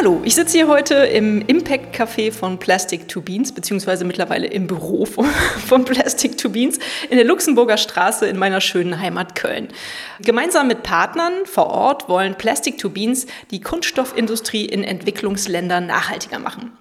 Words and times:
Hallo, 0.00 0.22
ich 0.24 0.34
sitze 0.34 0.56
hier 0.56 0.66
heute 0.66 0.94
im 0.94 1.42
Impact 1.46 1.94
Café 1.94 2.32
von 2.32 2.58
Plastic 2.58 3.06
to 3.06 3.20
Beans, 3.20 3.52
beziehungsweise 3.52 4.06
mittlerweile 4.06 4.46
im 4.46 4.66
Büro 4.66 5.04
von, 5.04 5.26
von, 5.66 5.84
Plastic 5.84 6.38
to 6.38 6.48
Beans 6.48 6.78
in 7.10 7.18
der 7.18 7.26
Luxemburger 7.26 7.76
Straße 7.76 8.26
in 8.26 8.38
meiner 8.38 8.62
schönen 8.62 8.98
Heimat 8.98 9.34
Köln. 9.34 9.68
Gemeinsam 10.22 10.68
mit 10.68 10.84
Partnern 10.84 11.44
vor 11.44 11.66
Ort 11.66 12.08
wollen 12.08 12.34
Plastic 12.36 12.78
to 12.78 12.88
Beans 12.88 13.26
die 13.50 13.60
Kunststoffindustrie 13.60 14.64
in 14.64 14.84
Entwicklungsländern 14.84 15.84
nachhaltiger 15.84 16.38
machen. 16.38 16.72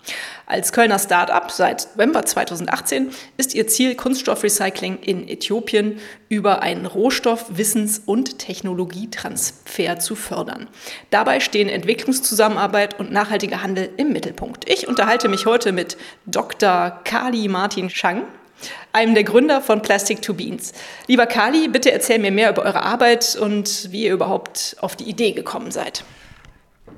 Als 0.45 0.71
Kölner 0.71 0.97
Start-up 0.97 1.51
seit 1.51 1.89
November 1.95 2.25
2018 2.25 3.11
ist 3.37 3.53
ihr 3.53 3.67
Ziel, 3.67 3.95
Kunststoffrecycling 3.95 4.97
in 4.97 5.27
Äthiopien 5.27 5.99
über 6.27 6.63
einen 6.63 6.87
Rohstoff-, 6.87 7.45
Wissens- 7.49 8.01
und 8.03 8.39
Technologietransfer 8.39 9.99
zu 9.99 10.15
fördern. 10.15 10.67
Dabei 11.11 11.39
stehen 11.39 11.69
Entwicklungszusammenarbeit 11.69 12.99
und 12.99 13.08
nachhaltiger 13.09 13.61
Handel 13.61 13.89
im 13.97 14.11
Mittelpunkt. 14.11 14.69
Ich 14.69 14.87
unterhalte 14.87 15.29
mich 15.29 15.45
heute 15.45 15.71
mit 15.71 15.97
Dr. 16.25 16.99
Kali 17.03 17.47
Martin 17.47 17.89
Schang, 17.89 18.23
einem 18.91 19.13
der 19.13 19.23
Gründer 19.23 19.61
von 19.61 19.81
Plastic 19.81 20.21
to 20.21 20.33
Beans. 20.33 20.73
Lieber 21.07 21.25
Kali, 21.25 21.67
bitte 21.67 21.91
erzähl 21.91 22.19
mir 22.19 22.31
mehr 22.31 22.51
über 22.51 22.63
eure 22.63 22.83
Arbeit 22.83 23.35
und 23.35 23.91
wie 23.91 24.05
ihr 24.05 24.13
überhaupt 24.13 24.75
auf 24.79 24.95
die 24.95 25.05
Idee 25.05 25.31
gekommen 25.31 25.71
seid. 25.71 26.03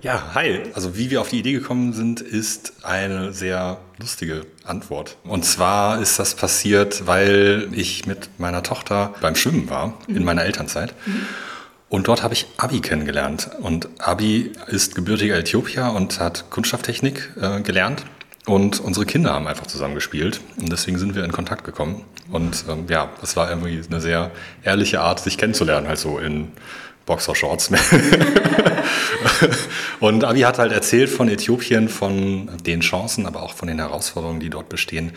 Ja, 0.01 0.33
hi. 0.33 0.63
Also 0.73 0.97
wie 0.97 1.11
wir 1.11 1.21
auf 1.21 1.29
die 1.29 1.39
Idee 1.39 1.53
gekommen 1.53 1.93
sind, 1.93 2.21
ist 2.21 2.73
eine 2.83 3.33
sehr 3.33 3.77
lustige 3.99 4.47
Antwort. 4.63 5.17
Und 5.23 5.45
zwar 5.45 6.01
ist 6.01 6.17
das 6.17 6.33
passiert, 6.33 7.05
weil 7.05 7.69
ich 7.71 8.07
mit 8.07 8.39
meiner 8.39 8.63
Tochter 8.63 9.13
beim 9.21 9.35
Schwimmen 9.35 9.69
war, 9.69 9.99
mhm. 10.07 10.17
in 10.17 10.23
meiner 10.23 10.43
Elternzeit. 10.43 10.95
Mhm. 11.05 11.27
Und 11.91 12.07
dort 12.07 12.23
habe 12.23 12.33
ich 12.33 12.47
Abi 12.55 12.79
kennengelernt. 12.79 13.49
Und 13.59 13.89
Abi 13.99 14.53
ist 14.67 14.95
gebürtiger 14.95 15.37
Äthiopier 15.37 15.91
und 15.93 16.21
hat 16.21 16.49
Kunststofftechnik 16.49 17.31
äh, 17.39 17.59
gelernt. 17.59 18.05
Und 18.45 18.79
unsere 18.79 19.05
Kinder 19.05 19.33
haben 19.33 19.45
einfach 19.45 19.67
zusammen 19.67 19.95
gespielt. 19.95 20.39
Und 20.57 20.71
deswegen 20.71 20.97
sind 20.97 21.15
wir 21.15 21.25
in 21.25 21.33
Kontakt 21.33 21.65
gekommen. 21.65 22.05
Und 22.31 22.63
ähm, 22.69 22.85
ja, 22.87 23.09
es 23.21 23.35
war 23.35 23.49
irgendwie 23.49 23.81
eine 23.85 23.99
sehr 23.99 24.31
ehrliche 24.63 25.01
Art, 25.01 25.19
sich 25.19 25.37
kennenzulernen, 25.37 25.89
halt 25.89 25.99
so 25.99 26.17
in 26.17 26.53
Boxershorts. 27.05 27.71
und 29.99 30.23
Abi 30.23 30.41
hat 30.41 30.59
halt 30.59 30.71
erzählt 30.71 31.09
von 31.09 31.29
Äthiopien, 31.29 31.89
von 31.89 32.49
den 32.65 32.81
Chancen, 32.81 33.25
aber 33.25 33.43
auch 33.43 33.53
von 33.53 33.67
den 33.67 33.79
Herausforderungen, 33.79 34.39
die 34.39 34.49
dort 34.49 34.69
bestehen, 34.69 35.11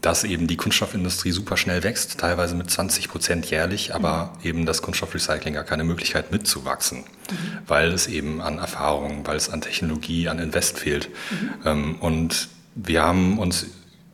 dass 0.00 0.24
eben 0.24 0.46
die 0.46 0.56
Kunststoffindustrie 0.56 1.30
super 1.30 1.56
schnell 1.56 1.82
wächst, 1.82 2.18
teilweise 2.18 2.54
mit 2.54 2.70
20 2.70 3.08
Prozent 3.08 3.50
jährlich, 3.50 3.94
aber 3.94 4.32
mhm. 4.40 4.48
eben 4.48 4.66
das 4.66 4.82
Kunststoffrecycling 4.82 5.54
gar 5.54 5.64
keine 5.64 5.84
Möglichkeit 5.84 6.32
mitzuwachsen, 6.32 6.98
mhm. 6.98 7.58
weil 7.66 7.92
es 7.92 8.06
eben 8.06 8.40
an 8.40 8.58
Erfahrung, 8.58 9.26
weil 9.26 9.36
es 9.36 9.50
an 9.50 9.60
Technologie, 9.60 10.28
an 10.28 10.38
Invest 10.38 10.78
fehlt. 10.78 11.10
Mhm. 11.30 11.50
Ähm, 11.64 11.96
und 12.00 12.48
wir 12.74 13.02
haben 13.02 13.38
uns 13.38 13.66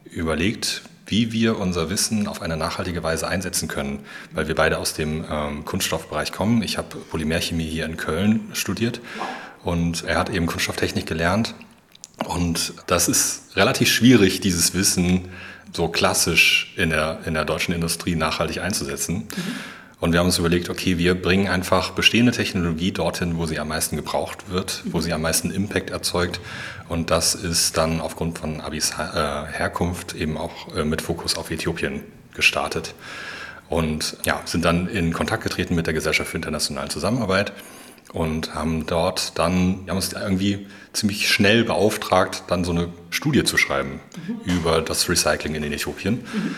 überlegt, 0.05 0.83
wie 1.07 1.33
wir 1.33 1.59
unser 1.59 1.91
Wissen 1.91 2.27
auf 2.27 2.43
eine 2.43 2.57
nachhaltige 2.57 3.03
Weise 3.03 3.29
einsetzen 3.29 3.69
können, 3.69 4.01
weil 4.33 4.49
wir 4.49 4.55
beide 4.55 4.79
aus 4.79 4.95
dem 4.95 5.25
ähm, 5.31 5.65
Kunststoffbereich 5.65 6.33
kommen. 6.33 6.63
Ich 6.63 6.79
habe 6.79 6.97
Polymerchemie 6.97 7.69
hier 7.69 7.85
in 7.85 7.97
Köln 7.97 8.41
studiert 8.53 9.01
und 9.63 10.05
er 10.05 10.19
hat 10.19 10.31
eben 10.31 10.47
Kunststofftechnik 10.47 11.07
gelernt. 11.07 11.55
Und 12.25 12.75
das 12.87 13.09
ist 13.09 13.57
relativ 13.57 13.89
schwierig, 13.89 14.41
dieses 14.41 14.73
Wissen 14.75 15.29
so 15.73 15.89
klassisch 15.89 16.73
in 16.77 16.91
der, 16.91 17.21
in 17.27 17.35
der 17.35 17.45
deutschen 17.45 17.75
Industrie 17.75 18.15
nachhaltig 18.15 18.61
einzusetzen. 18.61 19.17
Mhm. 19.17 19.27
Und 20.01 20.13
wir 20.13 20.21
haben 20.21 20.27
uns 20.27 20.39
überlegt, 20.39 20.69
okay, 20.69 20.99
wir 20.99 21.15
bringen 21.15 21.49
einfach 21.49 21.93
bestehende 21.93 22.31
Technologie 22.33 22.93
dorthin, 22.93 23.39
wo 23.39 23.47
sie 23.47 23.59
am 23.59 23.69
meisten 23.69 23.97
gebraucht 23.97 24.51
wird, 24.51 24.83
wo 24.85 25.01
sie 25.01 25.13
am 25.13 25.23
meisten 25.23 25.51
Impact 25.51 25.89
erzeugt. 25.89 26.41
Und 26.89 27.11
das 27.11 27.35
ist 27.35 27.77
dann 27.77 28.01
aufgrund 28.01 28.39
von 28.39 28.61
Abis 28.61 28.93
äh, 28.93 28.97
Herkunft 28.97 30.15
eben 30.15 30.37
auch 30.37 30.75
äh, 30.75 30.85
mit 30.85 31.03
Fokus 31.03 31.37
auf 31.37 31.51
Äthiopien 31.51 32.03
gestartet. 32.35 32.95
Und 33.69 34.17
ja, 34.25 34.43
sind 34.45 34.65
dann 34.65 34.89
in 34.89 35.13
Kontakt 35.13 35.43
getreten 35.43 35.75
mit 35.75 35.87
der 35.87 35.95
Gesellschaft 35.95 36.31
für 36.31 36.37
internationale 36.37 36.89
Zusammenarbeit 36.89 37.53
und 38.13 38.55
haben 38.55 38.87
dort 38.87 39.39
dann, 39.39 39.87
wir 39.87 39.91
haben 39.91 39.97
uns 39.97 40.13
irgendwie 40.13 40.67
ziemlich 40.93 41.29
schnell 41.29 41.65
beauftragt, 41.65 42.45
dann 42.49 42.65
so 42.65 42.73
eine 42.73 42.89
Studie 43.11 43.45
zu 43.45 43.57
schreiben 43.57 44.01
mhm. 44.27 44.53
über 44.53 44.83
das 44.83 45.09
Recycling 45.09 45.55
in 45.55 45.65
Äthiopien. 45.65 46.17
Mhm 46.17 46.55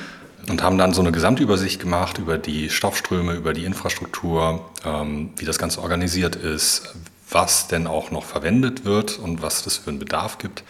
und 0.48 0.62
haben 0.62 0.78
dann 0.78 0.93
so 0.93 1.00
eine 1.00 1.12
Gesamtübersicht 1.12 1.81
gemacht 1.81 2.19
über 2.19 2.38
die 2.38 2.70
Stoffströme, 2.70 3.34
über 3.34 3.53
die 3.53 3.64
Infrastruktur, 3.64 4.70
ähm, 4.84 5.31
wie 5.37 5.44
das 5.44 5.58
Ganze 5.58 5.82
organisiert 5.82 6.37
ist, 6.37 6.94
was 7.31 7.69
denn 7.69 7.87
auch 7.87 8.10
noch 8.10 8.25
verwendet 8.25 8.84
wird 8.84 9.19
und 9.19 9.42
was 9.42 9.64
das 9.64 9.78
für 9.78 9.91
einen 9.91 9.98
Bedarf 9.98 10.38
gibt. 10.38 10.64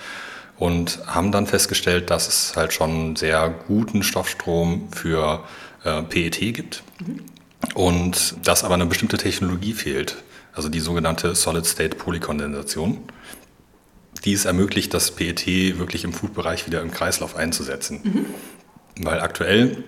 Und 0.58 1.00
haben 1.06 1.32
dann 1.32 1.46
festgestellt, 1.46 2.08
dass 2.08 2.28
es 2.28 2.56
halt 2.56 2.72
schon 2.72 2.90
einen 2.90 3.16
sehr 3.16 3.50
guten 3.66 4.02
Stoffstrom 4.02 4.88
für 4.90 5.44
äh, 5.84 6.02
PET 6.02 6.54
gibt 6.54 6.82
mhm. 6.98 7.24
und 7.74 8.36
dass 8.46 8.64
aber 8.64 8.74
eine 8.74 8.86
bestimmte 8.86 9.18
Technologie 9.18 9.74
fehlt, 9.74 10.16
also 10.54 10.70
die 10.70 10.80
sogenannte 10.80 11.34
Solid-State-Polykondensation 11.34 13.02
die 14.26 14.32
es 14.32 14.44
ermöglicht, 14.44 14.92
das 14.92 15.12
PET 15.12 15.46
wirklich 15.78 16.04
im 16.04 16.12
Food-Bereich 16.12 16.66
wieder 16.66 16.82
im 16.82 16.90
Kreislauf 16.90 17.36
einzusetzen. 17.36 18.00
Mhm. 18.02 18.26
Weil 19.04 19.20
aktuell 19.20 19.84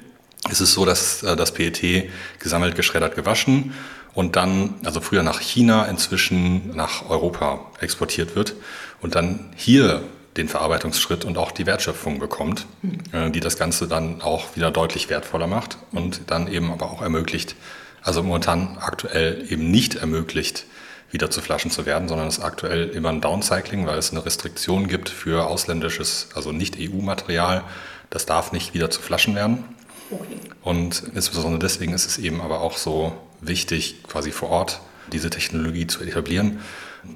ist 0.49 0.61
es 0.61 0.73
so, 0.73 0.85
dass 0.85 1.23
äh, 1.23 1.37
das 1.37 1.53
PET 1.53 2.11
gesammelt, 2.39 2.77
geschreddert, 2.77 3.17
gewaschen 3.17 3.75
und 4.15 4.37
dann, 4.37 4.75
also 4.85 5.01
früher 5.01 5.23
nach 5.23 5.41
China, 5.41 5.87
inzwischen 5.87 6.75
nach 6.75 7.09
Europa 7.09 7.61
exportiert 7.81 8.37
wird 8.37 8.55
und 9.01 9.15
dann 9.15 9.51
hier 9.57 10.03
den 10.37 10.49
Verarbeitungsschritt 10.49 11.25
und 11.25 11.37
auch 11.37 11.51
die 11.51 11.67
Wertschöpfung 11.67 12.19
bekommt, 12.19 12.67
mhm. 12.83 13.33
die 13.33 13.41
das 13.41 13.59
Ganze 13.59 13.89
dann 13.89 14.23
auch 14.23 14.57
wieder 14.57 14.71
deutlich 14.71 15.11
wertvoller 15.11 15.47
macht 15.47 15.79
und 15.93 16.23
dann 16.29 16.51
eben 16.51 16.71
aber 16.71 16.91
auch 16.91 17.03
ermöglicht, 17.03 17.57
also 18.03 18.23
momentan 18.23 18.79
aktuell 18.81 19.45
eben 19.51 19.71
nicht 19.71 19.97
ermöglicht, 19.97 20.65
wieder 21.11 21.31
zu 21.31 21.41
Flaschen 21.41 21.71
zu 21.71 21.87
werden, 21.87 22.09
sondern 22.09 22.29
es 22.29 22.41
aktuell 22.41 22.89
immer 22.91 23.09
ein 23.09 23.21
Downcycling, 23.21 23.87
weil 23.87 23.99
es 23.99 24.11
eine 24.11 24.25
Restriktion 24.25 24.89
gibt 24.89 25.09
für 25.09 25.47
ausländisches, 25.47 26.29
also 26.35 26.53
nicht 26.53 26.77
EU-Material, 26.79 27.65
das 28.11 28.27
darf 28.27 28.53
nicht 28.53 28.75
wieder 28.75 28.91
zu 28.91 29.01
Flaschen 29.01 29.35
werden. 29.35 29.65
Okay. 30.11 30.37
Und 30.63 31.03
insbesondere 31.15 31.59
deswegen 31.59 31.93
ist 31.95 32.07
es 32.07 32.19
eben 32.19 32.41
aber 32.41 32.61
auch 32.61 32.77
so 32.77 33.13
wichtig, 33.41 34.03
quasi 34.03 34.31
vor 34.31 34.51
Ort 34.51 34.81
diese 35.13 35.31
Technologie 35.31 35.87
zu 35.87 36.03
etablieren, 36.03 36.61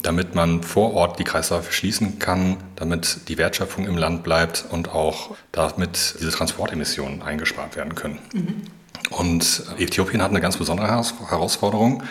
damit 0.03 0.35
man 0.35 0.63
vor 0.63 0.95
Ort 0.95 1.19
die 1.19 1.25
Kreisläufe 1.25 1.73
schließen 1.73 2.19
kann, 2.19 2.57
damit 2.77 3.29
die 3.29 3.39
Wertschöpfung 3.39 3.87
im 3.87 3.97
Land 3.97 4.23
bleibt 4.23 4.65
und 4.71 4.89
auch 4.89 5.37
damit 5.51 6.15
diese 6.21 6.31
Transportemissionen 6.31 7.23
eingespart 7.23 7.77
werden 7.77 7.95
können. 7.95 8.19
Mhm. 8.33 8.63
Und 9.11 9.65
Äthiopien 9.79 10.23
hat 10.23 10.31
eine 10.31 10.41
ganz 10.41 10.57
besondere 10.57 10.89
Herausforderung, 10.89 12.03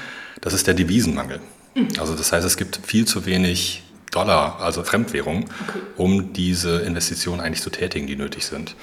das 0.41 0.53
ist 0.53 0.67
der 0.67 0.73
Devisenmangel. 0.73 1.39
Mhm. 1.75 1.87
Also 1.99 2.15
das 2.15 2.31
heißt, 2.31 2.45
es 2.45 2.57
gibt 2.57 2.79
viel 2.85 3.05
zu 3.05 3.25
wenig 3.25 3.83
Dollar, 4.11 4.59
also 4.59 4.83
Fremdwährung, 4.83 5.45
okay. 5.67 5.79
um 5.95 6.33
diese 6.33 6.81
Investitionen 6.81 7.39
eigentlich 7.39 7.61
zu 7.61 7.69
tätigen, 7.69 8.07
die 8.07 8.17
nötig 8.17 8.45
sind. 8.45 8.75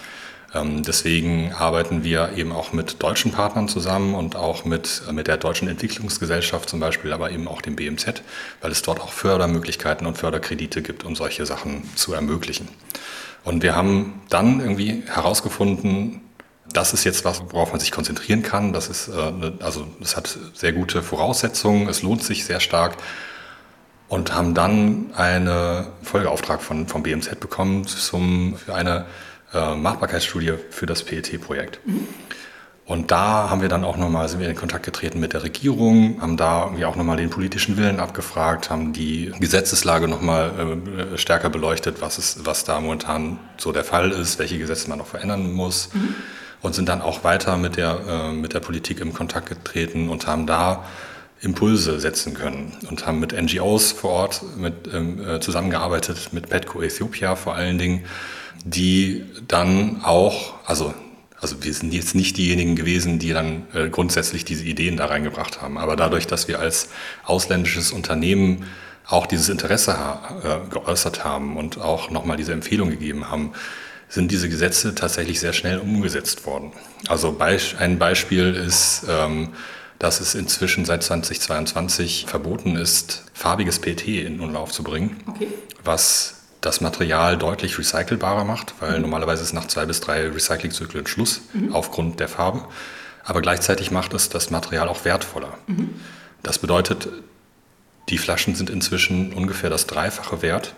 Ähm, 0.54 0.82
deswegen 0.82 1.52
arbeiten 1.52 2.04
wir 2.04 2.32
eben 2.36 2.52
auch 2.52 2.72
mit 2.72 3.02
deutschen 3.02 3.32
Partnern 3.32 3.68
zusammen 3.68 4.14
und 4.14 4.34
auch 4.34 4.64
mit, 4.64 5.02
mit 5.12 5.26
der 5.26 5.36
Deutschen 5.36 5.68
Entwicklungsgesellschaft 5.68 6.68
zum 6.68 6.80
Beispiel, 6.80 7.12
aber 7.12 7.30
eben 7.30 7.46
auch 7.48 7.60
dem 7.60 7.76
BMZ, 7.76 8.22
weil 8.60 8.70
es 8.70 8.82
dort 8.82 9.00
auch 9.00 9.12
Fördermöglichkeiten 9.12 10.06
und 10.06 10.16
Förderkredite 10.16 10.80
gibt, 10.82 11.04
um 11.04 11.14
solche 11.16 11.44
Sachen 11.44 11.82
zu 11.96 12.14
ermöglichen. 12.14 12.68
Und 13.44 13.62
wir 13.62 13.76
haben 13.76 14.22
dann 14.30 14.60
irgendwie 14.60 15.02
herausgefunden, 15.06 16.22
das 16.72 16.92
ist 16.92 17.04
jetzt 17.04 17.24
was, 17.24 17.42
worauf 17.50 17.70
man 17.70 17.80
sich 17.80 17.90
konzentrieren 17.90 18.42
kann. 18.42 18.72
Das 18.72 18.88
ist, 18.88 19.08
äh, 19.08 19.30
ne, 19.30 19.54
also, 19.60 19.86
es 20.02 20.16
hat 20.16 20.38
sehr 20.54 20.72
gute 20.72 21.02
Voraussetzungen. 21.02 21.88
Es 21.88 22.02
lohnt 22.02 22.22
sich 22.22 22.44
sehr 22.44 22.60
stark 22.60 22.96
und 24.08 24.34
haben 24.34 24.54
dann 24.54 25.12
einen 25.14 25.86
Folgeauftrag 26.02 26.60
von, 26.62 26.86
vom 26.88 27.02
BMZ 27.02 27.40
bekommen 27.40 27.86
zum, 27.86 28.56
für 28.56 28.74
eine 28.74 29.06
äh, 29.54 29.74
Machbarkeitsstudie 29.74 30.54
für 30.70 30.86
das 30.86 31.02
PET-Projekt. 31.02 31.80
Mhm. 31.86 32.08
Und 32.88 33.10
da 33.10 33.50
haben 33.50 33.60
wir 33.60 33.68
dann 33.68 33.84
auch 33.84 33.98
nochmal, 33.98 34.30
sind 34.30 34.40
wir 34.40 34.48
in 34.48 34.56
Kontakt 34.56 34.86
getreten 34.86 35.20
mit 35.20 35.34
der 35.34 35.42
Regierung, 35.42 36.22
haben 36.22 36.38
da 36.38 36.64
irgendwie 36.64 36.86
auch 36.86 36.96
nochmal 36.96 37.18
den 37.18 37.28
politischen 37.28 37.76
Willen 37.76 38.00
abgefragt, 38.00 38.70
haben 38.70 38.94
die 38.94 39.30
Gesetzeslage 39.38 40.08
nochmal 40.08 40.80
äh, 41.14 41.18
stärker 41.18 41.50
beleuchtet, 41.50 42.00
was, 42.00 42.16
ist, 42.16 42.46
was 42.46 42.64
da 42.64 42.80
momentan 42.80 43.38
so 43.58 43.72
der 43.72 43.84
Fall 43.84 44.10
ist, 44.10 44.38
welche 44.38 44.56
Gesetze 44.58 44.88
man 44.88 44.96
noch 44.96 45.06
verändern 45.06 45.52
muss. 45.52 45.90
Mhm. 45.92 46.14
Und 46.62 46.74
sind 46.74 46.88
dann 46.88 47.02
auch 47.02 47.24
weiter 47.24 47.58
mit 47.58 47.76
der, 47.76 48.00
äh, 48.08 48.32
mit 48.32 48.54
der 48.54 48.60
Politik 48.60 49.00
in 49.00 49.12
Kontakt 49.12 49.50
getreten 49.50 50.08
und 50.08 50.26
haben 50.26 50.46
da 50.46 50.84
Impulse 51.40 52.00
setzen 52.00 52.32
können 52.34 52.72
und 52.88 53.06
haben 53.06 53.20
mit 53.20 53.32
NGOs 53.32 53.92
vor 53.92 54.10
Ort 54.10 54.42
mit, 54.56 54.92
ähm, 54.92 55.24
äh, 55.24 55.40
zusammengearbeitet, 55.40 56.32
mit 56.32 56.48
Petco 56.48 56.82
Ethiopia 56.82 57.36
vor 57.36 57.54
allen 57.54 57.76
Dingen, 57.78 58.04
die 58.70 59.24
dann 59.46 60.02
auch, 60.02 60.54
also 60.66 60.94
also 61.40 61.62
wir 61.62 61.72
sind 61.72 61.94
jetzt 61.94 62.16
nicht 62.16 62.36
diejenigen 62.36 62.74
gewesen, 62.74 63.20
die 63.20 63.32
dann 63.32 63.68
äh, 63.72 63.88
grundsätzlich 63.90 64.44
diese 64.44 64.64
Ideen 64.64 64.96
da 64.96 65.06
reingebracht 65.06 65.62
haben. 65.62 65.78
Aber 65.78 65.94
dadurch, 65.94 66.26
dass 66.26 66.48
wir 66.48 66.58
als 66.58 66.88
ausländisches 67.24 67.92
Unternehmen 67.92 68.64
auch 69.06 69.24
dieses 69.24 69.48
Interesse 69.48 69.96
äh, 70.42 70.68
geäußert 70.68 71.24
haben 71.24 71.56
und 71.56 71.80
auch 71.80 72.10
nochmal 72.10 72.36
diese 72.36 72.52
Empfehlung 72.52 72.90
gegeben 72.90 73.30
haben, 73.30 73.52
sind 74.08 74.30
diese 74.32 74.48
Gesetze 74.48 74.94
tatsächlich 74.94 75.38
sehr 75.38 75.52
schnell 75.52 75.78
umgesetzt 75.78 76.44
worden. 76.44 76.72
Also 77.08 77.36
ein 77.78 77.98
Beispiel 77.98 78.54
ist, 78.54 79.04
ähm, 79.08 79.50
dass 79.98 80.20
es 80.20 80.34
inzwischen 80.34 80.84
seit 80.84 81.02
2022 81.02 82.26
verboten 82.26 82.76
ist, 82.76 83.24
farbiges 83.32 83.80
PT 83.80 84.08
in 84.08 84.40
Umlauf 84.40 84.72
zu 84.72 84.82
bringen, 84.82 85.22
okay. 85.26 85.48
was 85.84 86.37
das 86.60 86.80
Material 86.80 87.36
deutlich 87.36 87.78
recycelbarer 87.78 88.44
macht, 88.44 88.74
weil 88.80 88.96
mhm. 88.96 89.02
normalerweise 89.02 89.42
ist 89.42 89.52
nach 89.52 89.68
zwei 89.68 89.86
bis 89.86 90.00
drei 90.00 90.28
Recyclingzyklen 90.28 91.06
Schluss 91.06 91.42
mhm. 91.52 91.74
aufgrund 91.74 92.20
der 92.20 92.28
Farbe. 92.28 92.64
Aber 93.24 93.42
gleichzeitig 93.42 93.90
macht 93.90 94.14
es 94.14 94.28
das 94.28 94.50
Material 94.50 94.88
auch 94.88 95.04
wertvoller. 95.04 95.58
Mhm. 95.66 95.94
Das 96.42 96.58
bedeutet, 96.58 97.08
die 98.08 98.18
Flaschen 98.18 98.54
sind 98.54 98.70
inzwischen 98.70 99.32
ungefähr 99.32 99.70
das 99.70 99.86
Dreifache 99.86 100.42
wert. 100.42 100.74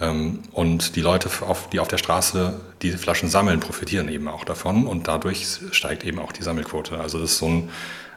Ähm, 0.00 0.40
und 0.52 0.96
die 0.96 1.00
Leute, 1.00 1.30
die 1.72 1.80
auf 1.80 1.88
der 1.88 1.98
Straße 1.98 2.60
diese 2.82 2.98
Flaschen 2.98 3.30
sammeln, 3.30 3.60
profitieren 3.60 4.08
eben 4.08 4.28
auch 4.28 4.44
davon. 4.44 4.86
Und 4.86 5.08
dadurch 5.08 5.46
steigt 5.70 6.04
eben 6.04 6.18
auch 6.18 6.32
die 6.32 6.42
Sammelquote. 6.42 6.98
Also, 6.98 7.18
das 7.18 7.32
ist 7.32 7.38
so 7.38 7.46
ein, 7.46 7.70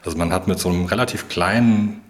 also 0.04 0.18
man 0.18 0.32
hat 0.32 0.48
mit 0.48 0.58
so 0.58 0.68
einem 0.68 0.86
relativ 0.86 1.28
kleinen 1.28 2.02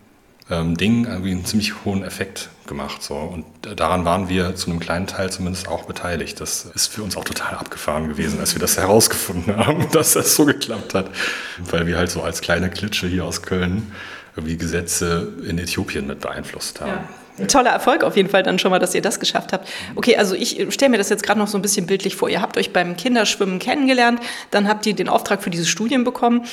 ähm, 0.50 0.76
Ding 0.76 1.06
irgendwie 1.06 1.30
einen 1.30 1.44
ziemlich 1.44 1.84
hohen 1.84 2.02
Effekt 2.02 2.48
gemacht. 2.66 3.02
So. 3.02 3.14
Und 3.14 3.44
daran 3.78 4.04
waren 4.04 4.28
wir 4.28 4.54
zu 4.56 4.70
einem 4.70 4.80
kleinen 4.80 5.06
Teil 5.06 5.30
zumindest 5.30 5.68
auch 5.68 5.84
beteiligt. 5.84 6.40
Das 6.40 6.64
ist 6.64 6.88
für 6.88 7.02
uns 7.02 7.16
auch 7.16 7.24
total 7.24 7.54
abgefahren 7.54 8.08
gewesen, 8.08 8.40
als 8.40 8.54
wir 8.54 8.60
das 8.60 8.76
herausgefunden 8.78 9.56
haben, 9.56 9.90
dass 9.92 10.12
das 10.12 10.34
so 10.34 10.44
geklappt 10.44 10.94
hat. 10.94 11.10
Weil 11.58 11.86
wir 11.86 11.96
halt 11.96 12.10
so 12.10 12.22
als 12.22 12.40
kleine 12.40 12.70
Klitsche 12.70 13.06
hier 13.06 13.24
aus 13.24 13.42
Köln 13.42 13.92
irgendwie 14.36 14.56
Gesetze 14.56 15.32
in 15.46 15.58
Äthiopien 15.58 16.06
mit 16.06 16.20
beeinflusst 16.20 16.80
haben. 16.80 16.90
Ja 16.90 17.08
toller 17.48 17.70
Erfolg 17.70 18.04
auf 18.04 18.16
jeden 18.16 18.28
Fall 18.28 18.42
dann 18.42 18.58
schon 18.58 18.70
mal, 18.70 18.78
dass 18.78 18.94
ihr 18.94 19.02
das 19.02 19.20
geschafft 19.20 19.52
habt. 19.52 19.68
Okay, 19.96 20.16
also 20.16 20.34
ich 20.34 20.66
stelle 20.70 20.90
mir 20.90 20.98
das 20.98 21.08
jetzt 21.08 21.22
gerade 21.22 21.38
noch 21.38 21.48
so 21.48 21.58
ein 21.58 21.62
bisschen 21.62 21.86
bildlich 21.86 22.16
vor. 22.16 22.28
Ihr 22.28 22.40
habt 22.42 22.56
euch 22.56 22.72
beim 22.72 22.96
Kinderschwimmen 22.96 23.58
kennengelernt, 23.58 24.20
dann 24.50 24.68
habt 24.68 24.86
ihr 24.86 24.94
den 24.94 25.08
Auftrag 25.08 25.42
für 25.42 25.50
diese 25.50 25.66
Studien 25.66 26.04
bekommen. 26.04 26.44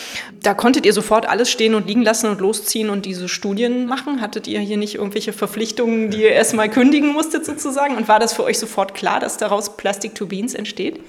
Da 0.42 0.54
konntet 0.54 0.86
ihr 0.86 0.94
sofort 0.94 1.28
alles 1.28 1.50
stehen 1.50 1.76
und 1.76 1.88
liegen 1.88 2.04
lassen 2.04 2.30
und 2.30 2.40
losziehen 2.40 2.90
und 2.90 3.06
diese 3.06 3.28
Studien 3.28 3.86
machen. 3.86 4.22
Hattet 4.22 4.48
ihr 4.48 4.60
hier 4.60 4.78
nicht 4.78 4.96
irgendwelche 4.96 5.34
Verpflichtungen, 5.34 6.12
die 6.12 6.24
ihr 6.24 6.32
erstmal 6.32 6.70
kündigen 6.70 7.14
musstet 7.14 7.46
sozusagen? 7.46 7.96
Und 7.96 8.08
war 8.08 8.20
das 8.20 8.34
für 8.34 8.44
euch 8.44 8.60
sofort 8.60 8.94
klar, 8.94 9.20
dass 9.20 9.38
daraus 9.38 9.78
Plastic 9.78 10.16
to 10.16 10.26
Beans 10.26 10.54
entsteht? 10.54 11.00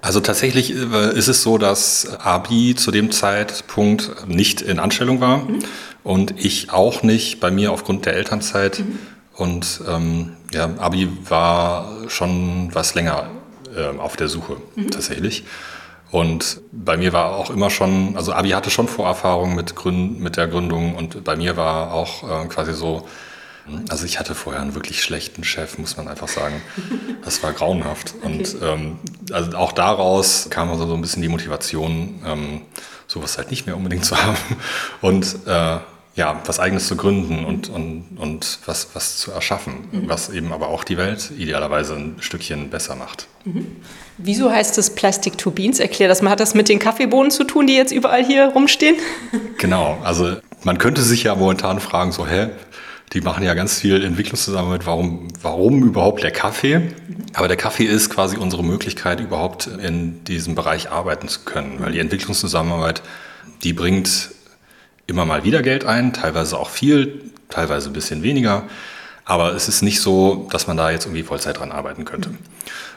Also 0.00 0.20
tatsächlich 0.20 0.70
äh, 0.74 1.16
ist 1.16 1.28
es 1.28 1.42
so, 1.42 1.58
dass 1.58 2.08
Abi 2.20 2.74
zu 2.76 2.90
dem 2.90 3.10
Zeitpunkt 3.10 4.28
nicht 4.28 4.60
in 4.62 4.78
Anstellung 4.78 5.20
war. 5.20 5.38
Mhm 5.38 5.58
und 6.08 6.42
ich 6.42 6.72
auch 6.72 7.02
nicht, 7.02 7.38
bei 7.38 7.50
mir 7.50 7.70
aufgrund 7.70 8.06
der 8.06 8.14
Elternzeit. 8.14 8.78
Mhm. 8.78 8.98
Und 9.34 9.80
ähm, 9.86 10.36
ja, 10.52 10.70
Abi 10.78 11.06
war 11.28 12.08
schon 12.08 12.70
was 12.72 12.94
länger 12.94 13.28
äh, 13.76 13.96
auf 13.98 14.16
der 14.16 14.28
Suche 14.28 14.56
mhm. 14.74 14.90
tatsächlich. 14.90 15.44
Und 16.10 16.62
bei 16.72 16.96
mir 16.96 17.12
war 17.12 17.36
auch 17.36 17.50
immer 17.50 17.68
schon, 17.68 18.16
also 18.16 18.32
Abi 18.32 18.50
hatte 18.50 18.70
schon 18.70 18.88
Vorerfahrung 18.88 19.54
mit, 19.54 19.76
Gründ, 19.76 20.18
mit 20.18 20.38
der 20.38 20.48
Gründung 20.48 20.94
und 20.94 21.22
bei 21.24 21.36
mir 21.36 21.58
war 21.58 21.92
auch 21.92 22.22
äh, 22.22 22.46
quasi 22.46 22.72
so, 22.72 23.06
also 23.88 24.04
ich 24.04 24.18
hatte 24.18 24.34
vorher 24.34 24.62
einen 24.62 24.74
wirklich 24.74 25.02
schlechten 25.02 25.44
Chef, 25.44 25.78
muss 25.78 25.96
man 25.96 26.08
einfach 26.08 26.28
sagen. 26.28 26.62
Das 27.24 27.42
war 27.42 27.52
grauenhaft. 27.52 28.14
Okay. 28.16 28.26
Und 28.26 28.56
ähm, 28.62 28.98
also 29.32 29.54
auch 29.58 29.72
daraus 29.72 30.46
kam 30.48 30.70
also 30.70 30.86
so 30.86 30.94
ein 30.94 31.02
bisschen 31.02 31.20
die 31.20 31.28
Motivation, 31.28 32.22
ähm, 32.24 32.62
sowas 33.06 33.36
halt 33.36 33.50
nicht 33.50 33.66
mehr 33.66 33.76
unbedingt 33.76 34.06
zu 34.06 34.16
haben. 34.22 34.38
Und 35.02 35.36
äh, 35.46 35.78
ja, 36.18 36.40
was 36.46 36.58
Eigenes 36.58 36.88
zu 36.88 36.96
gründen 36.96 37.44
und, 37.44 37.68
und, 37.68 38.18
und 38.18 38.58
was, 38.66 38.88
was 38.94 39.18
zu 39.18 39.30
erschaffen, 39.30 39.88
mhm. 39.92 40.08
was 40.08 40.30
eben 40.30 40.52
aber 40.52 40.68
auch 40.68 40.82
die 40.84 40.96
Welt 40.96 41.30
idealerweise 41.36 41.94
ein 41.94 42.16
Stückchen 42.18 42.70
besser 42.70 42.96
macht. 42.96 43.28
Mhm. 43.44 43.76
Wieso 44.18 44.50
heißt 44.50 44.78
es 44.78 44.90
Plastic 44.90 45.38
to 45.38 45.52
Beans? 45.52 45.78
Erklär 45.78 46.08
das 46.08 46.20
mal. 46.20 46.30
Hat 46.30 46.40
das 46.40 46.54
mit 46.54 46.68
den 46.68 46.80
Kaffeebohnen 46.80 47.30
zu 47.30 47.44
tun, 47.44 47.68
die 47.68 47.76
jetzt 47.76 47.92
überall 47.92 48.24
hier 48.24 48.46
rumstehen? 48.46 48.96
Genau, 49.58 49.98
also 50.02 50.36
man 50.64 50.78
könnte 50.78 51.02
sich 51.02 51.22
ja 51.22 51.36
momentan 51.36 51.78
fragen, 51.78 52.10
so, 52.10 52.26
hä, 52.26 52.48
die 53.12 53.20
machen 53.20 53.42
ja 53.42 53.54
ganz 53.54 53.80
viel 53.80 54.04
Entwicklungszusammenarbeit, 54.04 54.86
warum, 54.86 55.28
warum 55.40 55.82
überhaupt 55.82 56.22
der 56.22 56.30
Kaffee? 56.30 56.92
Aber 57.34 57.48
der 57.48 57.56
Kaffee 57.56 57.84
ist 57.84 58.10
quasi 58.10 58.36
unsere 58.36 58.62
Möglichkeit, 58.62 59.20
überhaupt 59.20 59.66
in 59.66 60.24
diesem 60.24 60.54
Bereich 60.54 60.90
arbeiten 60.90 61.28
zu 61.28 61.40
können, 61.40 61.80
weil 61.80 61.92
die 61.92 62.00
Entwicklungszusammenarbeit, 62.00 63.02
die 63.62 63.72
bringt 63.72 64.30
immer 65.06 65.24
mal 65.24 65.44
wieder 65.44 65.62
Geld 65.62 65.84
ein, 65.84 66.12
teilweise 66.12 66.58
auch 66.58 66.68
viel, 66.68 67.22
teilweise 67.48 67.88
ein 67.88 67.94
bisschen 67.94 68.22
weniger. 68.22 68.64
Aber 69.24 69.54
es 69.54 69.68
ist 69.68 69.82
nicht 69.82 70.00
so, 70.00 70.48
dass 70.50 70.66
man 70.66 70.76
da 70.76 70.90
jetzt 70.90 71.06
irgendwie 71.06 71.22
Vollzeit 71.22 71.58
dran 71.58 71.72
arbeiten 71.72 72.04
könnte. 72.04 72.30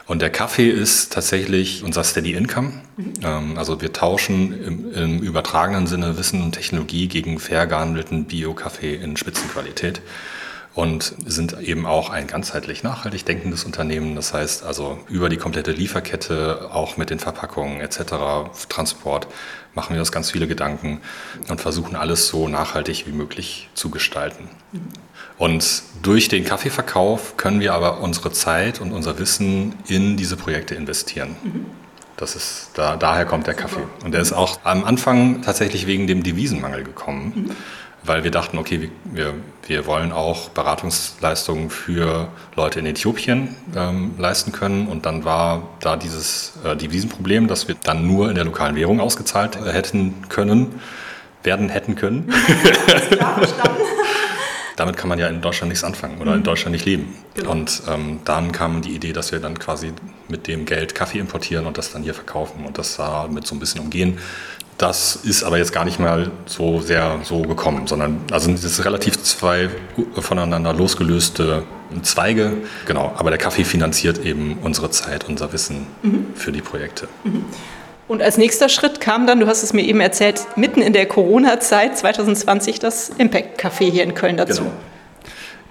Und 0.06 0.20
der 0.20 0.30
Kaffee 0.30 0.68
ist 0.68 1.12
tatsächlich 1.12 1.84
unser 1.84 2.04
Steady 2.04 2.32
Income. 2.32 2.72
Mhm. 2.96 3.56
Also 3.56 3.80
wir 3.80 3.92
tauschen 3.92 4.52
im, 4.64 4.94
im, 4.94 5.18
übertragenen 5.20 5.86
Sinne 5.86 6.18
Wissen 6.18 6.42
und 6.42 6.52
Technologie 6.52 7.08
gegen 7.08 7.38
fair 7.38 7.66
gehandelten 7.66 8.26
Bio-Kaffee 8.26 8.94
in 8.94 9.16
Spitzenqualität 9.16 10.02
und 10.74 11.14
sind 11.26 11.60
eben 11.60 11.86
auch 11.86 12.10
ein 12.10 12.26
ganzheitlich 12.26 12.82
nachhaltig 12.82 13.24
denkendes 13.26 13.64
Unternehmen. 13.64 14.16
Das 14.16 14.32
heißt 14.32 14.64
also 14.64 14.98
über 15.08 15.28
die 15.28 15.36
komplette 15.36 15.70
Lieferkette, 15.70 16.70
auch 16.72 16.96
mit 16.96 17.10
den 17.10 17.18
Verpackungen 17.18 17.80
etc., 17.80 18.02
Transport, 18.68 19.28
machen 19.74 19.94
wir 19.94 20.00
uns 20.00 20.12
ganz 20.12 20.30
viele 20.30 20.46
Gedanken 20.46 21.00
und 21.48 21.60
versuchen 21.60 21.94
alles 21.94 22.28
so 22.28 22.48
nachhaltig 22.48 23.06
wie 23.06 23.12
möglich 23.12 23.68
zu 23.74 23.90
gestalten. 23.90 24.48
Mhm. 24.72 24.88
Und 25.38 25.82
durch 26.02 26.28
den 26.28 26.44
Kaffeeverkauf 26.44 27.36
können 27.36 27.60
wir 27.60 27.74
aber 27.74 28.00
unsere 28.00 28.32
Zeit 28.32 28.80
und 28.80 28.92
unser 28.92 29.18
Wissen 29.18 29.74
in 29.88 30.16
diese 30.16 30.36
Projekte 30.36 30.74
investieren. 30.74 31.36
Mhm. 31.42 31.66
Das 32.16 32.36
ist, 32.36 32.70
da, 32.74 32.96
daher 32.96 33.24
kommt 33.24 33.46
der 33.46 33.54
Kaffee. 33.54 33.82
Und 34.04 34.12
der 34.12 34.20
ist 34.20 34.32
auch 34.32 34.60
am 34.64 34.84
Anfang 34.84 35.42
tatsächlich 35.42 35.86
wegen 35.86 36.06
dem 36.06 36.22
Devisenmangel 36.22 36.84
gekommen. 36.84 37.32
Mhm 37.34 37.56
weil 38.04 38.24
wir 38.24 38.30
dachten, 38.30 38.58
okay, 38.58 38.90
wir, 39.04 39.34
wir 39.66 39.86
wollen 39.86 40.12
auch 40.12 40.48
Beratungsleistungen 40.50 41.70
für 41.70 42.28
Leute 42.56 42.80
in 42.80 42.86
Äthiopien 42.86 43.54
ähm, 43.76 44.14
leisten 44.18 44.52
können. 44.52 44.88
Und 44.88 45.06
dann 45.06 45.24
war 45.24 45.68
da 45.80 45.96
dieses 45.96 46.54
äh, 46.64 46.76
Devisenproblem, 46.76 47.46
dass 47.46 47.68
wir 47.68 47.76
dann 47.82 48.06
nur 48.06 48.28
in 48.28 48.34
der 48.34 48.44
lokalen 48.44 48.76
Währung 48.76 49.00
ausgezahlt 49.00 49.56
äh, 49.56 49.72
hätten 49.72 50.28
können, 50.28 50.80
werden 51.42 51.68
hätten 51.68 51.94
können. 51.94 52.32
Ja, 53.18 53.34
verstanden. 53.34 53.82
Damit 54.82 54.96
kann 54.96 55.08
man 55.08 55.20
ja 55.20 55.28
in 55.28 55.40
Deutschland 55.40 55.68
nichts 55.68 55.84
anfangen 55.84 56.20
oder 56.20 56.32
mhm. 56.32 56.38
in 56.38 56.42
Deutschland 56.42 56.72
nicht 56.72 56.84
leben. 56.84 57.14
Genau. 57.34 57.52
Und 57.52 57.82
ähm, 57.88 58.18
dann 58.24 58.50
kam 58.50 58.82
die 58.82 58.96
Idee, 58.96 59.12
dass 59.12 59.30
wir 59.30 59.38
dann 59.38 59.56
quasi 59.56 59.92
mit 60.26 60.48
dem 60.48 60.64
Geld 60.64 60.96
Kaffee 60.96 61.20
importieren 61.20 61.66
und 61.66 61.78
das 61.78 61.92
dann 61.92 62.02
hier 62.02 62.14
verkaufen 62.14 62.66
und 62.66 62.78
das 62.78 62.96
da 62.96 63.28
mit 63.28 63.46
so 63.46 63.54
ein 63.54 63.60
bisschen 63.60 63.80
umgehen. 63.80 64.18
Das 64.78 65.14
ist 65.14 65.44
aber 65.44 65.58
jetzt 65.58 65.72
gar 65.72 65.84
nicht 65.84 66.00
mal 66.00 66.32
so 66.46 66.80
sehr 66.80 67.20
so 67.22 67.42
gekommen, 67.42 67.86
sondern 67.86 68.22
also 68.32 68.50
es 68.50 68.64
ist 68.64 68.84
relativ 68.84 69.22
zwei 69.22 69.68
voneinander 70.18 70.72
losgelöste 70.72 71.62
Zweige. 72.02 72.54
Genau, 72.86 73.14
aber 73.16 73.30
der 73.30 73.38
Kaffee 73.38 73.62
finanziert 73.62 74.18
eben 74.18 74.58
unsere 74.62 74.90
Zeit, 74.90 75.28
unser 75.28 75.52
Wissen 75.52 75.86
mhm. 76.02 76.26
für 76.34 76.50
die 76.50 76.60
Projekte. 76.60 77.06
Mhm. 77.22 77.44
Und 78.12 78.20
als 78.20 78.36
nächster 78.36 78.68
Schritt 78.68 79.00
kam 79.00 79.26
dann, 79.26 79.40
du 79.40 79.46
hast 79.46 79.62
es 79.62 79.72
mir 79.72 79.80
eben 79.80 80.02
erzählt, 80.02 80.42
mitten 80.54 80.82
in 80.82 80.92
der 80.92 81.06
Corona-Zeit 81.06 81.96
2020 81.96 82.78
das 82.78 83.08
Impact 83.08 83.58
Café 83.58 83.90
hier 83.90 84.02
in 84.02 84.12
Köln 84.12 84.36
dazu. 84.36 84.64
Genau. 84.64 84.74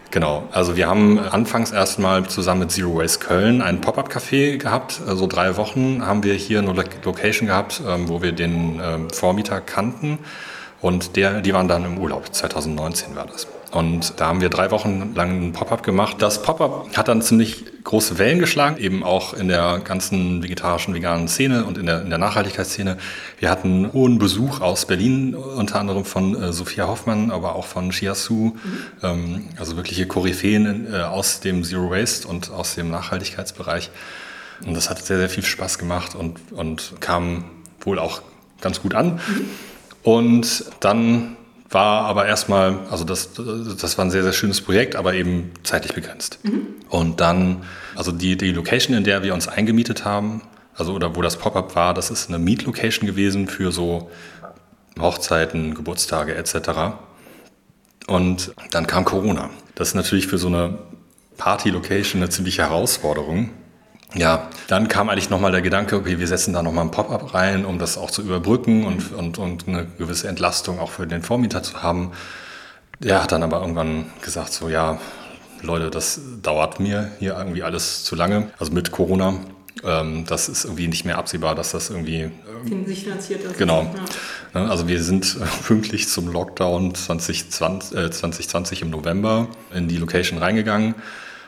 Genau, 0.09 0.43
also 0.51 0.75
wir 0.75 0.87
haben 0.87 1.19
anfangs 1.19 1.71
erstmal 1.71 2.25
zusammen 2.25 2.61
mit 2.61 2.71
Zero 2.71 2.95
Waste 2.95 3.19
Köln 3.19 3.61
ein 3.61 3.79
Pop-up-Café 3.79 4.57
gehabt. 4.57 4.93
So 4.93 5.05
also 5.05 5.27
drei 5.27 5.55
Wochen 5.55 6.03
haben 6.03 6.23
wir 6.23 6.33
hier 6.33 6.57
eine 6.57 6.73
Location 7.03 7.47
gehabt, 7.47 7.79
ähm, 7.87 8.09
wo 8.09 8.23
wir 8.23 8.31
den 8.31 8.81
ähm, 8.83 9.11
Vormieter 9.11 9.61
kannten 9.61 10.17
und 10.81 11.15
der, 11.17 11.41
die 11.41 11.53
waren 11.53 11.67
dann 11.67 11.85
im 11.85 11.99
Urlaub. 11.99 12.33
2019 12.33 13.15
war 13.15 13.27
das. 13.27 13.45
Und 13.71 14.19
da 14.19 14.27
haben 14.27 14.41
wir 14.41 14.49
drei 14.49 14.69
Wochen 14.69 15.13
lang 15.15 15.41
ein 15.41 15.53
Pop-up 15.53 15.81
gemacht. 15.83 16.17
Das 16.19 16.41
Pop-up 16.41 16.95
hat 16.97 17.07
dann 17.07 17.21
ziemlich 17.21 17.63
große 17.85 18.17
Wellen 18.17 18.39
geschlagen, 18.39 18.77
eben 18.77 19.01
auch 19.01 19.33
in 19.33 19.47
der 19.47 19.79
ganzen 19.79 20.43
vegetarischen, 20.43 20.93
veganen 20.93 21.29
Szene 21.29 21.63
und 21.63 21.77
in 21.77 21.85
der, 21.85 22.01
in 22.01 22.09
der 22.09 22.19
Nachhaltigkeitsszene. 22.19 22.97
Wir 23.39 23.49
hatten 23.49 23.91
hohen 23.93 24.19
Besuch 24.19 24.59
aus 24.59 24.85
Berlin, 24.85 25.35
unter 25.35 25.79
anderem 25.79 26.03
von 26.03 26.35
äh, 26.35 26.51
Sophia 26.51 26.87
Hoffmann, 26.87 27.31
aber 27.31 27.55
auch 27.55 27.65
von 27.65 27.93
Shiasu, 27.93 28.33
mhm. 28.33 28.53
ähm, 29.03 29.49
also 29.57 29.77
wirkliche 29.77 30.05
Koryphäen 30.05 30.93
äh, 30.93 30.97
aus 31.03 31.39
dem 31.39 31.63
Zero 31.63 31.89
Waste 31.91 32.27
und 32.27 32.51
aus 32.51 32.75
dem 32.75 32.91
Nachhaltigkeitsbereich. 32.91 33.89
Und 34.65 34.73
das 34.73 34.89
hat 34.89 35.03
sehr, 35.03 35.17
sehr 35.17 35.29
viel 35.29 35.45
Spaß 35.45 35.77
gemacht 35.77 36.13
und, 36.13 36.39
und 36.51 36.95
kam 36.99 37.45
wohl 37.79 37.99
auch 37.99 38.21
ganz 38.59 38.81
gut 38.81 38.93
an. 38.95 39.13
Mhm. 39.13 39.49
Und 40.03 40.65
dann 40.81 41.37
war 41.73 42.05
aber 42.05 42.25
erstmal, 42.25 42.79
also 42.89 43.03
das, 43.03 43.29
das 43.33 43.97
war 43.97 44.05
ein 44.05 44.11
sehr, 44.11 44.23
sehr 44.23 44.33
schönes 44.33 44.61
Projekt, 44.61 44.95
aber 44.95 45.13
eben 45.13 45.51
zeitlich 45.63 45.93
begrenzt. 45.93 46.39
Mhm. 46.43 46.67
Und 46.89 47.21
dann, 47.21 47.63
also 47.95 48.11
die, 48.11 48.35
die 48.37 48.51
Location, 48.51 48.95
in 48.95 49.03
der 49.03 49.23
wir 49.23 49.33
uns 49.33 49.47
eingemietet 49.47 50.03
haben, 50.03 50.41
also 50.75 50.93
oder 50.93 51.15
wo 51.15 51.21
das 51.21 51.37
Pop-up 51.37 51.75
war, 51.75 51.93
das 51.93 52.11
ist 52.11 52.29
eine 52.29 52.39
Meet-Location 52.39 53.07
gewesen 53.07 53.47
für 53.47 53.71
so 53.71 54.09
Hochzeiten, 54.99 55.73
Geburtstage 55.73 56.35
etc. 56.35 56.95
Und 58.07 58.53
dann 58.71 58.87
kam 58.87 59.05
Corona. 59.05 59.49
Das 59.75 59.89
ist 59.89 59.95
natürlich 59.95 60.27
für 60.27 60.37
so 60.37 60.47
eine 60.47 60.77
Party-Location 61.37 62.21
eine 62.21 62.29
ziemliche 62.29 62.63
Herausforderung. 62.63 63.51
Ja, 64.13 64.49
dann 64.67 64.87
kam 64.87 65.09
eigentlich 65.09 65.29
nochmal 65.29 65.51
der 65.51 65.61
Gedanke, 65.61 65.95
okay, 65.95 66.19
wir 66.19 66.27
setzen 66.27 66.53
da 66.53 66.61
nochmal 66.61 66.85
ein 66.85 66.91
Pop-up 66.91 67.33
rein, 67.33 67.65
um 67.65 67.79
das 67.79 67.97
auch 67.97 68.11
zu 68.11 68.21
überbrücken 68.21 68.85
und, 68.85 69.13
und, 69.13 69.37
und 69.37 69.67
eine 69.67 69.87
gewisse 69.97 70.27
Entlastung 70.27 70.79
auch 70.79 70.91
für 70.91 71.07
den 71.07 71.21
Vormieter 71.21 71.63
zu 71.63 71.81
haben. 71.81 72.11
Der 72.99 73.23
hat 73.23 73.31
dann 73.31 73.41
aber 73.41 73.61
irgendwann 73.61 74.05
gesagt, 74.21 74.53
so 74.53 74.69
ja, 74.69 74.99
Leute, 75.61 75.89
das 75.89 76.19
dauert 76.41 76.79
mir 76.79 77.11
hier 77.19 77.35
irgendwie 77.37 77.63
alles 77.63 78.03
zu 78.03 78.15
lange, 78.15 78.51
also 78.59 78.73
mit 78.73 78.91
Corona. 78.91 79.35
Ähm, 79.83 80.25
das 80.27 80.49
ist 80.49 80.65
irgendwie 80.65 80.87
nicht 80.87 81.05
mehr 81.05 81.17
absehbar, 81.17 81.55
dass 81.55 81.71
das 81.71 81.89
irgendwie 81.89 82.29
ähm, 82.69 82.85
sich 82.85 83.03
finanziert 83.03 83.43
ist. 83.43 83.57
Genau. 83.57 83.83
Ja. 84.53 84.61
Ne, 84.61 84.69
also 84.69 84.87
wir 84.87 85.01
sind 85.01 85.37
pünktlich 85.65 86.09
zum 86.09 86.27
Lockdown 86.27 86.93
2020, 86.93 87.97
äh, 87.97 88.11
2020 88.11 88.81
im 88.81 88.89
November 88.89 89.47
in 89.73 89.87
die 89.87 89.97
Location 89.97 90.37
reingegangen 90.37 90.95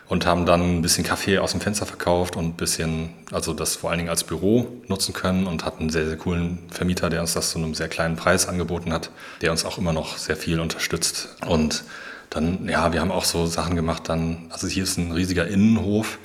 und 0.07 0.25
haben 0.25 0.45
dann 0.45 0.77
ein 0.77 0.81
bisschen 0.81 1.03
Kaffee 1.03 1.39
aus 1.39 1.51
dem 1.51 1.61
Fenster 1.61 1.85
verkauft 1.85 2.35
und 2.35 2.45
ein 2.45 2.53
bisschen, 2.53 3.09
also 3.31 3.53
das 3.53 3.75
vor 3.75 3.89
allen 3.89 3.99
Dingen 3.99 4.09
als 4.09 4.23
Büro 4.23 4.67
nutzen 4.87 5.13
können 5.13 5.47
und 5.47 5.65
hatten 5.65 5.81
einen 5.81 5.89
sehr, 5.89 6.05
sehr 6.05 6.17
coolen 6.17 6.59
Vermieter, 6.69 7.09
der 7.09 7.21
uns 7.21 7.33
das 7.33 7.51
zu 7.51 7.57
einem 7.57 7.73
sehr 7.73 7.87
kleinen 7.87 8.15
Preis 8.15 8.47
angeboten 8.47 8.93
hat, 8.93 9.09
der 9.41 9.51
uns 9.51 9.65
auch 9.65 9.77
immer 9.77 9.93
noch 9.93 10.17
sehr 10.17 10.35
viel 10.35 10.59
unterstützt. 10.59 11.35
Und 11.47 11.83
dann, 12.29 12.67
ja, 12.67 12.91
wir 12.93 13.01
haben 13.01 13.11
auch 13.11 13.25
so 13.25 13.45
Sachen 13.45 13.75
gemacht, 13.75 14.09
dann, 14.09 14.47
also 14.49 14.67
hier 14.67 14.83
ist 14.83 14.97
ein 14.97 15.11
riesiger 15.11 15.47
Innenhof 15.47 16.19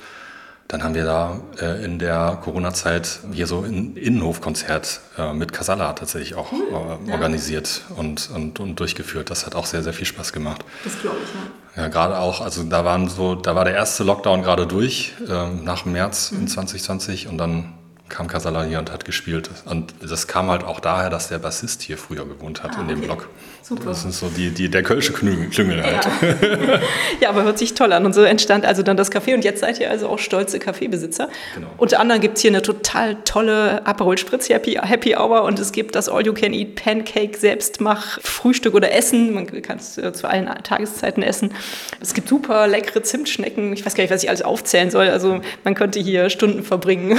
dann 0.69 0.83
haben 0.83 0.93
wir 0.93 1.03
da 1.03 1.41
äh, 1.59 1.83
in 1.83 1.97
der 1.97 2.37
Corona-Zeit 2.43 3.21
hier 3.33 3.47
so 3.47 3.63
ein 3.63 3.97
Innenhofkonzert 3.97 5.01
äh, 5.17 5.33
mit 5.33 5.51
Casala 5.51 5.93
tatsächlich 5.93 6.35
auch 6.35 6.51
cool, 6.51 7.07
äh, 7.07 7.11
organisiert 7.11 7.81
und, 7.97 8.29
und, 8.29 8.59
und 8.59 8.79
durchgeführt. 8.79 9.31
Das 9.31 9.47
hat 9.47 9.55
auch 9.55 9.65
sehr, 9.65 9.81
sehr 9.81 9.93
viel 9.93 10.05
Spaß 10.05 10.31
gemacht. 10.31 10.63
Das 10.83 10.99
glaube 11.01 11.17
ich, 11.23 11.29
ja. 11.75 11.83
Ja, 11.83 11.87
gerade 11.87 12.19
auch, 12.19 12.41
also 12.41 12.63
da 12.63 12.85
waren 12.85 13.09
so, 13.09 13.33
da 13.33 13.55
war 13.55 13.65
der 13.65 13.73
erste 13.73 14.03
Lockdown 14.03 14.43
gerade 14.43 14.67
durch, 14.67 15.13
ähm, 15.27 15.63
nach 15.63 15.85
März 15.85 16.31
mhm. 16.31 16.41
in 16.41 16.47
2020 16.47 17.27
und 17.27 17.39
dann 17.39 17.73
kam 18.07 18.27
Casala 18.27 18.63
hier 18.63 18.77
und 18.77 18.91
hat 18.91 19.05
gespielt. 19.05 19.49
Und 19.65 19.93
das 20.01 20.27
kam 20.27 20.49
halt 20.49 20.63
auch 20.63 20.79
daher, 20.79 21.09
dass 21.09 21.29
der 21.29 21.39
Bassist 21.39 21.81
hier 21.81 21.97
früher 21.97 22.25
gewohnt 22.25 22.61
hat 22.63 22.77
ah, 22.77 22.81
in 22.81 22.87
dem 22.87 22.97
okay. 22.99 23.07
Block. 23.07 23.29
Super. 23.61 23.85
Das 23.85 24.05
ist 24.05 24.19
so 24.19 24.29
die, 24.29 24.49
die, 24.49 24.69
der 24.69 24.83
kölsche 24.83 25.13
Klüngel 25.13 25.83
halt. 25.83 26.05
Ja. 26.05 26.79
ja. 27.21 27.29
aber 27.29 27.43
hört 27.43 27.59
sich 27.59 27.73
toll 27.73 27.93
an. 27.93 28.05
Und 28.05 28.13
so 28.13 28.23
entstand 28.23 28.65
also 28.65 28.83
dann 28.83 28.97
das 28.97 29.11
Café. 29.11 29.33
Und 29.33 29.43
jetzt 29.43 29.59
seid 29.59 29.79
ihr 29.79 29.89
also 29.91 30.09
auch 30.09 30.19
stolze 30.19 30.59
Kaffeebesitzer. 30.59 31.29
Genau. 31.55 31.67
Unter 31.77 31.99
anderem 31.99 32.21
gibt 32.21 32.37
es 32.37 32.41
hier 32.41 32.51
eine 32.51 32.61
total 32.61 33.17
tolle 33.25 33.85
Aperol 33.85 34.17
Spritz 34.17 34.49
Happy, 34.49 34.79
Happy 34.81 35.15
Hour 35.15 35.43
und 35.43 35.59
es 35.59 35.71
gibt 35.71 35.95
das 35.95 36.09
All-You-Can-Eat 36.09 36.75
Pancake 36.75 37.37
Selbstmach 37.37 38.19
Frühstück 38.21 38.73
oder 38.73 38.91
Essen. 38.91 39.33
Man 39.33 39.61
kann 39.61 39.77
es 39.77 39.97
äh, 39.97 40.13
zu 40.13 40.27
allen 40.27 40.47
Tageszeiten 40.63 41.21
essen. 41.21 41.53
Es 42.01 42.13
gibt 42.13 42.29
super 42.29 42.67
leckere 42.67 43.03
Zimtschnecken. 43.03 43.73
Ich 43.73 43.85
weiß 43.85 43.95
gar 43.95 44.03
nicht, 44.03 44.11
was 44.11 44.23
ich 44.23 44.29
alles 44.29 44.41
aufzählen 44.41 44.89
soll. 44.89 45.09
Also 45.09 45.41
man 45.63 45.75
könnte 45.75 45.99
hier 45.99 46.29
Stunden 46.29 46.63
verbringen. 46.63 47.17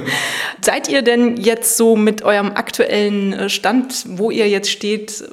Seid 0.64 0.88
ihr 0.88 1.02
denn 1.02 1.36
jetzt 1.36 1.76
so 1.76 1.96
mit 1.96 2.22
eurem 2.22 2.52
aktuellen 2.52 3.32
äh, 3.32 3.48
Stand, 3.48 4.04
wo 4.06 4.30
ihr 4.30 4.48
jetzt 4.48 4.70
steht, 4.70 5.24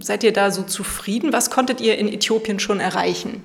seid 0.00 0.24
ihr 0.24 0.32
da 0.32 0.50
so 0.50 0.62
zufrieden? 0.62 1.32
Was 1.32 1.50
konntet 1.50 1.80
ihr 1.80 1.98
in 1.98 2.08
Äthiopien 2.08 2.60
schon 2.60 2.80
erreichen? 2.80 3.42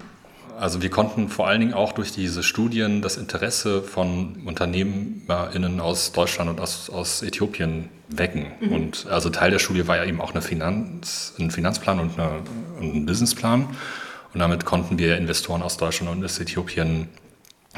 Also 0.60 0.82
wir 0.82 0.90
konnten 0.90 1.30
vor 1.30 1.48
allen 1.48 1.62
Dingen 1.62 1.74
auch 1.74 1.94
durch 1.94 2.12
diese 2.12 2.44
Studien 2.44 3.02
das 3.02 3.16
Interesse 3.16 3.82
von 3.82 4.42
UnternehmerInnen 4.46 5.80
aus 5.80 6.12
Deutschland 6.12 6.50
und 6.50 6.60
aus, 6.60 6.90
aus 6.90 7.22
Äthiopien 7.22 7.88
wecken. 8.10 8.48
Mhm. 8.60 8.72
Und 8.74 9.08
also 9.10 9.30
Teil 9.30 9.52
der 9.52 9.60
Studie 9.60 9.88
war 9.88 9.96
ja 9.96 10.04
eben 10.04 10.20
auch 10.20 10.32
eine 10.32 10.42
Finanz, 10.42 11.34
ein 11.40 11.50
Finanzplan 11.50 12.02
und, 12.02 12.20
eine, 12.20 12.42
und 12.78 12.94
ein 12.94 13.06
Businessplan. 13.06 13.68
Und 14.34 14.40
damit 14.40 14.66
konnten 14.66 15.00
wir 15.00 15.18
Investoren 15.18 15.62
aus 15.62 15.78
Deutschland 15.78 16.12
und 16.12 16.26
aus 16.26 16.40
Äthiopien 16.40 17.08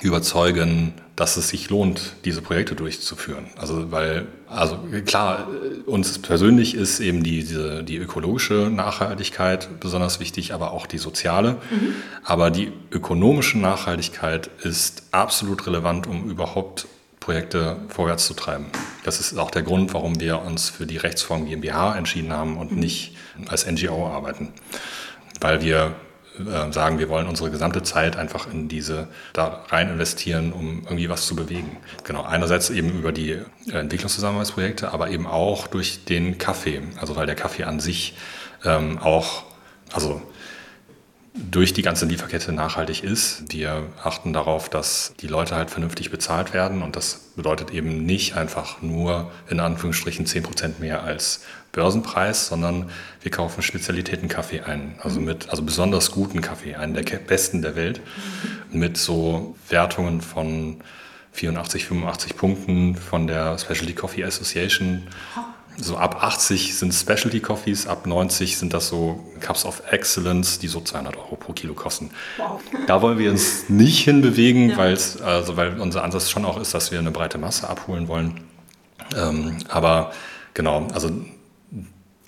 überzeugen, 0.01 0.93
dass 1.15 1.37
es 1.37 1.49
sich 1.49 1.69
lohnt, 1.69 2.13
diese 2.25 2.41
Projekte 2.41 2.75
durchzuführen. 2.75 3.45
Also 3.55 3.91
weil, 3.91 4.27
also 4.47 4.79
klar, 5.05 5.47
uns 5.85 6.19
persönlich 6.19 6.73
ist 6.73 6.99
eben 6.99 7.23
die, 7.23 7.43
diese, 7.43 7.83
die 7.83 7.97
ökologische 7.97 8.69
Nachhaltigkeit 8.71 9.79
besonders 9.79 10.19
wichtig, 10.19 10.53
aber 10.53 10.71
auch 10.71 10.87
die 10.87 10.97
soziale. 10.97 11.53
Mhm. 11.69 11.95
Aber 12.23 12.49
die 12.49 12.71
ökonomische 12.91 13.59
Nachhaltigkeit 13.59 14.49
ist 14.63 15.03
absolut 15.11 15.67
relevant, 15.67 16.07
um 16.07 16.29
überhaupt 16.29 16.87
Projekte 17.19 17.77
vorwärts 17.89 18.25
zu 18.25 18.33
treiben. 18.33 18.65
Das 19.03 19.19
ist 19.19 19.37
auch 19.37 19.51
der 19.51 19.61
Grund, 19.61 19.93
warum 19.93 20.19
wir 20.19 20.41
uns 20.41 20.69
für 20.71 20.87
die 20.87 20.97
Rechtsform 20.97 21.45
GmbH 21.45 21.95
entschieden 21.95 22.33
haben 22.33 22.57
und 22.57 22.71
mhm. 22.71 22.79
nicht 22.79 23.15
als 23.47 23.69
NGO 23.69 24.07
arbeiten. 24.07 24.53
Weil 25.39 25.61
wir 25.61 25.95
äh, 26.47 26.71
sagen, 26.71 26.99
wir 26.99 27.09
wollen 27.09 27.27
unsere 27.27 27.51
gesamte 27.51 27.83
Zeit 27.83 28.15
einfach 28.15 28.51
in 28.51 28.67
diese 28.67 29.07
da 29.33 29.63
rein 29.69 29.89
investieren, 29.89 30.53
um 30.53 30.83
irgendwie 30.83 31.09
was 31.09 31.25
zu 31.25 31.35
bewegen. 31.35 31.77
Genau, 32.03 32.23
einerseits 32.23 32.69
eben 32.69 32.97
über 32.97 33.11
die 33.11 33.39
Entwicklungszusammenarbeitsprojekte, 33.71 34.91
aber 34.91 35.09
eben 35.09 35.27
auch 35.27 35.67
durch 35.67 36.05
den 36.05 36.37
Kaffee. 36.37 36.81
Also 36.99 37.15
weil 37.15 37.25
der 37.25 37.35
Kaffee 37.35 37.63
an 37.63 37.79
sich 37.79 38.15
ähm, 38.63 38.97
auch, 38.99 39.43
also 39.93 40.21
durch 41.33 41.73
die 41.73 41.81
ganze 41.81 42.05
Lieferkette 42.05 42.51
nachhaltig 42.51 43.03
ist. 43.03 43.43
Wir 43.53 43.87
achten 44.03 44.33
darauf, 44.33 44.69
dass 44.69 45.13
die 45.21 45.27
Leute 45.27 45.55
halt 45.55 45.69
vernünftig 45.69 46.11
bezahlt 46.11 46.53
werden 46.53 46.81
und 46.81 46.95
das 46.95 47.31
bedeutet 47.35 47.71
eben 47.71 48.05
nicht 48.05 48.35
einfach 48.35 48.81
nur 48.81 49.31
in 49.49 49.59
Anführungsstrichen 49.59 50.25
10% 50.25 50.79
mehr 50.79 51.03
als 51.03 51.45
Börsenpreis, 51.71 52.47
sondern 52.47 52.89
wir 53.21 53.31
kaufen 53.31 53.61
Spezialitäten-Kaffee 53.61 54.61
ein, 54.61 54.95
also 55.01 55.19
mhm. 55.19 55.25
mit 55.25 55.49
also 55.49 55.63
besonders 55.63 56.11
guten 56.11 56.41
Kaffee, 56.41 56.75
einen 56.75 56.93
der 56.93 57.03
besten 57.03 57.61
der 57.61 57.75
Welt, 57.75 58.01
mit 58.71 58.97
so 58.97 59.55
Wertungen 59.69 60.21
von 60.21 60.81
84, 61.33 61.85
85 61.85 62.35
Punkten 62.35 62.95
von 62.95 63.27
der 63.27 63.57
Specialty 63.57 63.93
Coffee 63.93 64.23
Association. 64.23 65.07
So 65.77 65.95
ab 65.95 66.21
80 66.21 66.77
sind 66.77 66.93
Specialty 66.93 67.39
Coffees, 67.39 67.87
ab 67.87 68.05
90 68.05 68.57
sind 68.57 68.73
das 68.73 68.89
so 68.89 69.25
Cups 69.39 69.63
of 69.63 69.81
Excellence, 69.89 70.59
die 70.59 70.67
so 70.67 70.81
200 70.81 71.15
Euro 71.15 71.37
pro 71.37 71.53
Kilo 71.53 71.73
kosten. 71.73 72.11
Wow. 72.37 72.59
Da 72.87 73.01
wollen 73.01 73.17
wir 73.17 73.31
uns 73.31 73.69
nicht 73.69 74.03
hinbewegen, 74.03 74.71
ja. 74.71 74.77
also 74.77 75.55
weil 75.55 75.79
unser 75.79 76.03
Ansatz 76.03 76.29
schon 76.29 76.43
auch 76.43 76.59
ist, 76.59 76.73
dass 76.73 76.91
wir 76.91 76.99
eine 76.99 77.11
breite 77.11 77.37
Masse 77.37 77.69
abholen 77.69 78.09
wollen. 78.09 78.41
Ähm, 79.15 79.57
aber 79.69 80.11
genau, 80.53 80.87
also 80.93 81.09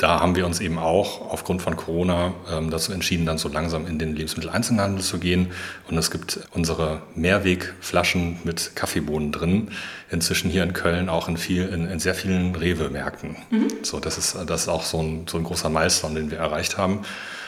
da 0.03 0.19
haben 0.19 0.35
wir 0.35 0.45
uns 0.45 0.59
eben 0.59 0.79
auch 0.79 1.31
aufgrund 1.31 1.61
von 1.61 1.77
Corona 1.77 2.33
ähm, 2.51 2.69
dazu 2.69 2.91
entschieden, 2.91 3.25
dann 3.25 3.37
so 3.37 3.47
langsam 3.47 3.87
in 3.87 3.99
den 3.99 4.17
Lebensmitteleinzelhandel 4.17 5.01
zu 5.01 5.17
gehen. 5.17 5.51
Und 5.89 5.97
es 5.97 6.11
gibt 6.11 6.41
unsere 6.51 7.01
Mehrwegflaschen 7.15 8.39
mit 8.43 8.75
Kaffeebohnen 8.75 9.31
drin, 9.31 9.69
inzwischen 10.11 10.51
hier 10.51 10.63
in 10.63 10.73
Köln 10.73 11.07
auch 11.07 11.29
in, 11.29 11.37
viel, 11.37 11.69
in, 11.69 11.87
in 11.87 11.99
sehr 11.99 12.15
vielen 12.15 12.53
Rewe-Märkten. 12.53 13.37
Mhm. 13.49 13.67
So, 13.81 14.01
das 14.01 14.17
ist, 14.17 14.37
das 14.45 14.63
ist 14.63 14.67
auch 14.67 14.83
so 14.83 15.01
ein, 15.01 15.25
so 15.25 15.37
ein 15.37 15.45
großer 15.45 15.69
Milestone, 15.69 16.15
den 16.15 16.31
wir 16.31 16.39
erreicht 16.39 16.77
haben. 16.77 17.05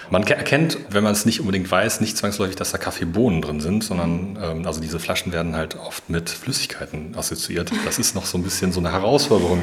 Man 0.09 0.24
erkennt, 0.24 0.77
wenn 0.89 1.03
man 1.03 1.13
es 1.13 1.25
nicht 1.25 1.39
unbedingt 1.39 1.69
weiß, 1.69 2.01
nicht 2.01 2.17
zwangsläufig, 2.17 2.55
dass 2.55 2.71
da 2.71 2.77
Kaffeebohnen 2.77 3.41
drin 3.41 3.59
sind, 3.59 3.83
sondern 3.83 4.38
ähm, 4.41 4.65
also 4.65 4.79
diese 4.79 5.00
Flaschen 5.00 5.31
werden 5.31 5.55
halt 5.55 5.75
oft 5.75 6.09
mit 6.09 6.29
Flüssigkeiten 6.29 7.15
assoziiert. 7.17 7.71
Das 7.85 8.00
ist 8.00 8.15
noch 8.15 8.25
so 8.25 8.38
ein 8.38 8.43
bisschen 8.43 8.71
so 8.71 8.79
eine 8.79 8.91
Herausforderung, 8.91 9.62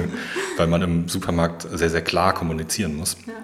weil 0.56 0.66
man 0.66 0.82
im 0.82 1.08
Supermarkt 1.08 1.66
sehr, 1.72 1.90
sehr 1.90 2.02
klar 2.02 2.34
kommunizieren 2.34 2.96
muss. 2.96 3.16
Ja. 3.26 3.34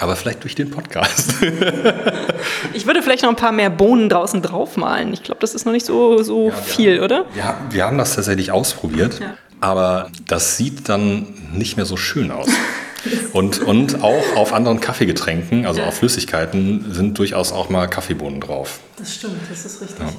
Aber 0.00 0.16
vielleicht 0.16 0.42
durch 0.42 0.54
den 0.54 0.70
Podcast. 0.70 1.34
ich 2.74 2.86
würde 2.86 3.02
vielleicht 3.02 3.22
noch 3.22 3.30
ein 3.30 3.36
paar 3.36 3.52
mehr 3.52 3.70
Bohnen 3.70 4.08
draußen 4.08 4.42
draufmalen. 4.42 5.12
Ich 5.12 5.22
glaube, 5.22 5.40
das 5.40 5.54
ist 5.54 5.64
noch 5.64 5.72
nicht 5.72 5.86
so, 5.86 6.22
so 6.22 6.50
ja, 6.50 6.54
viel, 6.54 6.96
haben, 6.96 7.04
oder? 7.04 7.24
Ja, 7.34 7.58
wir 7.70 7.84
haben 7.84 7.98
das 7.98 8.14
tatsächlich 8.14 8.52
ausprobiert, 8.52 9.18
ja. 9.18 9.34
aber 9.60 10.10
das 10.26 10.56
sieht 10.56 10.88
dann 10.88 11.26
nicht 11.52 11.76
mehr 11.76 11.86
so 11.86 11.96
schön 11.96 12.30
aus. 12.30 12.48
Und, 13.32 13.60
und 13.60 14.02
auch 14.02 14.36
auf 14.36 14.52
anderen 14.52 14.80
Kaffeegetränken, 14.80 15.66
also 15.66 15.82
auf 15.82 15.94
Flüssigkeiten, 15.98 16.92
sind 16.92 17.18
durchaus 17.18 17.52
auch 17.52 17.68
mal 17.68 17.86
Kaffeebohnen 17.86 18.40
drauf. 18.40 18.80
Das 18.98 19.14
stimmt, 19.14 19.36
das 19.50 19.64
ist 19.64 19.80
richtig. 19.80 20.00
Ja. 20.00 20.12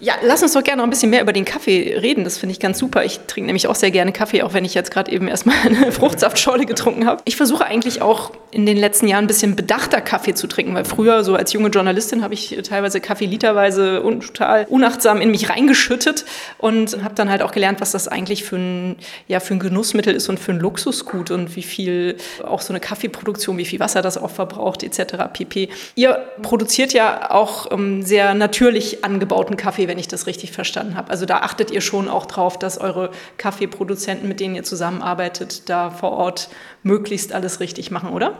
Ja, 0.00 0.14
lass 0.22 0.42
uns 0.42 0.52
doch 0.52 0.62
gerne 0.62 0.78
noch 0.78 0.86
ein 0.86 0.90
bisschen 0.90 1.10
mehr 1.10 1.22
über 1.22 1.32
den 1.32 1.44
Kaffee 1.44 1.96
reden. 2.00 2.24
Das 2.24 2.38
finde 2.38 2.52
ich 2.52 2.60
ganz 2.60 2.78
super. 2.78 3.04
Ich 3.04 3.20
trinke 3.26 3.46
nämlich 3.46 3.66
auch 3.66 3.74
sehr 3.74 3.90
gerne 3.90 4.12
Kaffee, 4.12 4.42
auch 4.42 4.54
wenn 4.54 4.64
ich 4.64 4.74
jetzt 4.74 4.90
gerade 4.90 5.10
eben 5.10 5.26
erstmal 5.26 5.56
eine 5.64 5.90
Fruchtsaftschorle 5.90 6.66
getrunken 6.66 7.06
habe. 7.06 7.22
Ich 7.24 7.36
versuche 7.36 7.64
eigentlich 7.64 8.00
auch 8.00 8.32
in 8.50 8.64
den 8.64 8.76
letzten 8.76 9.08
Jahren 9.08 9.24
ein 9.24 9.26
bisschen 9.26 9.56
bedachter 9.56 10.00
Kaffee 10.00 10.34
zu 10.34 10.46
trinken, 10.46 10.74
weil 10.74 10.84
früher, 10.84 11.24
so 11.24 11.34
als 11.34 11.52
junge 11.52 11.68
Journalistin, 11.68 12.22
habe 12.22 12.34
ich 12.34 12.56
teilweise 12.68 13.00
Kaffee 13.00 13.26
literweise 13.26 14.02
und 14.02 14.20
total 14.20 14.66
unachtsam 14.68 15.20
in 15.20 15.30
mich 15.30 15.50
reingeschüttet 15.50 16.24
und 16.58 17.02
habe 17.02 17.14
dann 17.14 17.28
halt 17.28 17.42
auch 17.42 17.52
gelernt, 17.52 17.80
was 17.80 17.92
das 17.92 18.08
eigentlich 18.08 18.44
für 18.44 18.56
ein, 18.56 18.96
ja, 19.26 19.40
für 19.40 19.54
ein 19.54 19.58
Genussmittel 19.60 20.14
ist 20.14 20.28
und 20.28 20.38
für 20.38 20.52
ein 20.52 20.60
Luxusgut 20.60 21.30
und 21.30 21.56
wie 21.56 21.62
viel 21.62 22.16
auch 22.44 22.60
so 22.60 22.72
eine 22.72 22.80
Kaffeeproduktion, 22.80 23.58
wie 23.58 23.64
viel 23.64 23.80
Wasser 23.80 24.00
das 24.00 24.16
auch 24.16 24.30
verbraucht, 24.30 24.82
etc. 24.82 25.14
pp. 25.32 25.68
Ihr 25.96 26.24
produziert 26.42 26.92
ja 26.92 27.30
auch 27.30 27.70
ähm, 27.72 28.02
sehr 28.02 28.34
natürlich 28.34 29.04
angebauten 29.04 29.56
Kaffee 29.56 29.87
wenn 29.88 29.98
ich 29.98 30.08
das 30.08 30.26
richtig 30.26 30.52
verstanden 30.52 30.96
habe. 30.96 31.10
Also 31.10 31.26
da 31.26 31.38
achtet 31.38 31.70
ihr 31.70 31.80
schon 31.80 32.08
auch 32.08 32.26
drauf, 32.26 32.58
dass 32.58 32.78
eure 32.78 33.10
Kaffeeproduzenten, 33.36 34.28
mit 34.28 34.40
denen 34.40 34.54
ihr 34.54 34.62
zusammenarbeitet, 34.62 35.68
da 35.68 35.90
vor 35.90 36.12
Ort 36.12 36.48
möglichst 36.82 37.32
alles 37.32 37.60
richtig 37.60 37.90
machen, 37.90 38.10
oder? 38.10 38.34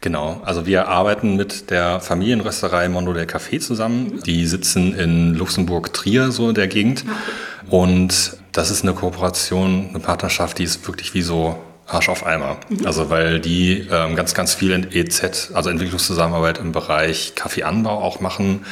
Genau, 0.00 0.40
also 0.44 0.66
wir 0.66 0.88
arbeiten 0.88 1.36
mit 1.36 1.70
der 1.70 2.00
Familienrösterei 2.00 2.88
Mondo 2.88 3.12
del 3.12 3.24
Café 3.24 3.58
zusammen. 3.60 4.20
Die 4.24 4.46
sitzen 4.46 4.94
in 4.94 5.34
Luxemburg-Trier, 5.34 6.30
so 6.30 6.50
in 6.50 6.54
der 6.54 6.68
Gegend. 6.68 7.04
Und 7.70 8.36
das 8.52 8.70
ist 8.70 8.82
eine 8.82 8.92
Kooperation, 8.92 9.88
eine 9.90 9.98
Partnerschaft, 9.98 10.58
die 10.58 10.64
ist 10.64 10.86
wirklich 10.86 11.14
wie 11.14 11.22
so 11.22 11.58
Arsch 11.86 12.08
auf 12.08 12.26
Eimer. 12.26 12.58
Mhm. 12.68 12.86
Also 12.86 13.10
weil 13.10 13.40
die 13.40 13.86
ähm, 13.90 14.16
ganz, 14.16 14.34
ganz 14.34 14.54
viel 14.54 14.72
in 14.72 14.92
EZ, 14.92 15.50
also 15.54 15.70
Entwicklungszusammenarbeit 15.70 16.58
im 16.58 16.72
Bereich 16.72 17.34
Kaffeeanbau 17.34 18.02
auch 18.02 18.20
machen 18.20 18.64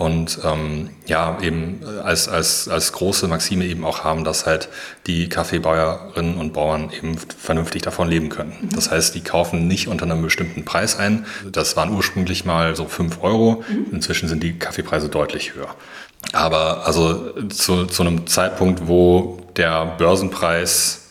und 0.00 0.38
ähm, 0.44 0.88
ja, 1.04 1.36
eben 1.42 1.80
als, 2.02 2.26
als, 2.26 2.68
als 2.68 2.92
große 2.92 3.28
Maxime 3.28 3.66
eben 3.66 3.84
auch 3.84 4.02
haben, 4.02 4.24
dass 4.24 4.46
halt 4.46 4.70
die 5.06 5.28
Kaffeebäuerinnen 5.28 6.38
und 6.38 6.54
Bauern 6.54 6.90
eben 6.90 7.18
vernünftig 7.18 7.82
davon 7.82 8.08
leben 8.08 8.30
können. 8.30 8.56
Mhm. 8.62 8.70
Das 8.70 8.90
heißt, 8.90 9.14
die 9.14 9.20
kaufen 9.20 9.68
nicht 9.68 9.88
unter 9.88 10.06
einem 10.06 10.22
bestimmten 10.22 10.64
Preis 10.64 10.98
ein. 10.98 11.26
Das 11.52 11.76
waren 11.76 11.94
ursprünglich 11.94 12.46
mal 12.46 12.74
so 12.76 12.86
fünf 12.86 13.22
Euro. 13.22 13.62
Mhm. 13.68 13.88
Inzwischen 13.92 14.26
sind 14.26 14.42
die 14.42 14.58
Kaffeepreise 14.58 15.10
deutlich 15.10 15.54
höher. 15.54 15.74
Aber 16.32 16.86
also 16.86 17.34
zu, 17.50 17.84
zu 17.84 18.02
einem 18.02 18.26
Zeitpunkt, 18.26 18.88
wo 18.88 19.42
der 19.56 19.84
Börsenpreis 19.98 21.10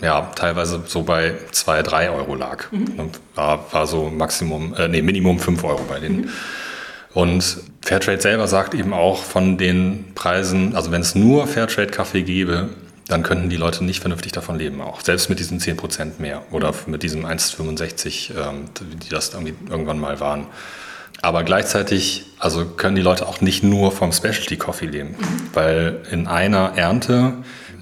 ja, 0.00 0.20
teilweise 0.36 0.84
so 0.86 1.02
bei 1.02 1.34
zwei, 1.50 1.82
drei 1.82 2.10
Euro 2.10 2.36
lag. 2.36 2.70
Mhm. 2.70 3.10
War, 3.34 3.72
war 3.72 3.88
so 3.88 4.08
Maximum, 4.08 4.72
äh, 4.74 4.86
nee, 4.86 5.02
Minimum 5.02 5.40
fünf 5.40 5.64
Euro 5.64 5.82
bei 5.88 5.98
denen. 5.98 6.20
Mhm. 6.20 6.28
Und 7.14 7.56
Fairtrade 7.84 8.20
selber 8.20 8.48
sagt 8.48 8.72
eben 8.72 8.94
auch 8.94 9.22
von 9.22 9.58
den 9.58 10.14
Preisen, 10.14 10.74
also 10.74 10.90
wenn 10.90 11.02
es 11.02 11.14
nur 11.14 11.46
Fairtrade-Kaffee 11.46 12.22
gäbe, 12.22 12.70
dann 13.08 13.22
könnten 13.22 13.50
die 13.50 13.56
Leute 13.56 13.84
nicht 13.84 14.00
vernünftig 14.00 14.32
davon 14.32 14.56
leben, 14.58 14.80
auch 14.80 15.02
selbst 15.02 15.28
mit 15.28 15.38
diesen 15.38 15.60
10 15.60 15.76
Prozent 15.76 16.18
mehr 16.18 16.42
oder 16.50 16.72
mit 16.86 17.02
diesem 17.02 17.26
1,65, 17.26 18.30
ähm, 18.30 18.70
die 19.02 19.10
das 19.10 19.34
irgendwie 19.34 19.54
irgendwann 19.68 19.98
mal 19.98 20.18
waren. 20.18 20.46
Aber 21.20 21.44
gleichzeitig, 21.44 22.24
also 22.38 22.64
können 22.64 22.96
die 22.96 23.02
Leute 23.02 23.26
auch 23.28 23.42
nicht 23.42 23.62
nur 23.62 23.92
vom 23.92 24.12
Specialty 24.12 24.56
Coffee 24.56 24.86
leben, 24.86 25.10
mhm. 25.10 25.50
weil 25.52 26.00
in 26.10 26.26
einer 26.26 26.72
Ernte 26.76 27.34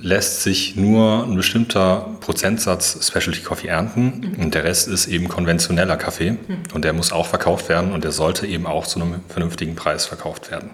lässt 0.02 0.42
sich 0.42 0.74
nur 0.74 1.24
ein 1.24 1.36
bestimmter 1.36 2.16
Prozentsatz 2.20 3.06
Specialty 3.06 3.40
Coffee 3.42 3.68
ernten 3.68 4.34
mhm. 4.36 4.44
und 4.44 4.54
der 4.54 4.64
Rest 4.64 4.88
ist 4.88 5.06
eben 5.06 5.28
konventioneller 5.28 5.96
Kaffee 5.96 6.32
mhm. 6.32 6.38
und 6.74 6.84
der 6.84 6.92
muss 6.92 7.12
auch 7.12 7.26
verkauft 7.26 7.68
werden 7.68 7.92
und 7.92 8.02
der 8.02 8.12
sollte 8.12 8.46
eben 8.46 8.66
auch 8.66 8.86
zu 8.86 9.00
einem 9.00 9.20
vernünftigen 9.28 9.76
Preis 9.76 10.04
verkauft 10.04 10.50
werden. 10.50 10.70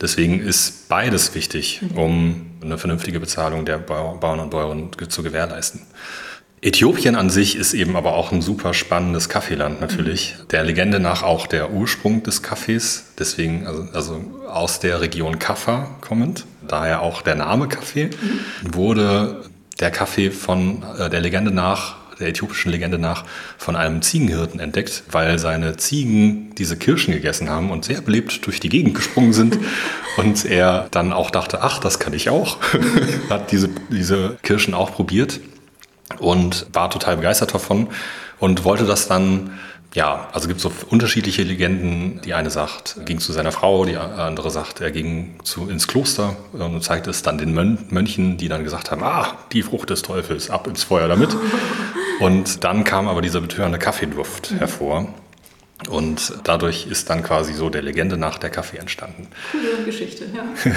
Deswegen 0.00 0.40
ist 0.40 0.88
beides 0.88 1.34
wichtig, 1.34 1.82
mhm. 1.82 1.98
um 1.98 2.46
eine 2.62 2.78
vernünftige 2.78 3.18
Bezahlung 3.18 3.64
der 3.64 3.78
Bauern 3.78 4.40
und 4.40 4.50
Bäuerinnen 4.50 4.90
zu 5.08 5.22
gewährleisten. 5.22 5.82
Äthiopien 6.62 7.14
an 7.14 7.28
sich 7.28 7.56
ist 7.56 7.74
eben 7.74 7.94
aber 7.94 8.14
auch 8.14 8.32
ein 8.32 8.40
super 8.40 8.72
spannendes 8.72 9.28
Kaffeeland 9.28 9.80
natürlich. 9.80 10.36
Mhm. 10.38 10.48
Der 10.48 10.62
Legende 10.62 11.00
nach 11.00 11.22
auch 11.22 11.46
der 11.46 11.72
Ursprung 11.72 12.22
des 12.22 12.42
Kaffees, 12.42 13.06
deswegen 13.18 13.66
also, 13.66 13.86
also 13.92 14.24
aus 14.48 14.80
der 14.80 15.00
Region 15.00 15.38
Kaffa 15.38 15.90
kommend, 16.00 16.46
daher 16.68 17.02
auch 17.02 17.22
der 17.22 17.34
Name 17.34 17.68
Kaffee, 17.68 18.10
wurde 18.62 19.44
der 19.80 19.90
Kaffee 19.90 20.30
von 20.30 20.82
äh, 20.98 21.10
der 21.10 21.20
Legende 21.20 21.50
nach 21.50 21.96
der 22.20 22.28
äthiopischen 22.28 22.70
Legende 22.70 22.98
nach 22.98 23.24
von 23.58 23.76
einem 23.76 24.02
Ziegenhirten 24.02 24.60
entdeckt, 24.60 25.02
weil 25.10 25.38
seine 25.38 25.76
Ziegen 25.76 26.54
diese 26.54 26.76
Kirschen 26.76 27.12
gegessen 27.12 27.50
haben 27.50 27.70
und 27.70 27.84
sehr 27.84 28.00
belebt 28.00 28.46
durch 28.46 28.60
die 28.60 28.68
Gegend 28.68 28.94
gesprungen 28.94 29.32
sind. 29.32 29.58
und 30.16 30.44
er 30.44 30.88
dann 30.90 31.12
auch 31.12 31.30
dachte, 31.30 31.62
ach, 31.62 31.78
das 31.78 31.98
kann 31.98 32.12
ich 32.12 32.30
auch. 32.30 32.58
Hat 33.30 33.52
diese, 33.52 33.68
diese 33.90 34.36
Kirschen 34.42 34.74
auch 34.74 34.92
probiert 34.92 35.40
und 36.18 36.66
war 36.72 36.90
total 36.90 37.16
begeistert 37.16 37.54
davon 37.54 37.88
und 38.38 38.64
wollte 38.64 38.84
das 38.84 39.08
dann 39.08 39.58
ja, 39.94 40.28
also 40.32 40.48
gibt 40.48 40.58
es 40.58 40.62
so 40.64 40.72
unterschiedliche 40.90 41.44
Legenden. 41.44 42.20
Die 42.24 42.34
eine 42.34 42.50
sagt, 42.50 42.96
er 42.98 43.04
ging 43.04 43.20
zu 43.20 43.32
seiner 43.32 43.52
Frau, 43.52 43.84
die 43.84 43.96
andere 43.96 44.50
sagt, 44.50 44.80
er 44.80 44.90
ging 44.90 45.36
zu, 45.44 45.68
ins 45.68 45.86
Kloster 45.86 46.36
und 46.52 46.82
zeigte 46.82 47.10
es 47.10 47.22
dann 47.22 47.38
den 47.38 47.54
Mönchen, 47.54 48.36
die 48.36 48.48
dann 48.48 48.64
gesagt 48.64 48.90
haben, 48.90 49.04
ah, 49.04 49.38
die 49.52 49.62
Frucht 49.62 49.90
des 49.90 50.02
Teufels, 50.02 50.50
ab 50.50 50.66
ins 50.66 50.82
Feuer 50.82 51.08
damit. 51.08 51.34
Und 52.20 52.62
dann 52.62 52.84
kam 52.84 53.08
aber 53.08 53.22
dieser 53.22 53.40
betörende 53.40 53.76
Kaffeeduft 53.78 54.52
mhm. 54.52 54.58
hervor. 54.58 55.14
Und 55.88 56.32
dadurch 56.44 56.86
ist 56.86 57.10
dann 57.10 57.22
quasi 57.22 57.52
so 57.52 57.70
der 57.70 57.82
Legende 57.82 58.16
nach 58.16 58.38
der 58.38 58.50
Kaffee 58.50 58.78
entstanden. 58.78 59.26
Coole 59.50 59.84
Geschichte, 59.84 60.26
ja. 60.32 60.44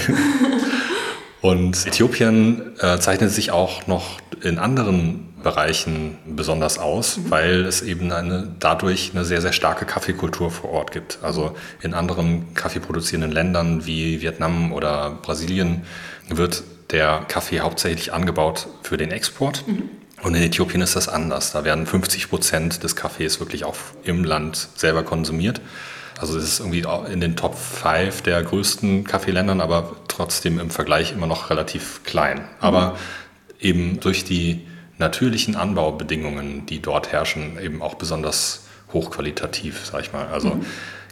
Und 1.41 1.85
Äthiopien 1.85 2.77
äh, 2.79 2.99
zeichnet 2.99 3.31
sich 3.31 3.51
auch 3.51 3.87
noch 3.87 4.19
in 4.41 4.57
anderen 4.57 5.27
Bereichen 5.43 6.17
besonders 6.25 6.79
aus, 6.79 7.17
mhm. 7.17 7.31
weil 7.31 7.65
es 7.65 7.81
eben 7.81 8.11
eine, 8.11 8.51
dadurch 8.59 9.11
eine 9.13 9.23
sehr, 9.23 9.41
sehr 9.41 9.53
starke 9.53 9.85
Kaffeekultur 9.85 10.51
vor 10.51 10.71
Ort 10.71 10.91
gibt. 10.91 11.19
Also 11.21 11.55
in 11.81 11.93
anderen 11.93 12.53
kaffeeproduzierenden 12.53 13.31
Ländern 13.31 13.85
wie 13.85 14.21
Vietnam 14.21 14.73
oder 14.73 15.11
Brasilien 15.21 15.83
wird 16.27 16.63
der 16.91 17.23
Kaffee 17.27 17.59
hauptsächlich 17.59 18.13
angebaut 18.13 18.67
für 18.81 18.97
den 18.97 19.11
Export. 19.11 19.65
Mhm. 19.67 19.89
Und 20.23 20.33
in 20.33 20.41
Äthiopien 20.41 20.81
ist 20.81 20.95
das 20.95 21.07
anders. 21.07 21.51
Da 21.51 21.63
werden 21.63 21.85
50 21.85 22.29
Prozent 22.29 22.83
des 22.83 22.95
Kaffees 22.95 23.39
wirklich 23.39 23.65
auch 23.65 23.75
im 24.03 24.23
Land 24.23 24.69
selber 24.75 25.03
konsumiert. 25.03 25.61
Also 26.19 26.37
es 26.37 26.45
ist 26.45 26.59
irgendwie 26.59 26.83
in 27.11 27.21
den 27.21 27.35
Top 27.35 27.55
5 27.55 28.23
der 28.23 28.41
größten 28.41 29.03
Kaffeeländern, 29.03 29.61
aber 29.61 29.95
trotzdem 30.17 30.59
im 30.59 30.69
Vergleich 30.71 31.11
immer 31.11 31.27
noch 31.27 31.49
relativ 31.49 32.03
klein. 32.03 32.41
Aber 32.59 32.91
mhm. 32.91 32.95
eben 33.59 33.99
durch 33.99 34.23
die 34.23 34.67
natürlichen 34.97 35.55
Anbaubedingungen, 35.55 36.65
die 36.65 36.81
dort 36.81 37.11
herrschen, 37.11 37.59
eben 37.59 37.81
auch 37.81 37.95
besonders 37.95 38.65
hochqualitativ, 38.93 39.85
sag 39.85 40.01
ich 40.01 40.13
mal. 40.13 40.27
Also 40.27 40.55
mhm. 40.55 40.65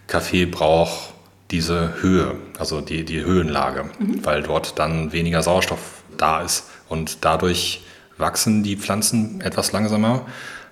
Kaffee 0.08 0.46
braucht 0.46 1.14
diese 1.52 2.02
Höhe, 2.02 2.36
also 2.58 2.82
die, 2.82 3.06
die 3.06 3.24
Höhenlage, 3.24 3.92
mhm. 4.00 4.26
weil 4.26 4.42
dort 4.42 4.80
dann 4.80 5.12
weniger 5.12 5.44
Sauerstoff 5.44 6.04
da 6.18 6.42
ist. 6.42 6.70
Und 6.90 7.24
dadurch 7.24 7.84
wachsen 8.18 8.64
die 8.64 8.76
Pflanzen 8.76 9.42
etwas 9.42 9.72
langsamer 9.72 10.26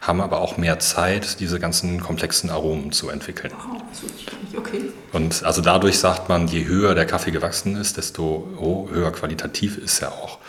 haben 0.06 0.20
aber 0.20 0.42
auch 0.42 0.58
mehr 0.58 0.80
Zeit, 0.80 1.39
diese 1.39 1.60
ganzen 1.60 2.02
komplexen 2.02 2.50
Aromen 2.50 2.92
zu 2.92 3.10
entwickeln. 3.10 3.54
Oh, 3.58 4.58
okay. 4.58 4.92
Und 5.13 5.44
also 5.44 5.62
dadurch 5.62 5.98
sagt 5.98 6.28
man, 6.28 6.48
je 6.48 6.66
höher 6.66 6.94
der 6.94 7.06
Kaffee 7.06 7.32
gewachsen 7.32 7.78
ist, 7.78 7.96
desto 7.96 8.48
höher 8.92 9.12
qualitativ 9.12 9.78
ist 9.78 10.02
er 10.02 10.12
auch. 10.12 10.39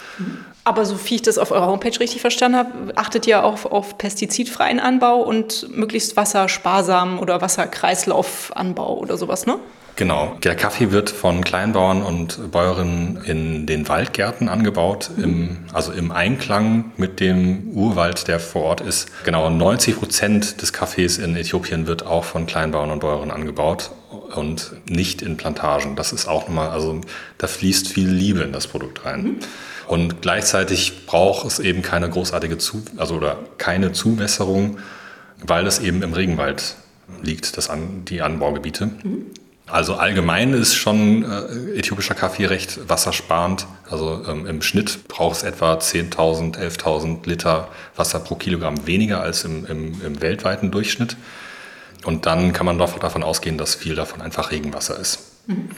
Aber 0.64 0.85
so 0.85 0.99
wie 1.05 1.17
ich 1.17 1.23
das 1.23 1.38
auf 1.38 1.53
eurer 1.53 1.67
Homepage 1.67 1.99
richtig 2.01 2.21
verstanden 2.21 2.59
habe, 2.59 2.97
achtet 2.97 3.27
ihr 3.27 3.45
auch 3.45 3.64
auf 3.67 3.97
pestizidfreien 3.97 4.81
Anbau 4.81 5.21
und 5.21 5.69
möglichst 5.71 6.17
wassersparsamen 6.17 7.19
oder 7.19 7.40
Wasserkreislaufanbau 7.40 8.99
oder 8.99 9.17
sowas, 9.17 9.47
ne? 9.47 9.59
Genau. 9.96 10.37
Der 10.42 10.57
Kaffee 10.57 10.90
wird 10.90 11.11
von 11.11 11.44
Kleinbauern 11.44 12.02
und 12.02 12.50
Bäuerinnen 12.50 13.22
in 13.24 13.66
den 13.66 13.88
Waldgärten 13.88 14.48
angebaut, 14.48 15.11
im, 15.16 15.59
also 15.72 15.92
im 15.92 16.11
Einklang 16.11 16.92
mit 16.96 17.20
dem 17.20 17.70
Urwald, 17.70 18.26
der 18.26 18.40
vor 18.40 18.62
Ort 18.62 18.80
ist. 18.80 19.09
Genau, 19.24 19.48
90 19.50 19.96
Prozent 19.96 20.62
des 20.62 20.72
Kaffees 20.72 21.18
in 21.18 21.37
Äthiopien 21.37 21.87
wird 21.87 22.04
auch 22.04 22.24
von 22.24 22.46
Kleinbauern 22.46 22.90
und 22.90 23.00
Bäuerinnen 23.00 23.30
angebaut 23.30 23.92
und 24.35 24.72
nicht 24.88 25.22
in 25.22 25.37
Plantagen. 25.37 25.94
Das 25.94 26.12
ist 26.12 26.26
auch 26.26 26.48
nochmal, 26.48 26.70
also 26.70 27.00
da 27.38 27.46
fließt 27.46 27.88
viel 27.88 28.09
Liebe 28.09 28.40
in 28.40 28.52
das 28.52 28.66
Produkt 28.66 29.04
rein. 29.04 29.22
Mhm. 29.22 29.37
Und 29.87 30.22
gleichzeitig 30.22 31.07
braucht 31.07 31.46
es 31.46 31.59
eben 31.59 31.83
keine 31.83 32.09
großartige 32.09 32.59
Zu 32.59 32.83
also 32.96 33.16
oder 33.16 33.38
keine 33.59 33.92
Zuwässerung, 33.92 34.78
weil 35.46 35.66
es 35.66 35.78
eben 35.78 36.02
im 36.02 36.14
Regenwald 36.14 36.76
liegt, 37.22 37.57
das 37.57 37.68
an, 37.68 38.04
die 38.07 38.22
Anbaugebiete. 38.22 38.87
Mhm. 38.87 39.26
Also 39.66 39.94
allgemein 39.94 40.53
ist 40.53 40.74
schon 40.74 41.24
äh, 41.24 41.79
äthiopischer 41.79 42.14
Kaffee 42.14 42.44
recht 42.44 42.88
wassersparend. 42.88 43.66
Also 43.88 44.22
ähm, 44.29 44.46
im 44.46 44.61
Schnitt 44.61 45.09
braucht 45.09 45.37
es 45.37 45.42
etwa 45.42 45.74
10.000, 45.74 46.59
11.000 46.59 47.27
Liter 47.27 47.68
Wasser 47.96 48.20
pro 48.20 48.35
Kilogramm 48.35 48.87
weniger 48.87 49.22
als 49.22 49.44
im, 49.44 49.64
im, 49.64 50.00
im 50.03 50.20
weltweiten 50.20 50.70
Durchschnitt. 50.70 51.16
Und 52.05 52.27
dann 52.27 52.53
kann 52.53 52.66
man 52.66 52.79
davon 52.79 53.22
ausgehen, 53.22 53.57
dass 53.57 53.74
viel 53.74 53.94
davon 53.94 54.20
einfach 54.20 54.50
Regenwasser 54.50 54.98
ist. 54.98 55.20
Mhm. 55.46 55.70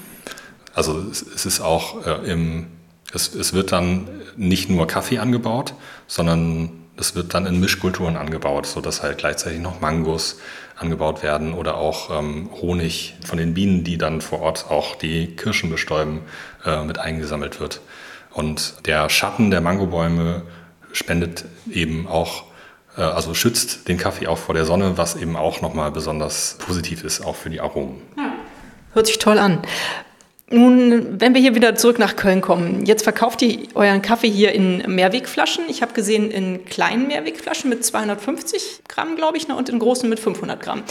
Also 0.75 0.99
es, 1.11 1.22
es, 1.22 1.46
ist 1.46 1.61
auch 1.61 2.05
äh, 2.05 2.31
im, 2.31 2.66
es, 3.12 3.33
es 3.35 3.53
wird 3.53 3.70
dann 3.70 4.09
nicht 4.37 4.68
nur 4.68 4.88
Kaffee 4.88 5.18
angebaut, 5.18 5.75
sondern 6.09 6.70
es 6.96 7.14
wird 7.14 7.35
dann 7.35 7.46
in 7.46 7.61
Mischkulturen 7.61 8.16
angebaut, 8.16 8.66
sodass 8.66 9.03
halt 9.03 9.18
gleichzeitig 9.18 9.61
noch 9.61 9.81
Mangos 9.81 10.38
angebaut 10.77 11.23
werden 11.23 11.55
oder 11.55 11.77
auch 11.77 12.17
ähm, 12.19 12.51
Honig 12.61 13.15
von 13.25 13.39
den 13.39 13.55
Bienen, 13.55 13.85
die 13.85 13.99
dann 13.99 14.21
vor 14.21 14.41
Ort 14.41 14.67
auch 14.71 14.95
die 14.95 15.35
Kirschen 15.35 15.71
bestäuben, 15.71 16.23
äh, 16.65 16.85
mit 16.85 16.99
eingesammelt 16.99 17.61
wird. 17.61 17.81
Und 18.33 18.87
der 18.87 19.09
Schatten 19.09 19.51
der 19.51 19.62
Mangobäume 19.62 20.43
spendet 20.93 21.47
eben 21.71 22.07
auch, 22.07 22.45
äh, 22.97 23.01
also 23.01 23.33
schützt 23.33 23.89
den 23.89 23.97
Kaffee 23.97 24.27
auch 24.27 24.39
vor 24.39 24.55
der 24.55 24.67
Sonne, 24.67 24.99
was 24.99 25.17
eben 25.17 25.37
auch 25.37 25.62
nochmal 25.62 25.91
besonders 25.91 26.59
positiv 26.59 27.05
ist, 27.05 27.25
auch 27.25 27.37
für 27.37 27.51
die 27.51 27.61
Aromen. 27.61 28.03
Ja. 28.17 28.33
Hört 28.93 29.07
sich 29.07 29.19
toll 29.19 29.39
an. 29.39 29.61
Nun, 30.48 31.20
wenn 31.20 31.35
wir 31.35 31.40
hier 31.40 31.56
wieder 31.56 31.74
zurück 31.74 31.98
nach 31.98 32.14
Köln 32.14 32.40
kommen, 32.40 32.87
jetzt 32.87 33.02
verkauft 33.02 33.42
ihr 33.42 33.66
euren 33.74 34.00
Kaffee 34.00 34.30
hier 34.30 34.52
in 34.52 34.78
Mehrwegflaschen. 34.87 35.64
Ich 35.68 35.82
habe 35.82 35.92
gesehen, 35.92 36.30
in 36.30 36.64
kleinen 36.64 37.09
Mehrwegflaschen 37.09 37.68
mit 37.68 37.85
250 37.85 38.82
Gramm, 38.88 39.16
glaube 39.16 39.38
ich, 39.38 39.48
ne, 39.48 39.56
und 39.56 39.68
in 39.68 39.80
großen 39.80 40.09
mit 40.09 40.20
500 40.20 40.61
Gramm. 40.62 40.85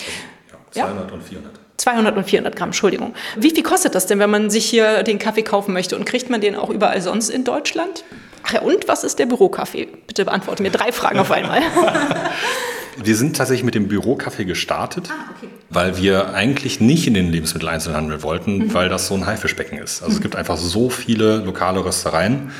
Ja, 0.73 0.87
200 0.87 1.09
ja? 1.09 1.15
und 1.15 1.23
400. 1.23 1.51
200 1.77 2.17
und 2.17 2.23
400 2.25 2.55
Gramm, 2.55 2.69
Entschuldigung. 2.69 3.13
Wie 3.37 3.51
viel 3.51 3.63
kostet 3.63 3.95
das 3.95 4.07
denn, 4.07 4.19
wenn 4.19 4.29
man 4.29 4.49
sich 4.49 4.65
hier 4.65 5.03
den 5.03 5.19
Kaffee 5.19 5.43
kaufen 5.43 5.71
möchte? 5.71 5.95
Und 5.95 6.05
kriegt 6.05 6.29
man 6.29 6.41
den 6.41 6.57
auch 6.57 6.69
überall 6.69 7.01
sonst 7.01 7.29
in 7.29 7.45
Deutschland? 7.45 8.03
Ach 8.43 8.53
ja, 8.53 8.61
und 8.61 8.89
was 8.89 9.05
ist 9.05 9.19
der 9.19 9.25
Bürokaffee? 9.25 9.87
Bitte 10.07 10.25
beantworte 10.25 10.63
mir 10.63 10.71
drei 10.71 10.91
Fragen 10.91 11.19
auf 11.19 11.31
einmal. 11.31 11.61
Wir 13.01 13.15
sind 13.15 13.35
tatsächlich 13.35 13.65
mit 13.65 13.75
dem 13.75 13.87
Bürokaffee 13.87 14.45
gestartet, 14.45 15.09
ah, 15.11 15.31
okay. 15.35 15.47
weil 15.69 15.97
wir 15.97 16.33
eigentlich 16.33 16.79
nicht 16.79 17.07
in 17.07 17.13
den 17.13 17.31
Lebensmitteleinzelhandel 17.31 18.23
wollten, 18.23 18.57
mhm. 18.57 18.73
weil 18.73 18.89
das 18.89 19.07
so 19.07 19.15
ein 19.15 19.25
Haifischbecken 19.25 19.77
ist. 19.77 20.01
Also 20.01 20.11
mhm. 20.11 20.15
es 20.17 20.21
gibt 20.21 20.35
einfach 20.35 20.57
so 20.57 20.89
viele 20.89 21.37
lokale 21.37 21.83
Röstereien. 21.83 22.51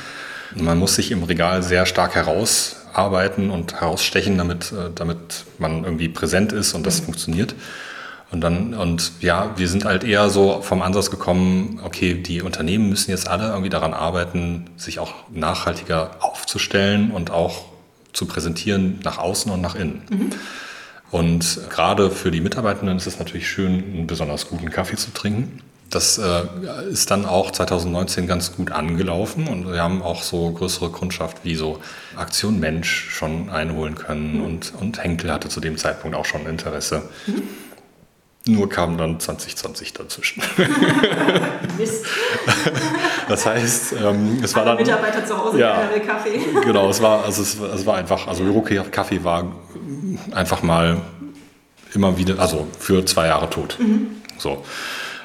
Man 0.55 0.77
muss 0.77 0.95
sich 0.95 1.11
im 1.11 1.23
Regal 1.23 1.63
sehr 1.63 1.85
stark 1.85 2.15
herausarbeiten 2.15 3.49
und 3.49 3.73
herausstechen, 3.73 4.37
damit, 4.37 4.71
äh, 4.71 4.91
damit 4.93 5.45
man 5.57 5.83
irgendwie 5.83 6.09
präsent 6.09 6.51
ist 6.51 6.73
und 6.73 6.85
das 6.85 7.01
mhm. 7.01 7.05
funktioniert. 7.05 7.55
Und 8.31 8.41
dann, 8.41 8.73
und 8.73 9.13
ja, 9.21 9.53
wir 9.55 9.67
sind 9.69 9.85
halt 9.85 10.03
eher 10.03 10.29
so 10.29 10.61
vom 10.61 10.81
Ansatz 10.81 11.11
gekommen, 11.11 11.79
okay, 11.83 12.15
die 12.15 12.41
Unternehmen 12.41 12.89
müssen 12.89 13.11
jetzt 13.11 13.29
alle 13.29 13.49
irgendwie 13.49 13.69
daran 13.69 13.93
arbeiten, 13.93 14.69
sich 14.75 14.99
auch 14.99 15.13
nachhaltiger 15.31 16.17
aufzustellen 16.19 17.11
und 17.11 17.31
auch 17.31 17.65
zu 18.15 18.25
präsentieren 18.25 18.99
nach 19.03 19.17
außen 19.17 19.51
und 19.51 19.61
nach 19.61 19.75
innen. 19.75 20.01
Mhm. 20.09 20.29
Und 21.11 21.59
gerade 21.69 22.09
für 22.09 22.31
die 22.31 22.41
Mitarbeitenden 22.41 22.97
ist 22.97 23.05
es 23.05 23.19
natürlich 23.19 23.47
schön, 23.47 23.83
einen 23.93 24.07
besonders 24.07 24.49
guten 24.49 24.69
Kaffee 24.69 24.97
zu 24.97 25.11
trinken. 25.11 25.61
Das 25.89 26.17
äh, 26.17 26.41
ist 26.89 27.11
dann 27.11 27.25
auch 27.25 27.51
2019 27.51 28.27
ganz 28.27 28.55
gut 28.55 28.71
angelaufen 28.71 29.47
und 29.47 29.71
wir 29.71 29.81
haben 29.81 30.01
auch 30.01 30.23
so 30.23 30.51
größere 30.51 30.89
Kundschaft 30.89 31.37
wie 31.43 31.55
so 31.55 31.79
Aktion 32.15 32.59
Mensch 32.59 33.09
schon 33.11 33.49
einholen 33.49 33.95
können 33.95 34.37
mhm. 34.37 34.43
und, 34.43 34.73
und 34.81 35.01
Henkel 35.01 35.31
hatte 35.31 35.47
zu 35.47 35.59
dem 35.59 35.77
Zeitpunkt 35.77 36.17
auch 36.17 36.25
schon 36.25 36.47
Interesse. 36.47 37.03
Mhm. 37.27 37.43
Nur 38.47 38.69
kam 38.69 38.97
dann 38.97 39.19
2020 39.19 39.93
dazwischen. 39.93 40.43
Das 43.35 43.45
heißt, 43.45 43.95
ähm, 44.01 44.39
es 44.41 44.55
war 44.55 44.63
dann. 44.63 44.77
Mitarbeiter 44.77 45.25
zu 45.25 45.37
Hause, 45.37 45.59
ja, 45.59 45.89
Kaffee. 46.07 46.39
Genau, 46.63 46.89
es 46.89 47.01
war, 47.01 47.25
also 47.25 47.41
es, 47.41 47.59
es 47.59 47.85
war 47.85 47.97
einfach, 47.97 48.27
also 48.27 48.45
Euroke 48.45 48.81
Kaffee 48.91 49.25
war 49.25 49.51
einfach 50.31 50.63
mal 50.63 51.01
immer 51.93 52.17
wieder, 52.17 52.39
also 52.39 52.65
für 52.79 53.05
zwei 53.05 53.27
Jahre 53.27 53.49
tot. 53.49 53.75
Mhm. 53.77 54.21
So. 54.37 54.63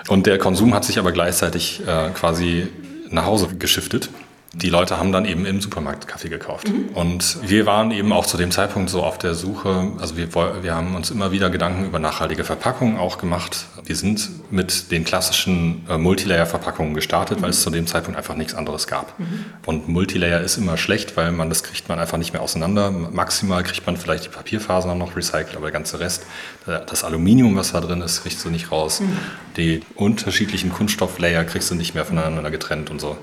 Und 0.08 0.26
der 0.26 0.38
Konsum 0.38 0.74
hat 0.74 0.84
sich 0.84 0.98
aber 0.98 1.12
gleichzeitig 1.12 1.82
äh, 1.86 2.10
quasi 2.10 2.66
nach 3.10 3.26
Hause 3.26 3.46
geschiftet 3.56 4.10
die 4.52 4.68
Leute 4.68 4.98
haben 4.98 5.12
dann 5.12 5.26
eben 5.26 5.46
im 5.46 5.60
Supermarkt 5.60 6.08
Kaffee 6.08 6.28
gekauft. 6.28 6.68
Mhm. 6.68 6.88
Und 6.94 7.38
wir 7.48 7.66
waren 7.66 7.92
eben 7.92 8.12
auch 8.12 8.26
zu 8.26 8.36
dem 8.36 8.50
Zeitpunkt 8.50 8.90
so 8.90 9.04
auf 9.04 9.16
der 9.16 9.36
Suche, 9.36 9.92
also 10.00 10.16
wir, 10.16 10.34
wir 10.34 10.74
haben 10.74 10.96
uns 10.96 11.12
immer 11.12 11.30
wieder 11.30 11.50
Gedanken 11.50 11.84
über 11.84 12.00
nachhaltige 12.00 12.42
Verpackungen 12.42 12.98
auch 12.98 13.18
gemacht. 13.18 13.66
Wir 13.84 13.94
sind 13.94 14.28
mit 14.50 14.90
den 14.90 15.04
klassischen 15.04 15.86
äh, 15.88 15.98
Multilayer-Verpackungen 15.98 16.94
gestartet, 16.94 17.38
mhm. 17.38 17.42
weil 17.42 17.50
es 17.50 17.62
zu 17.62 17.70
dem 17.70 17.86
Zeitpunkt 17.86 18.18
einfach 18.18 18.34
nichts 18.34 18.54
anderes 18.54 18.88
gab. 18.88 19.16
Mhm. 19.20 19.44
Und 19.66 19.88
Multilayer 19.88 20.40
ist 20.40 20.56
immer 20.56 20.76
schlecht, 20.76 21.16
weil 21.16 21.30
man 21.30 21.48
das 21.48 21.62
kriegt 21.62 21.88
man 21.88 22.00
einfach 22.00 22.18
nicht 22.18 22.32
mehr 22.32 22.42
auseinander. 22.42 22.90
Maximal 22.90 23.62
kriegt 23.62 23.86
man 23.86 23.96
vielleicht 23.96 24.24
die 24.24 24.30
Papierfasern 24.30 24.98
noch 24.98 25.14
recycelt, 25.16 25.54
aber 25.54 25.66
der 25.66 25.72
ganze 25.72 26.00
Rest, 26.00 26.26
äh, 26.66 26.80
das 26.86 27.04
Aluminium, 27.04 27.54
was 27.54 27.70
da 27.70 27.80
drin 27.80 28.02
ist, 28.02 28.22
kriegst 28.22 28.44
du 28.44 28.50
nicht 28.50 28.72
raus. 28.72 29.00
Mhm. 29.00 29.16
Die 29.56 29.82
unterschiedlichen 29.94 30.72
Kunststofflayer 30.72 31.44
kriegst 31.44 31.70
du 31.70 31.76
nicht 31.76 31.94
mehr 31.94 32.04
voneinander 32.04 32.50
getrennt 32.50 32.90
und 32.90 33.00
so. 33.00 33.16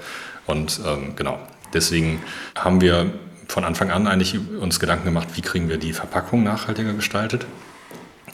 Und 0.47 0.79
ähm, 0.85 1.15
genau, 1.15 1.39
deswegen 1.73 2.21
haben 2.55 2.81
wir 2.81 3.11
von 3.47 3.63
Anfang 3.63 3.91
an 3.91 4.07
eigentlich 4.07 4.39
uns 4.59 4.79
Gedanken 4.79 5.05
gemacht, 5.05 5.29
wie 5.35 5.41
kriegen 5.41 5.69
wir 5.69 5.77
die 5.77 5.93
Verpackung 5.93 6.43
nachhaltiger 6.43 6.93
gestaltet 6.93 7.45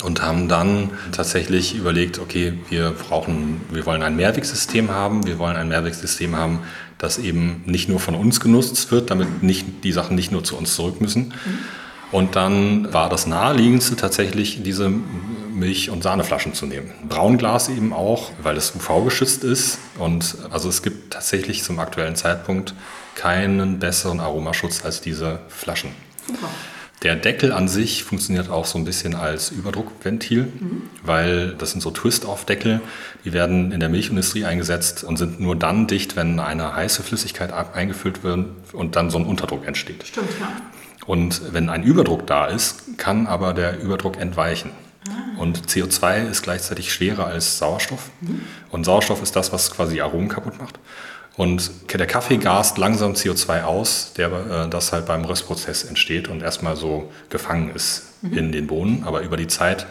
und 0.04 0.22
haben 0.22 0.48
dann 0.48 0.92
tatsächlich 1.12 1.76
überlegt, 1.76 2.20
okay, 2.20 2.54
wir 2.70 2.92
brauchen, 2.92 3.62
wir 3.72 3.86
wollen 3.86 4.02
ein 4.02 4.16
Mehrwegsystem 4.16 4.92
haben, 4.92 5.26
wir 5.26 5.40
wollen 5.40 5.56
ein 5.56 5.68
Mehrwegsystem 5.68 6.36
haben, 6.36 6.60
das 6.98 7.18
eben 7.18 7.64
nicht 7.66 7.90
nur 7.90 8.00
von 8.00 8.16
uns 8.16 8.40
genutzt 8.40 8.92
wird, 8.92 9.12
damit 9.12 9.44
nicht, 9.44 9.84
die 9.84 9.92
Sachen 9.92 10.16
nicht 10.16 10.32
nur 10.32 10.44
zu 10.44 10.58
uns 10.58 10.76
zurück 10.76 11.00
müssen. 11.02 11.34
Mhm. 11.46 11.60
Und 12.14 12.36
dann 12.36 12.94
war 12.94 13.10
das 13.10 13.26
naheliegendste 13.26 13.96
tatsächlich 13.96 14.62
diese 14.62 14.88
Milch- 14.90 15.90
und 15.90 16.04
Sahneflaschen 16.04 16.54
zu 16.54 16.68
nehmen. 16.68 16.92
Braunglas 17.10 17.70
eben 17.70 17.92
auch, 17.92 18.32
weil 18.42 18.56
es 18.56 18.76
UV-geschützt 18.76 19.44
ist. 19.44 19.80
Und 19.98 20.38
also 20.52 20.70
es 20.70 20.84
gibt 20.84 21.12
tatsächlich 21.14 21.64
zum 21.64 21.80
aktuellen 21.80 22.16
Zeitpunkt 22.16 22.76
keinen 23.16 23.80
besseren 23.80 24.20
Aromaschutz 24.20 24.86
als 24.86 25.02
diese 25.02 25.40
Flaschen. 25.48 25.90
Super. 26.28 26.50
Der 27.02 27.16
Deckel 27.16 27.52
an 27.52 27.68
sich 27.68 28.04
funktioniert 28.04 28.50
auch 28.50 28.66
so 28.66 28.78
ein 28.78 28.86
bisschen 28.86 29.16
als 29.16 29.50
Überdruckventil, 29.50 30.44
mhm. 30.44 30.84
weil 31.04 31.56
das 31.58 31.72
sind 31.72 31.82
so 31.82 31.92
Twist-Off-Deckel, 31.92 32.80
die 33.26 33.34
werden 33.34 33.72
in 33.72 33.80
der 33.82 33.90
Milchindustrie 33.90 34.46
eingesetzt 34.46 35.04
und 35.04 35.18
sind 35.18 35.40
nur 35.42 35.56
dann 35.56 35.88
dicht, 35.88 36.16
wenn 36.16 36.40
eine 36.40 36.76
heiße 36.76 37.04
Flüssigkeit 37.04 37.52
eingefüllt 37.52 38.24
wird 38.24 38.46
und 38.72 38.96
dann 38.96 39.10
so 39.10 39.18
ein 39.18 39.26
Unterdruck 39.26 39.68
entsteht. 39.68 40.06
Stimmt, 40.08 40.30
ja. 40.40 40.48
Und 41.06 41.54
wenn 41.54 41.70
ein 41.70 41.84
Überdruck 41.84 42.28
da 42.28 42.46
ist, 42.46 42.98
kann 42.98 43.28
aber 43.28 43.54
der 43.54 43.82
Überdruck 43.82 44.20
entweichen. 44.20 44.72
Und 45.38 45.68
CO2 45.68 46.30
ist 46.30 46.44
gleichzeitig 46.44 46.94
schwerer 46.94 47.28
als 47.28 47.58
Sauerstoff. 47.58 48.12
Mhm. 48.22 48.42
Und 48.70 48.86
Sauerstoff 48.86 49.22
ist 49.22 49.36
das, 49.36 49.52
was 49.52 49.72
quasi 49.72 50.00
Aromen 50.00 50.30
kaputt 50.30 50.60
macht. 50.60 50.80
Und 51.36 51.72
der 51.92 52.06
Kaffee 52.06 52.38
gast 52.38 52.78
langsam 52.78 53.14
CO2 53.14 53.64
aus, 53.64 54.14
der 54.16 54.28
äh, 54.32 54.70
das 54.70 54.94
halt 54.94 55.08
beim 55.08 55.26
Röstprozess 55.26 55.84
entsteht 55.84 56.28
und 56.28 56.44
erstmal 56.44 56.76
so 56.76 57.12
gefangen 57.30 57.72
ist 57.74 58.04
mhm. 58.22 58.38
in 58.38 58.52
den 58.52 58.68
Bohnen. 58.68 59.04
Aber 59.06 59.22
über 59.22 59.36
die 59.36 59.48
Zeit 59.48 59.88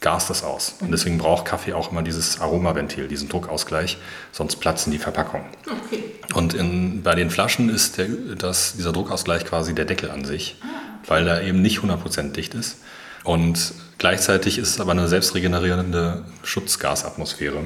gast 0.00 0.30
das 0.30 0.42
aus. 0.42 0.74
Und 0.80 0.90
deswegen 0.90 1.18
braucht 1.18 1.44
Kaffee 1.44 1.74
auch 1.74 1.92
immer 1.92 2.02
dieses 2.02 2.40
Aromaventil, 2.40 3.06
diesen 3.06 3.28
Druckausgleich, 3.28 3.98
sonst 4.32 4.56
platzen 4.56 4.92
die 4.92 4.98
Verpackungen. 4.98 5.46
Okay. 5.66 6.04
Und 6.34 6.54
in, 6.54 7.02
bei 7.02 7.14
den 7.14 7.30
Flaschen 7.30 7.68
ist 7.68 7.98
der, 7.98 8.06
das, 8.38 8.74
dieser 8.76 8.92
Druckausgleich 8.92 9.44
quasi 9.44 9.74
der 9.74 9.84
Deckel 9.84 10.10
an 10.10 10.24
sich, 10.24 10.56
ah, 10.62 10.66
okay. 10.66 11.10
weil 11.10 11.28
er 11.28 11.42
eben 11.42 11.60
nicht 11.60 11.80
100% 11.80 12.32
dicht 12.32 12.54
ist. 12.54 12.78
Und 13.24 13.74
gleichzeitig 13.98 14.56
ist 14.56 14.70
es 14.70 14.80
aber 14.80 14.92
eine 14.92 15.06
selbstregenerierende 15.06 16.24
Schutzgasatmosphäre, 16.42 17.64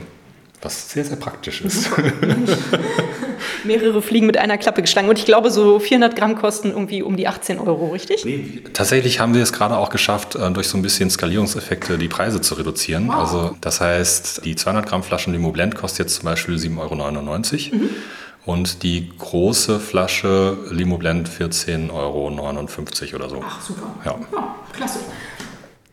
was 0.61 0.91
sehr, 0.91 1.05
sehr 1.05 1.17
praktisch 1.17 1.61
ist. 1.61 1.89
Mehrere 3.65 4.03
Fliegen 4.03 4.27
mit 4.27 4.37
einer 4.37 4.59
Klappe 4.59 4.83
geschlagen. 4.83 5.09
Und 5.09 5.19
ich 5.19 5.25
glaube, 5.25 5.51
so 5.51 5.79
400 5.79 6.17
Gramm 6.17 6.37
kosten 6.37 6.71
irgendwie 6.71 7.03
um 7.03 7.17
die 7.17 7.29
18 7.29 7.59
Euro, 7.59 7.89
richtig? 7.89 8.25
Nee, 8.25 8.63
tatsächlich 8.73 9.21
haben 9.21 9.35
wir 9.35 9.43
es 9.43 9.53
gerade 9.53 9.77
auch 9.77 9.91
geschafft, 9.91 10.35
äh, 10.35 10.51
durch 10.51 10.69
so 10.69 10.79
ein 10.79 10.83
bisschen 10.83 11.11
Skalierungseffekte 11.11 11.99
die 11.99 12.09
Preise 12.09 12.41
zu 12.41 12.55
reduzieren. 12.55 13.09
Wow. 13.09 13.15
Also 13.15 13.57
das 13.61 13.81
heißt, 13.81 14.45
die 14.45 14.57
200 14.57 14.87
Gramm 14.87 15.03
Flaschen 15.03 15.33
Limo 15.33 15.51
Blend 15.51 15.75
kostet 15.75 16.07
jetzt 16.07 16.17
zum 16.17 16.25
Beispiel 16.25 16.57
7,99 16.57 17.73
Euro. 17.73 17.83
Mhm. 17.83 17.91
Und 18.47 18.83
die 18.83 19.11
große 19.19 19.81
Flasche 19.81 20.59
Limo 20.71 20.99
Blend 20.99 21.31
14,59 21.31 21.91
Euro 21.93 22.27
oder 22.29 23.31
so. 23.31 23.43
Ach, 23.43 23.61
super. 23.63 23.95
Ja, 24.05 24.17
ja 24.33 24.55
klasse 24.75 24.99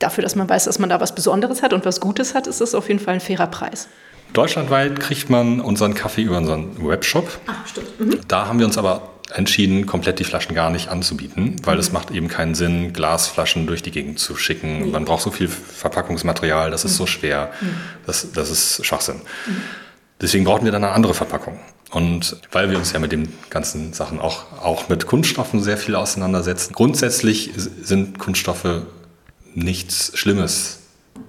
dafür, 0.02 0.22
dass 0.22 0.36
man 0.36 0.50
weiß, 0.50 0.66
dass 0.66 0.80
man 0.80 0.90
da 0.90 1.00
was 1.00 1.16
Besonderes 1.16 1.62
hat 1.62 1.74
und 1.74 1.86
was 1.86 2.00
Gutes 2.00 2.36
hat, 2.36 2.48
ist 2.48 2.62
das 2.62 2.76
auf 2.76 2.88
jeden 2.88 3.00
Fall 3.00 3.16
ein 3.16 3.22
fairer 3.22 3.48
Preis. 3.48 3.88
Deutschlandweit 4.34 5.00
kriegt 5.00 5.30
man 5.30 5.60
unseren 5.60 5.94
Kaffee 5.94 6.22
über 6.24 6.38
unseren 6.38 6.88
Webshop. 6.88 7.30
Ach, 7.48 7.68
stimmt. 7.68 8.00
Mhm. 8.00 8.20
Da 8.28 8.48
haben 8.48 8.60
wir 8.60 8.66
uns 8.66 8.78
aber 8.78 9.10
entschieden, 9.34 9.86
komplett 9.86 10.20
die 10.20 10.24
Flaschen 10.24 10.56
gar 10.56 10.70
nicht 10.70 10.90
anzubieten, 10.90 11.56
weil 11.64 11.76
mhm. 11.76 11.80
es 11.82 11.92
macht 11.92 12.12
eben 12.12 12.28
keinen 12.28 12.56
Sinn, 12.56 12.94
Glasflaschen 12.94 13.68
durch 13.68 13.82
die 13.82 13.92
Gegend 13.92 14.20
zu 14.20 14.36
schicken. 14.36 14.86
Mhm. 14.86 14.92
Man 14.92 15.06
braucht 15.06 15.24
so 15.24 15.32
viel 15.32 15.48
Verpackungsmaterial, 15.48 16.72
das 16.72 16.86
ist 16.86 16.94
mhm. 16.94 16.98
so 16.98 17.08
schwer. 17.08 17.52
Mhm. 17.60 17.76
Das, 18.06 18.32
das 18.32 18.50
ist 18.50 18.86
Schwachsinn. 18.86 19.18
Mhm. 19.48 19.62
Deswegen 20.22 20.44
brauchten 20.46 20.66
wir 20.66 20.72
dann 20.72 20.84
eine 20.84 20.94
andere 20.94 21.14
Verpackung. 21.14 21.60
Und 21.90 22.38
weil 22.52 22.70
wir 22.70 22.78
uns 22.78 22.94
ja 22.94 23.00
mit 23.00 23.12
den 23.12 23.34
ganzen 23.50 23.92
Sachen 23.92 24.20
auch, 24.20 24.46
auch 24.62 24.88
mit 24.88 25.08
Kunststoffen 25.08 25.62
sehr 25.62 25.78
viel 25.78 25.96
auseinandersetzen, 25.96 26.74
grundsätzlich 26.74 27.52
sind 27.56 28.18
Kunststoffe 28.18 28.84
nichts 29.54 30.12
Schlimmes 30.18 30.80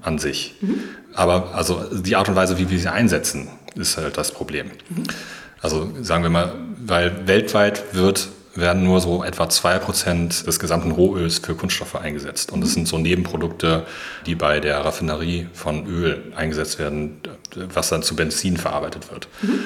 an 0.00 0.18
sich. 0.18 0.54
Mhm. 0.60 0.80
Aber 1.14 1.54
also 1.54 1.84
die 1.92 2.16
Art 2.16 2.28
und 2.28 2.36
Weise, 2.36 2.58
wie 2.58 2.70
wir 2.70 2.78
sie 2.78 2.90
einsetzen, 2.90 3.48
ist 3.74 3.96
halt 3.96 4.16
das 4.16 4.32
Problem. 4.32 4.66
Mhm. 4.88 5.04
Also 5.60 5.90
sagen 6.00 6.22
wir 6.22 6.30
mal, 6.30 6.54
weil 6.84 7.26
weltweit 7.26 7.94
wird 7.94 8.28
werden 8.54 8.84
nur 8.84 9.00
so 9.00 9.24
etwa 9.24 9.48
zwei 9.48 9.78
Prozent 9.78 10.46
des 10.46 10.58
gesamten 10.58 10.90
Rohöls 10.90 11.38
für 11.38 11.54
Kunststoffe 11.54 11.94
eingesetzt. 11.94 12.52
Und 12.52 12.62
es 12.62 12.74
sind 12.74 12.86
so 12.86 12.98
Nebenprodukte, 12.98 13.86
die 14.26 14.34
bei 14.34 14.60
der 14.60 14.84
Raffinerie 14.84 15.46
von 15.54 15.86
Öl 15.86 16.32
eingesetzt 16.36 16.78
werden, 16.78 17.20
was 17.72 17.88
dann 17.88 18.02
zu 18.02 18.14
Benzin 18.14 18.58
verarbeitet 18.58 19.10
wird. 19.10 19.28
Mhm. 19.40 19.60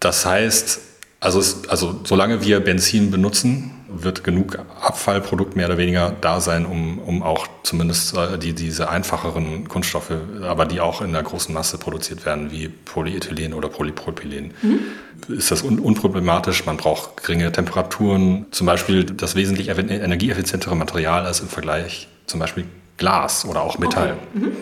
Das 0.00 0.26
heißt, 0.26 0.80
also, 1.20 1.42
also 1.68 2.00
solange 2.04 2.42
wir 2.42 2.60
Benzin 2.60 3.10
benutzen, 3.10 3.75
wird 3.88 4.24
genug 4.24 4.58
Abfallprodukt 4.80 5.56
mehr 5.56 5.66
oder 5.66 5.78
weniger 5.78 6.14
da 6.20 6.40
sein, 6.40 6.66
um, 6.66 6.98
um 6.98 7.22
auch 7.22 7.46
zumindest 7.62 8.16
äh, 8.16 8.38
die, 8.38 8.52
diese 8.52 8.88
einfacheren 8.88 9.68
Kunststoffe, 9.68 10.12
aber 10.42 10.66
die 10.66 10.80
auch 10.80 11.02
in 11.02 11.12
der 11.12 11.22
großen 11.22 11.54
Masse 11.54 11.78
produziert 11.78 12.26
werden, 12.26 12.50
wie 12.50 12.68
Polyethylen 12.68 13.54
oder 13.54 13.68
Polypropylen. 13.68 14.54
Mhm. 14.62 15.34
Ist 15.36 15.50
das 15.50 15.62
un 15.62 15.78
unproblematisch? 15.78 16.66
Man 16.66 16.76
braucht 16.76 17.22
geringe 17.22 17.50
Temperaturen, 17.52 18.46
zum 18.50 18.66
Beispiel 18.66 19.04
das 19.04 19.34
wesentlich 19.34 19.68
energieeffizientere 19.68 20.76
Material 20.76 21.24
als 21.24 21.40
im 21.40 21.48
Vergleich 21.48 22.08
zum 22.26 22.40
Beispiel 22.40 22.64
Glas 22.96 23.44
oder 23.44 23.62
auch 23.62 23.78
Metall. 23.78 24.16
Okay. 24.34 24.46
Mhm. 24.46 24.52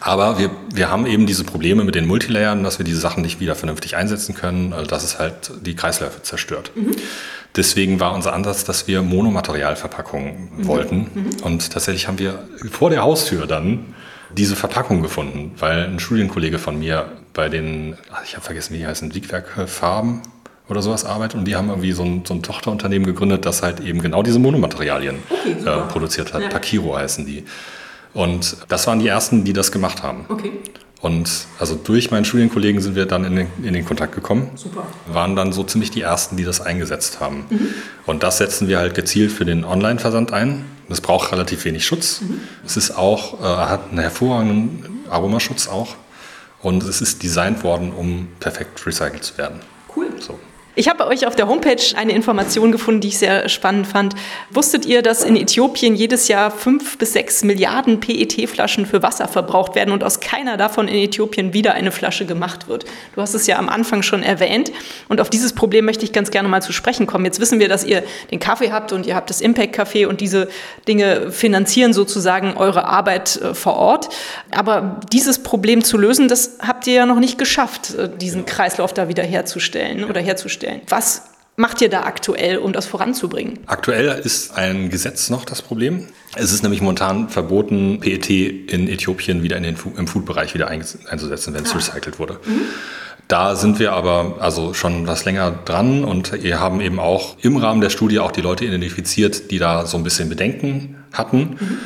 Aber 0.00 0.38
wir, 0.38 0.50
wir 0.72 0.90
haben 0.90 1.06
eben 1.06 1.26
diese 1.26 1.44
Probleme 1.44 1.84
mit 1.84 1.94
den 1.94 2.06
Multilayern, 2.06 2.62
dass 2.62 2.78
wir 2.78 2.84
diese 2.84 3.00
Sachen 3.00 3.22
nicht 3.22 3.40
wieder 3.40 3.54
vernünftig 3.54 3.96
einsetzen 3.96 4.34
können, 4.34 4.72
also 4.72 4.86
dass 4.86 5.04
es 5.04 5.18
halt 5.18 5.50
die 5.62 5.74
Kreisläufe 5.74 6.22
zerstört. 6.22 6.70
Mhm. 6.74 6.96
Deswegen 7.54 8.00
war 8.00 8.12
unser 8.14 8.32
Ansatz, 8.32 8.64
dass 8.64 8.86
wir 8.86 9.02
Monomaterialverpackungen 9.02 10.50
mhm. 10.58 10.66
wollten. 10.66 10.96
Mhm. 11.14 11.42
Und 11.42 11.70
tatsächlich 11.70 12.08
haben 12.08 12.18
wir 12.18 12.38
vor 12.70 12.90
der 12.90 13.02
Haustür 13.02 13.46
dann 13.46 13.94
diese 14.36 14.56
Verpackung 14.56 15.02
gefunden, 15.02 15.52
weil 15.58 15.84
ein 15.84 16.00
Studienkollege 16.00 16.58
von 16.58 16.78
mir 16.78 17.12
bei 17.32 17.48
den, 17.48 17.96
ich 18.24 18.34
habe 18.34 18.44
vergessen, 18.44 18.74
wie 18.74 18.78
die 18.78 18.86
heißen, 18.86 19.14
Wiegwerk 19.14 19.68
Farben 19.68 20.22
oder 20.68 20.82
sowas 20.82 21.04
arbeitet 21.04 21.38
und 21.38 21.44
die 21.44 21.54
haben 21.54 21.68
irgendwie 21.68 21.92
so 21.92 22.02
ein, 22.02 22.24
so 22.26 22.34
ein 22.34 22.42
Tochterunternehmen 22.42 23.06
gegründet, 23.06 23.46
das 23.46 23.62
halt 23.62 23.80
eben 23.80 24.00
genau 24.00 24.22
diese 24.22 24.38
Monomaterialien 24.38 25.18
okay, 25.30 25.56
äh, 25.64 25.86
produziert 25.88 26.34
hat. 26.34 26.42
Ja. 26.42 26.48
Takiro 26.48 26.96
heißen 26.96 27.24
die. 27.24 27.44
Und 28.14 28.56
das 28.68 28.86
waren 28.86 28.98
die 28.98 29.08
ersten, 29.08 29.44
die 29.44 29.52
das 29.52 29.70
gemacht 29.70 30.02
haben. 30.02 30.24
Okay. 30.28 30.52
Und 31.00 31.46
also 31.58 31.74
durch 31.74 32.10
meinen 32.10 32.24
Studienkollegen 32.24 32.80
sind 32.80 32.96
wir 32.96 33.06
dann 33.06 33.24
in 33.24 33.36
den, 33.36 33.46
in 33.62 33.74
den 33.74 33.84
Kontakt 33.84 34.14
gekommen. 34.14 34.50
Super. 34.56 34.86
Waren 35.06 35.36
dann 35.36 35.52
so 35.52 35.62
ziemlich 35.62 35.90
die 35.90 36.00
ersten, 36.00 36.36
die 36.36 36.44
das 36.44 36.60
eingesetzt 36.60 37.20
haben. 37.20 37.44
Mhm. 37.50 37.68
Und 38.06 38.22
das 38.22 38.38
setzen 38.38 38.66
wir 38.66 38.78
halt 38.78 38.94
gezielt 38.94 39.30
für 39.30 39.44
den 39.44 39.64
Online-Versand 39.64 40.32
ein. 40.32 40.64
Das 40.88 41.00
braucht 41.00 41.32
relativ 41.32 41.64
wenig 41.64 41.84
Schutz. 41.84 42.22
Mhm. 42.22 42.40
Es 42.64 42.76
ist 42.76 42.92
auch, 42.92 43.40
äh, 43.40 43.44
hat 43.44 43.90
einen 43.90 43.98
hervorragenden 43.98 45.04
Aromaschutz 45.10 45.68
auch. 45.68 45.96
Und 46.62 46.82
es 46.82 47.00
ist 47.02 47.22
designt 47.22 47.62
worden, 47.62 47.92
um 47.92 48.28
perfekt 48.40 48.84
recycelt 48.86 49.22
zu 49.22 49.36
werden. 49.36 49.60
Cool. 49.94 50.08
So. 50.18 50.38
Ich 50.78 50.90
habe 50.90 50.98
bei 50.98 51.06
euch 51.06 51.26
auf 51.26 51.34
der 51.34 51.48
Homepage 51.48 51.80
eine 51.96 52.12
Information 52.12 52.70
gefunden, 52.70 53.00
die 53.00 53.08
ich 53.08 53.16
sehr 53.16 53.48
spannend 53.48 53.86
fand. 53.86 54.14
Wusstet 54.50 54.84
ihr, 54.84 55.00
dass 55.00 55.24
in 55.24 55.34
Äthiopien 55.34 55.94
jedes 55.94 56.28
Jahr 56.28 56.50
fünf 56.50 56.98
bis 56.98 57.14
sechs 57.14 57.42
Milliarden 57.42 57.98
PET-Flaschen 57.98 58.84
für 58.84 59.02
Wasser 59.02 59.26
verbraucht 59.26 59.74
werden 59.74 59.92
und 59.92 60.04
aus 60.04 60.20
keiner 60.20 60.58
davon 60.58 60.86
in 60.86 60.96
Äthiopien 60.96 61.54
wieder 61.54 61.72
eine 61.72 61.92
Flasche 61.92 62.26
gemacht 62.26 62.68
wird? 62.68 62.84
Du 63.14 63.22
hast 63.22 63.32
es 63.32 63.46
ja 63.46 63.56
am 63.56 63.70
Anfang 63.70 64.02
schon 64.02 64.22
erwähnt. 64.22 64.70
Und 65.08 65.22
auf 65.22 65.30
dieses 65.30 65.54
Problem 65.54 65.86
möchte 65.86 66.04
ich 66.04 66.12
ganz 66.12 66.30
gerne 66.30 66.46
mal 66.46 66.60
zu 66.60 66.74
sprechen 66.74 67.06
kommen. 67.06 67.24
Jetzt 67.24 67.40
wissen 67.40 67.58
wir, 67.58 67.70
dass 67.70 67.82
ihr 67.82 68.02
den 68.30 68.38
Kaffee 68.38 68.70
habt 68.70 68.92
und 68.92 69.06
ihr 69.06 69.16
habt 69.16 69.30
das 69.30 69.40
Impact 69.40 69.74
Café 69.74 70.06
und 70.06 70.20
diese 70.20 70.46
Dinge 70.86 71.32
finanzieren 71.32 71.94
sozusagen 71.94 72.54
eure 72.58 72.84
Arbeit 72.84 73.36
äh, 73.36 73.54
vor 73.54 73.76
Ort. 73.76 74.10
Aber 74.50 75.00
dieses 75.10 75.42
Problem 75.42 75.82
zu 75.82 75.96
lösen, 75.96 76.28
das 76.28 76.58
habt 76.60 76.86
ihr 76.86 76.92
ja 76.92 77.06
noch 77.06 77.18
nicht 77.18 77.38
geschafft, 77.38 77.94
äh, 77.94 78.10
diesen 78.14 78.44
Kreislauf 78.44 78.92
da 78.92 79.08
wieder 79.08 79.22
herzustellen 79.22 80.04
oder 80.04 80.20
herzustellen 80.20 80.65
stellen. 80.66 80.82
Was 80.88 81.22
macht 81.56 81.80
ihr 81.80 81.88
da 81.88 82.02
aktuell, 82.02 82.58
um 82.58 82.72
das 82.72 82.86
voranzubringen? 82.86 83.60
Aktuell 83.66 84.08
ist 84.08 84.56
ein 84.56 84.90
Gesetz 84.90 85.30
noch 85.30 85.44
das 85.44 85.62
Problem. 85.62 86.08
Es 86.34 86.52
ist 86.52 86.62
nämlich 86.62 86.82
momentan 86.82 87.28
verboten, 87.28 88.00
PET 88.00 88.28
in 88.28 88.88
Äthiopien 88.88 89.42
wieder 89.42 89.56
in 89.56 89.62
den, 89.62 89.76
im 89.96 90.06
Food-Bereich 90.06 90.54
wieder 90.54 90.68
einzusetzen, 90.68 91.54
wenn 91.54 91.64
es 91.64 91.72
ah. 91.72 91.76
recycelt 91.76 92.18
wurde. 92.18 92.40
Mhm. 92.44 92.62
Da 93.28 93.56
sind 93.56 93.80
wir 93.80 93.92
aber 93.92 94.36
also 94.38 94.72
schon 94.72 95.08
was 95.08 95.24
länger 95.24 95.50
dran 95.50 96.04
und 96.04 96.44
wir 96.44 96.60
haben 96.60 96.80
eben 96.80 97.00
auch 97.00 97.36
im 97.40 97.56
Rahmen 97.56 97.80
der 97.80 97.90
Studie 97.90 98.20
auch 98.20 98.30
die 98.30 98.40
Leute 98.40 98.64
identifiziert, 98.64 99.50
die 99.50 99.58
da 99.58 99.84
so 99.86 99.96
ein 99.96 100.04
bisschen 100.04 100.28
Bedenken 100.28 101.04
hatten. 101.12 101.56
Mhm 101.58 101.78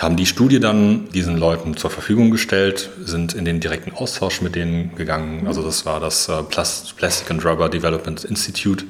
haben 0.00 0.16
die 0.16 0.26
Studie 0.26 0.60
dann 0.60 1.08
diesen 1.10 1.38
Leuten 1.38 1.76
zur 1.76 1.90
Verfügung 1.90 2.30
gestellt, 2.30 2.90
sind 3.02 3.32
in 3.34 3.44
den 3.44 3.60
direkten 3.60 3.92
Austausch 3.92 4.42
mit 4.42 4.54
denen 4.54 4.94
gegangen. 4.94 5.46
Also 5.46 5.62
das 5.62 5.86
war 5.86 6.00
das 6.00 6.28
äh, 6.28 6.42
Plastic 6.42 7.30
and 7.30 7.44
Rubber 7.44 7.68
Development 7.68 8.22
Institute. 8.24 8.84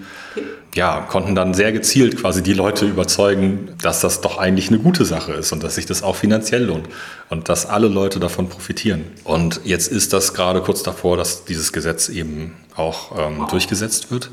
Ja, 0.75 1.01
konnten 1.01 1.35
dann 1.35 1.55
sehr 1.55 1.73
gezielt 1.73 2.19
quasi 2.19 2.42
die 2.42 2.53
Leute 2.53 2.87
überzeugen, 2.87 3.71
dass 3.81 4.01
das 4.01 4.21
doch 4.21 4.37
eigentlich 4.37 4.69
eine 4.69 4.79
gute 4.79 5.05
Sache 5.05 5.33
ist 5.33 5.53
und 5.53 5.62
dass 5.62 5.77
sich 5.77 5.87
das 5.87 6.03
auch 6.03 6.16
finanziell 6.16 6.64
lohnt 6.64 6.88
und 7.31 7.49
dass 7.49 7.66
alle 7.66 7.88
Leute 7.88 8.21
davon 8.21 8.49
profitieren. 8.49 9.05
Und 9.25 9.61
jetzt 9.64 9.90
ist 9.90 10.12
das 10.12 10.35
gerade 10.35 10.61
kurz 10.61 10.83
davor, 10.83 11.16
dass 11.16 11.45
dieses 11.45 11.73
Gesetz 11.73 12.09
eben 12.09 12.53
auch 12.75 13.16
ähm, 13.19 13.47
durchgesetzt 13.49 14.11
wird. 14.11 14.31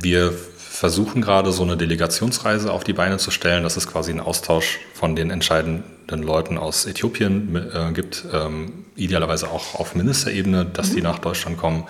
Wir 0.00 0.32
versuchen 0.78 1.22
gerade 1.22 1.50
so 1.50 1.64
eine 1.64 1.76
Delegationsreise 1.76 2.72
auf 2.72 2.84
die 2.84 2.92
Beine 2.92 3.18
zu 3.18 3.32
stellen. 3.32 3.64
Das 3.64 3.76
ist 3.76 3.88
quasi 3.88 4.12
ein 4.12 4.20
Austausch 4.20 4.78
von 4.94 5.16
den 5.16 5.30
entscheidenden 5.30 6.22
Leuten 6.22 6.56
aus 6.56 6.86
Äthiopien 6.86 7.56
äh, 7.56 7.92
gibt, 7.92 8.24
ähm, 8.32 8.84
idealerweise 8.94 9.50
auch 9.50 9.74
auf 9.74 9.96
Ministerebene, 9.96 10.64
dass 10.66 10.90
mhm. 10.90 10.94
die 10.94 11.02
nach 11.02 11.18
Deutschland 11.18 11.58
kommen 11.58 11.88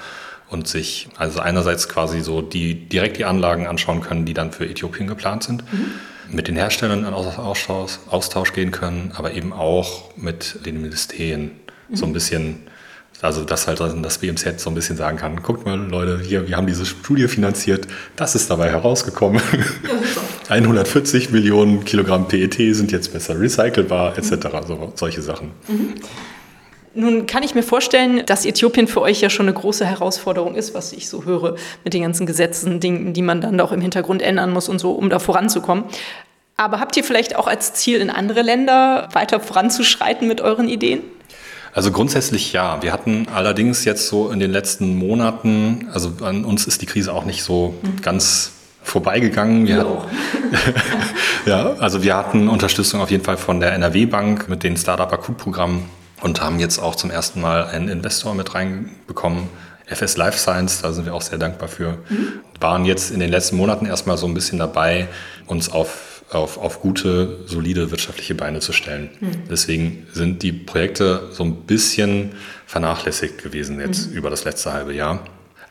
und 0.48 0.68
sich 0.68 1.10
also 1.18 1.40
einerseits 1.40 1.90
quasi 1.90 2.22
so 2.22 2.40
die 2.40 2.88
direkt 2.88 3.18
die 3.18 3.26
Anlagen 3.26 3.66
anschauen 3.66 4.00
können, 4.00 4.24
die 4.24 4.32
dann 4.32 4.52
für 4.52 4.66
Äthiopien 4.66 5.06
geplant 5.06 5.42
sind, 5.42 5.70
mhm. 5.70 6.34
mit 6.34 6.48
den 6.48 6.56
Herstellern 6.56 7.00
in 7.00 7.12
Austausch, 7.12 7.98
Austausch, 8.08 8.54
gehen 8.54 8.70
können, 8.70 9.12
aber 9.14 9.34
eben 9.34 9.52
auch 9.52 10.16
mit 10.16 10.64
den 10.64 10.80
Ministerien 10.80 11.50
mhm. 11.90 11.96
so 11.96 12.06
ein 12.06 12.14
bisschen 12.14 12.60
also 13.20 13.44
dass 13.44 13.66
halt 13.66 13.80
das 13.80 14.18
BMZ 14.18 14.60
so 14.60 14.70
ein 14.70 14.74
bisschen 14.74 14.96
sagen 14.96 15.16
kann, 15.16 15.42
guckt 15.42 15.66
mal 15.66 15.78
Leute, 15.78 16.20
hier, 16.20 16.46
wir 16.46 16.56
haben 16.56 16.66
diese 16.66 16.86
Studie 16.86 17.26
finanziert, 17.28 17.88
das 18.16 18.34
ist 18.34 18.50
dabei 18.50 18.70
herausgekommen. 18.70 19.40
Ja, 20.48 20.50
140 20.54 21.30
Millionen 21.30 21.84
Kilogramm 21.84 22.28
PET 22.28 22.54
sind 22.54 22.92
jetzt 22.92 23.12
besser 23.12 23.38
recycelbar, 23.38 24.16
etc. 24.16 24.30
Mhm. 24.32 24.66
So, 24.66 24.92
solche 24.94 25.22
Sachen. 25.22 25.50
Mhm. 25.66 25.94
Nun 26.94 27.26
kann 27.26 27.42
ich 27.42 27.54
mir 27.54 27.62
vorstellen, 27.62 28.24
dass 28.26 28.44
Äthiopien 28.44 28.88
für 28.88 29.02
euch 29.02 29.20
ja 29.20 29.30
schon 29.30 29.46
eine 29.46 29.54
große 29.54 29.84
Herausforderung 29.84 30.54
ist, 30.54 30.74
was 30.74 30.92
ich 30.92 31.08
so 31.08 31.24
höre 31.24 31.56
mit 31.84 31.94
den 31.94 32.02
ganzen 32.02 32.26
Gesetzen, 32.26 32.80
Dingen, 32.80 33.12
die 33.12 33.22
man 33.22 33.40
dann 33.40 33.60
auch 33.60 33.72
im 33.72 33.80
Hintergrund 33.80 34.22
ändern 34.22 34.50
muss 34.50 34.68
und 34.68 34.78
so, 34.78 34.92
um 34.92 35.10
da 35.10 35.18
voranzukommen. 35.18 35.84
Aber 36.56 36.80
habt 36.80 36.96
ihr 36.96 37.04
vielleicht 37.04 37.36
auch 37.36 37.46
als 37.46 37.74
Ziel, 37.74 38.00
in 38.00 38.10
andere 38.10 38.42
Länder 38.42 39.08
weiter 39.12 39.38
voranzuschreiten 39.38 40.26
mit 40.26 40.40
euren 40.40 40.68
Ideen? 40.68 41.02
Also 41.78 41.92
grundsätzlich 41.92 42.52
ja. 42.52 42.82
Wir 42.82 42.92
hatten 42.92 43.28
allerdings 43.32 43.84
jetzt 43.84 44.08
so 44.08 44.32
in 44.32 44.40
den 44.40 44.50
letzten 44.50 44.96
Monaten, 44.96 45.88
also 45.92 46.10
an 46.22 46.44
uns 46.44 46.66
ist 46.66 46.82
die 46.82 46.86
Krise 46.86 47.12
auch 47.12 47.24
nicht 47.24 47.44
so 47.44 47.72
mhm. 47.82 48.02
ganz 48.02 48.50
vorbeigegangen. 48.82 49.68
Wir 49.68 49.78
hatten, 49.78 49.98
ja, 51.46 51.74
also 51.74 52.02
wir 52.02 52.16
hatten 52.16 52.48
Unterstützung 52.48 53.00
auf 53.00 53.12
jeden 53.12 53.22
Fall 53.22 53.36
von 53.36 53.60
der 53.60 53.74
NRW 53.74 54.06
Bank 54.06 54.48
mit 54.48 54.64
den 54.64 54.76
Startup 54.76 55.12
Akutprogrammen 55.12 55.84
und 56.20 56.40
haben 56.40 56.58
jetzt 56.58 56.80
auch 56.80 56.96
zum 56.96 57.12
ersten 57.12 57.40
Mal 57.40 57.68
einen 57.68 57.88
Investor 57.88 58.34
mit 58.34 58.56
reinbekommen. 58.56 59.44
FS 59.86 60.16
Life 60.16 60.36
Science, 60.36 60.82
da 60.82 60.92
sind 60.92 61.06
wir 61.06 61.14
auch 61.14 61.22
sehr 61.22 61.38
dankbar 61.38 61.68
für. 61.68 61.98
Mhm. 62.08 62.40
Waren 62.58 62.86
jetzt 62.86 63.12
in 63.12 63.20
den 63.20 63.30
letzten 63.30 63.56
Monaten 63.56 63.86
erstmal 63.86 64.18
so 64.18 64.26
ein 64.26 64.34
bisschen 64.34 64.58
dabei, 64.58 65.06
uns 65.46 65.70
auf 65.70 66.07
auf, 66.30 66.58
auf 66.58 66.80
gute, 66.80 67.38
solide 67.46 67.90
wirtschaftliche 67.90 68.34
Beine 68.34 68.60
zu 68.60 68.72
stellen. 68.72 69.10
Mhm. 69.20 69.48
Deswegen 69.50 70.06
sind 70.12 70.42
die 70.42 70.52
Projekte 70.52 71.28
so 71.32 71.44
ein 71.44 71.62
bisschen 71.62 72.32
vernachlässigt 72.66 73.42
gewesen 73.42 73.80
jetzt 73.80 74.10
mhm. 74.10 74.16
über 74.16 74.30
das 74.30 74.44
letzte 74.44 74.72
halbe 74.72 74.94
Jahr. 74.94 75.24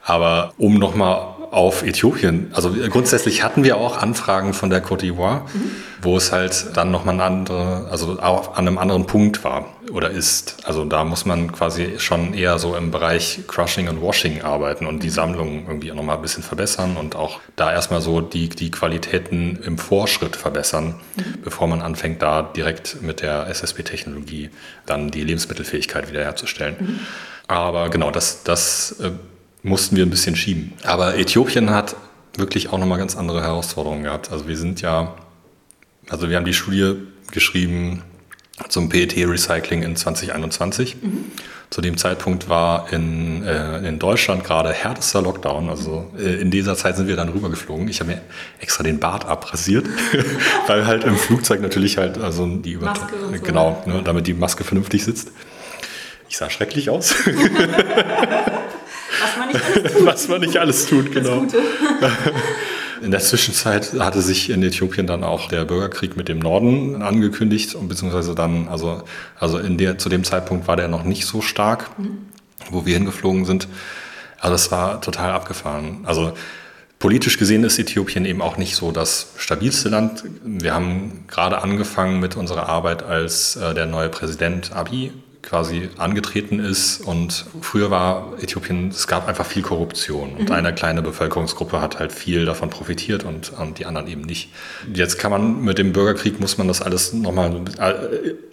Aber 0.04 0.54
um 0.58 0.80
nochmal 0.80 1.37
auf 1.52 1.84
Äthiopien. 1.84 2.52
Also 2.54 2.72
grundsätzlich 2.90 3.44
hatten 3.44 3.64
wir 3.64 3.78
auch 3.78 3.98
Anfragen 3.98 4.54
von 4.54 4.70
der 4.70 4.84
Côte 4.84 5.02
d'Ivoire, 5.02 5.42
mhm. 5.54 5.72
wo 6.02 6.18
es 6.18 6.32
halt 6.32 6.76
dann 6.76 6.92
nochmal 6.92 7.16
ein 7.16 7.22
andere, 7.22 7.88
also 7.90 8.20
auch 8.20 8.56
an 8.56 8.68
einem 8.68 8.78
anderen 8.78 9.06
Punkt 9.06 9.44
war 9.44 9.66
oder 9.92 10.10
ist. 10.10 10.58
Also 10.64 10.86
da 10.86 11.04
muss 11.04 11.26
man 11.26 11.52
quasi 11.52 11.96
schon 12.00 12.34
eher 12.34 12.60
so 12.60 12.76
im 12.76 12.92
Bereich 12.92 13.42
Crushing 13.48 13.88
und 13.88 14.02
Washing 14.02 14.42
arbeiten 14.42 14.86
und 14.86 15.04
die 15.04 15.10
Sammlung 15.10 15.66
irgendwie 15.68 15.92
nochmal 15.92 16.18
ein 16.18 16.22
bisschen 16.22 16.44
verbessern 16.44 16.98
und 16.98 17.16
auch 17.16 17.40
da 17.56 17.72
erstmal 17.72 18.02
so 18.02 18.22
die, 18.22 18.50
die 18.50 18.72
Qualitäten 18.72 19.60
im 19.64 19.78
Vorschritt 19.78 20.36
verbessern, 20.36 20.96
mhm. 21.16 21.42
bevor 21.44 21.68
man 21.68 21.82
anfängt, 21.82 22.22
da 22.22 22.42
direkt 22.42 23.02
mit 23.02 23.22
der 23.22 23.48
SSB-Technologie 23.48 24.50
dann 24.86 25.12
die 25.12 25.24
Lebensmittelfähigkeit 25.24 26.10
wiederherzustellen. 26.10 26.76
Mhm. 26.80 27.00
Aber 27.48 27.90
genau, 27.90 28.12
das, 28.12 28.44
das 28.44 29.00
äh, 29.00 29.12
mussten 29.63 29.96
wir 29.96 30.06
ein 30.06 30.10
bisschen 30.10 30.36
schieben. 30.36 30.74
Aber 30.84 31.17
Äthiopien 31.17 31.70
hat 31.70 31.96
wirklich 32.36 32.70
auch 32.70 32.78
nochmal 32.78 32.98
ganz 32.98 33.15
andere 33.15 33.41
Herausforderungen 33.41 34.04
gehabt. 34.04 34.32
Also 34.32 34.48
wir 34.48 34.58
sind 34.58 34.82
ja, 34.82 35.15
also 36.10 36.30
wir 36.30 36.38
haben 36.38 36.46
die 36.46 36.54
Studie 36.54 36.96
geschrieben 37.32 38.04
zum 38.70 38.89
PET-Recycling 38.89 39.84
in 39.84 39.96
2021. 39.96 40.98
Mhm. 41.02 41.26
Zu 41.70 41.82
dem 41.82 41.98
Zeitpunkt 41.98 42.48
war 42.48 42.91
in, 42.93 43.43
äh, 43.43 43.88
in 43.88 44.00
Deutschland 44.00 44.43
gerade 44.43 44.72
härtester 44.72 45.22
Lockdown. 45.22 45.70
Also 45.70 46.12
äh, 46.17 46.41
in 46.41 46.50
dieser 46.50 46.76
Zeit 46.76 46.96
sind 46.96 47.08
wir 47.08 47.17
dann 47.17 47.30
rübergeflogen. 47.30 47.88
Ich 47.89 48.00
habe 48.00 48.12
mir 48.12 48.22
extra 48.60 48.84
den 48.84 49.00
Bart 49.00 49.26
abrasiert, 49.26 49.86
weil 50.67 50.88
halt 50.88 51.04
im 51.04 51.17
Flugzeug 51.17 51.62
natürlich 51.62 51.98
halt 51.98 52.17
also 52.17 52.48
die 52.48 52.72
Über 52.72 52.86
Maske 52.88 53.13
so. 53.20 53.43
genau, 53.43 53.84
ne, 53.86 54.02
damit 54.04 54.28
die 54.28 54.34
Maske 54.34 54.63
vernünftig 54.63 55.04
sitzt. 55.04 55.32
Ich 56.30 56.38
sah 56.38 56.50
schrecklich 56.50 56.89
aus. 56.89 57.13
Was 59.38 59.47
man 59.47 59.50
nicht 59.52 59.65
alles 59.76 59.95
tut. 59.95 60.06
Was 60.06 60.28
man 60.28 60.41
nicht 60.41 60.58
alles 60.58 60.86
tut, 60.86 61.12
genau. 61.12 61.45
In 63.02 63.12
der 63.12 63.19
Zwischenzeit 63.19 63.93
hatte 64.00 64.21
sich 64.21 64.50
in 64.50 64.63
Äthiopien 64.63 65.06
dann 65.06 65.23
auch 65.23 65.47
der 65.50 65.65
Bürgerkrieg 65.65 66.17
mit 66.17 66.28
dem 66.28 66.39
Norden 66.39 67.02
angekündigt, 67.02 67.78
beziehungsweise 67.88 68.34
dann, 68.34 68.67
also, 68.69 69.04
also 69.39 69.60
in 69.60 69.78
der, 69.78 70.00
zu 70.00 70.10
dem 70.10 70.23
Zeitpunkt 70.23 70.67
war 70.67 70.76
der 70.76 70.88
noch 70.88 71.04
nicht 71.04 71.26
so 71.26 71.41
stark, 71.41 71.97
mhm. 72.00 72.17
wo 72.71 72.86
wir 72.86 72.95
hingeflogen 72.95 73.45
sind. 73.45 73.67
Also 74.39 74.56
es 74.56 74.71
war 74.71 75.02
total 75.02 75.32
abgefahren. 75.32 76.00
Also 76.06 76.34
politisch 77.00 77.38
gesehen 77.38 77.63
ist 77.63 77.78
Äthiopien 77.78 78.26
eben 78.26 78.41
auch 78.41 78.58
nicht 78.58 78.76
so 78.76 78.91
das 78.91 79.34
stabilste 79.38 79.89
Land. 79.89 80.23
Wir 80.43 80.73
haben 80.73 81.26
gerade 81.28 81.62
angefangen 81.62 82.19
mit 82.19 82.36
unserer 82.36 82.67
Arbeit, 82.67 83.04
als 83.04 83.56
äh, 83.56 83.73
der 83.73 83.86
neue 83.86 84.10
Präsident 84.10 84.71
Abiy 84.73 85.12
quasi 85.48 85.90
angetreten 85.98 86.60
ist. 86.60 87.00
Und 87.00 87.46
früher 87.62 87.90
war 87.90 88.34
Äthiopien, 88.42 88.90
es 88.90 89.08
gab 89.08 89.28
einfach 89.28 89.46
viel 89.46 89.62
Korruption. 89.62 90.34
Und 90.38 90.50
mhm. 90.50 90.56
eine 90.56 90.74
kleine 90.74 91.02
Bevölkerungsgruppe 91.02 91.80
hat 91.80 92.00
halt 92.00 92.12
viel 92.12 92.46
davon 92.46 92.70
profitiert 92.70 93.24
und, 93.24 93.54
und 93.54 93.80
die 93.80 93.86
anderen 93.86 94.08
eben 94.08 94.22
nicht. 94.22 94.50
Jetzt 94.94 95.18
kann 95.20 95.32
man 95.32 95.64
mit 95.64 95.78
dem 95.78 95.94
Bürgerkrieg, 95.94 96.40
muss 96.40 96.58
man 96.58 96.68
das 96.68 96.82
alles 96.82 97.14
nochmal, 97.14 97.62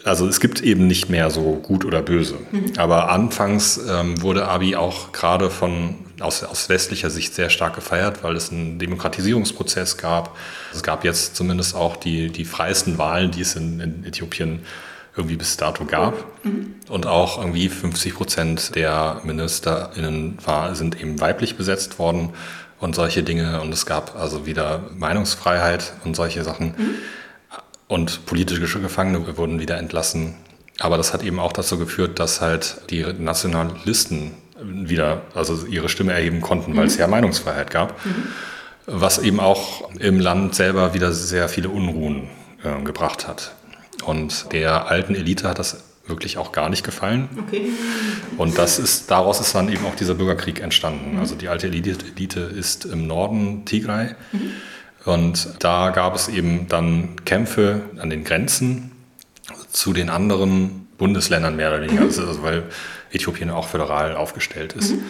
also 0.05 0.29
es 0.29 0.39
gibt 0.39 0.63
eben 0.63 0.87
nicht 0.87 1.11
mehr 1.11 1.31
so 1.31 1.55
gut 1.57 1.85
oder 1.85 2.01
böse. 2.01 2.37
Mhm. 2.53 2.73
Aber 2.77 3.11
anfangs 3.11 3.81
ähm, 3.89 4.23
wurde 4.23 4.47
Abi 4.47 4.77
auch 4.77 5.11
gerade 5.11 5.51
von 5.51 5.97
aus, 6.21 6.45
aus 6.45 6.69
westlicher 6.69 7.11
Sicht 7.11 7.35
sehr 7.35 7.51
stark 7.51 7.75
gefeiert, 7.75 8.23
weil 8.23 8.37
es 8.37 8.53
einen 8.53 8.79
Demokratisierungsprozess 8.79 9.97
gab. 9.97 10.37
Es 10.73 10.85
gab 10.85 11.05
jetzt 11.05 11.35
zumindest 11.35 11.75
auch 11.75 11.97
die, 11.97 12.31
die 12.31 12.45
freiesten 12.45 12.99
Wahlen, 12.99 13.33
die 13.33 13.41
es 13.41 13.57
in, 13.57 13.81
in 13.81 14.05
Äthiopien 14.05 14.61
irgendwie 15.17 15.37
bis 15.37 15.57
dato 15.57 15.85
gab. 15.85 16.15
Mhm. 16.45 16.75
Und 16.89 17.07
auch 17.07 17.39
irgendwie 17.39 17.69
50 17.69 18.15
Prozent 18.15 18.75
der 18.75 19.21
MinisterInnen 19.25 20.39
war, 20.45 20.75
sind 20.75 21.01
eben 21.01 21.21
weiblich 21.21 21.57
besetzt 21.57 21.99
worden 21.99 22.31
und 22.81 22.95
solche 22.95 23.23
Dinge. 23.23 23.61
Und 23.61 23.73
es 23.73 23.87
gab 23.87 24.17
also 24.17 24.47
wieder 24.47 24.91
Meinungsfreiheit 24.97 25.93
und 26.05 26.17
solche 26.17 26.43
Sachen. 26.43 26.75
Mhm. 26.77 26.95
Und 27.87 28.27
politische 28.27 28.81
Gefangene 28.81 29.37
wurden 29.37 29.61
wieder 29.61 29.79
entlassen. 29.79 30.35
Aber 30.81 30.97
das 30.97 31.13
hat 31.13 31.23
eben 31.23 31.39
auch 31.39 31.53
dazu 31.53 31.79
geführt, 31.79 32.19
dass 32.19 32.41
halt 32.41 32.83
die 32.91 33.05
Nationalisten 33.19 34.33
wieder 34.61 35.23
also 35.35 35.67
ihre 35.67 35.89
Stimme 35.89 36.13
erheben 36.13 36.41
konnten, 36.41 36.73
mhm. 36.73 36.77
weil 36.77 36.87
es 36.87 36.97
ja 36.97 37.07
Meinungsfreiheit 37.07 37.71
gab. 37.71 38.05
Mhm. 38.05 38.25
Was 38.87 39.19
eben 39.19 39.41
auch 39.41 39.91
im 39.99 40.19
Land 40.19 40.55
selber 40.55 40.93
wieder 40.93 41.13
sehr 41.13 41.49
viele 41.49 41.69
Unruhen 41.71 42.29
äh, 42.63 42.83
gebracht 42.83 43.27
hat. 43.27 43.55
Und 44.05 44.53
der 44.53 44.89
alten 44.89 45.15
Elite 45.15 45.49
hat 45.49 45.59
das 45.59 45.83
wirklich 46.07 46.37
auch 46.37 46.53
gar 46.53 46.69
nicht 46.69 46.85
gefallen. 46.85 47.29
Okay. 47.47 47.69
Und 48.37 48.59
das 48.59 48.79
ist, 48.79 49.11
daraus 49.11 49.41
ist 49.41 49.55
dann 49.55 49.71
eben 49.71 49.87
auch 49.87 49.95
dieser 49.95 50.15
Bürgerkrieg 50.15 50.61
entstanden. 50.61 51.15
Mhm. 51.15 51.21
Also 51.21 51.35
die 51.35 51.49
alte 51.49 51.67
Elite, 51.67 52.41
ist 52.41 52.85
im 52.85 53.07
Norden 53.07 53.65
Tigray. 53.65 54.15
Mhm. 54.33 54.51
Und 55.05 55.49
da 55.61 55.91
gab 55.91 56.15
es 56.15 56.29
eben 56.29 56.67
dann 56.69 57.25
Kämpfe 57.25 57.83
an 57.99 58.11
den 58.11 58.25
Grenzen 58.25 58.93
zu 59.71 59.93
den 59.93 60.09
anderen 60.09 60.89
Bundesländern 60.99 61.57
mehr 61.57 61.69
oder 61.69 61.83
weniger, 61.83 62.03
mhm. 62.03 62.07
also, 62.07 62.43
weil 62.43 62.65
Äthiopien 63.13 63.51
auch 63.51 63.69
föderal 63.69 64.17
aufgestellt 64.17 64.75
ist. 64.75 64.93
Mhm. 64.93 65.03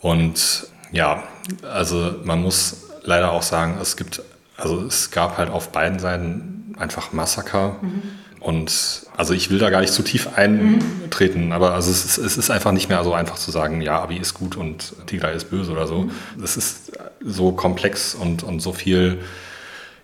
Und 0.00 0.66
ja, 0.92 1.24
also 1.62 2.14
man 2.24 2.40
muss 2.40 2.88
leider 3.02 3.32
auch 3.32 3.42
sagen, 3.42 3.78
es 3.80 3.96
gibt, 3.96 4.22
also 4.56 4.84
es 4.84 5.10
gab 5.10 5.38
halt 5.38 5.50
auf 5.50 5.70
beiden 5.70 5.98
Seiten 5.98 6.57
einfach 6.78 7.12
Massaker. 7.12 7.76
Mhm. 7.80 8.02
Und 8.40 9.06
also 9.16 9.34
ich 9.34 9.50
will 9.50 9.58
da 9.58 9.68
gar 9.68 9.80
nicht 9.80 9.92
zu 9.92 10.02
tief 10.02 10.28
eintreten, 10.36 11.46
mhm. 11.46 11.52
aber 11.52 11.74
also 11.74 11.90
es 11.90 12.04
ist, 12.04 12.18
es 12.18 12.38
ist 12.38 12.50
einfach 12.50 12.70
nicht 12.70 12.88
mehr 12.88 13.02
so 13.02 13.12
einfach 13.12 13.36
zu 13.36 13.50
sagen, 13.50 13.82
ja, 13.82 14.00
Abi 14.00 14.16
ist 14.16 14.34
gut 14.34 14.56
und 14.56 14.94
Tigray 15.06 15.34
ist 15.34 15.50
böse 15.50 15.72
oder 15.72 15.86
so. 15.86 16.08
Es 16.42 16.56
mhm. 16.56 16.58
ist 16.60 16.92
so 17.20 17.52
komplex 17.52 18.14
und, 18.14 18.42
und 18.44 18.60
so 18.60 18.72
viel 18.72 19.18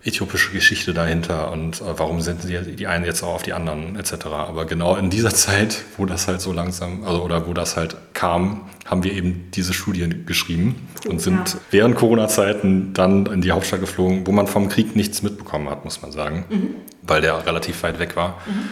äthiopische 0.05 0.51
Geschichte 0.51 0.93
dahinter 0.93 1.51
und 1.51 1.81
äh, 1.81 1.97
warum 1.97 2.21
senden 2.21 2.47
sie 2.47 2.75
die 2.75 2.85
einen 2.85 3.05
jetzt 3.05 3.23
auch 3.23 3.35
auf 3.35 3.43
die 3.43 3.53
anderen 3.53 3.95
etc. 3.95 4.27
Aber 4.27 4.65
genau 4.65 4.95
in 4.95 5.09
dieser 5.09 5.31
Zeit, 5.31 5.81
wo 5.97 6.05
das 6.05 6.27
halt 6.27 6.41
so 6.41 6.53
langsam, 6.53 7.03
also 7.03 7.23
oder 7.23 7.47
wo 7.47 7.53
das 7.53 7.75
halt 7.75 7.97
kam, 8.13 8.69
haben 8.85 9.03
wir 9.03 9.13
eben 9.13 9.49
diese 9.55 9.73
Studien 9.73 10.27
geschrieben 10.27 10.87
und 11.09 11.21
sind 11.21 11.53
ja. 11.53 11.59
während 11.71 11.95
Corona-Zeiten 11.95 12.93
dann 12.93 13.25
in 13.25 13.41
die 13.41 13.51
Hauptstadt 13.51 13.79
geflogen, 13.79 14.27
wo 14.27 14.31
man 14.31 14.45
vom 14.45 14.69
Krieg 14.69 14.95
nichts 14.95 15.23
mitbekommen 15.23 15.69
hat, 15.71 15.83
muss 15.83 16.03
man 16.03 16.11
sagen, 16.11 16.45
mhm. 16.49 16.75
weil 17.01 17.21
der 17.21 17.43
relativ 17.45 17.81
weit 17.81 17.97
weg 17.97 18.15
war. 18.15 18.37
Mhm. 18.45 18.69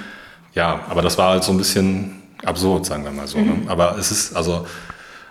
Ja, 0.54 0.82
aber 0.88 1.02
das 1.02 1.18
war 1.18 1.32
halt 1.32 1.44
so 1.44 1.52
ein 1.52 1.58
bisschen 1.58 2.22
absurd, 2.46 2.86
sagen 2.86 3.04
wir 3.04 3.12
mal 3.12 3.28
so. 3.28 3.40
Ne? 3.40 3.46
Mhm. 3.46 3.64
Ne? 3.64 3.72
Aber 3.72 3.98
es 3.98 4.12
ist 4.12 4.36
also 4.36 4.68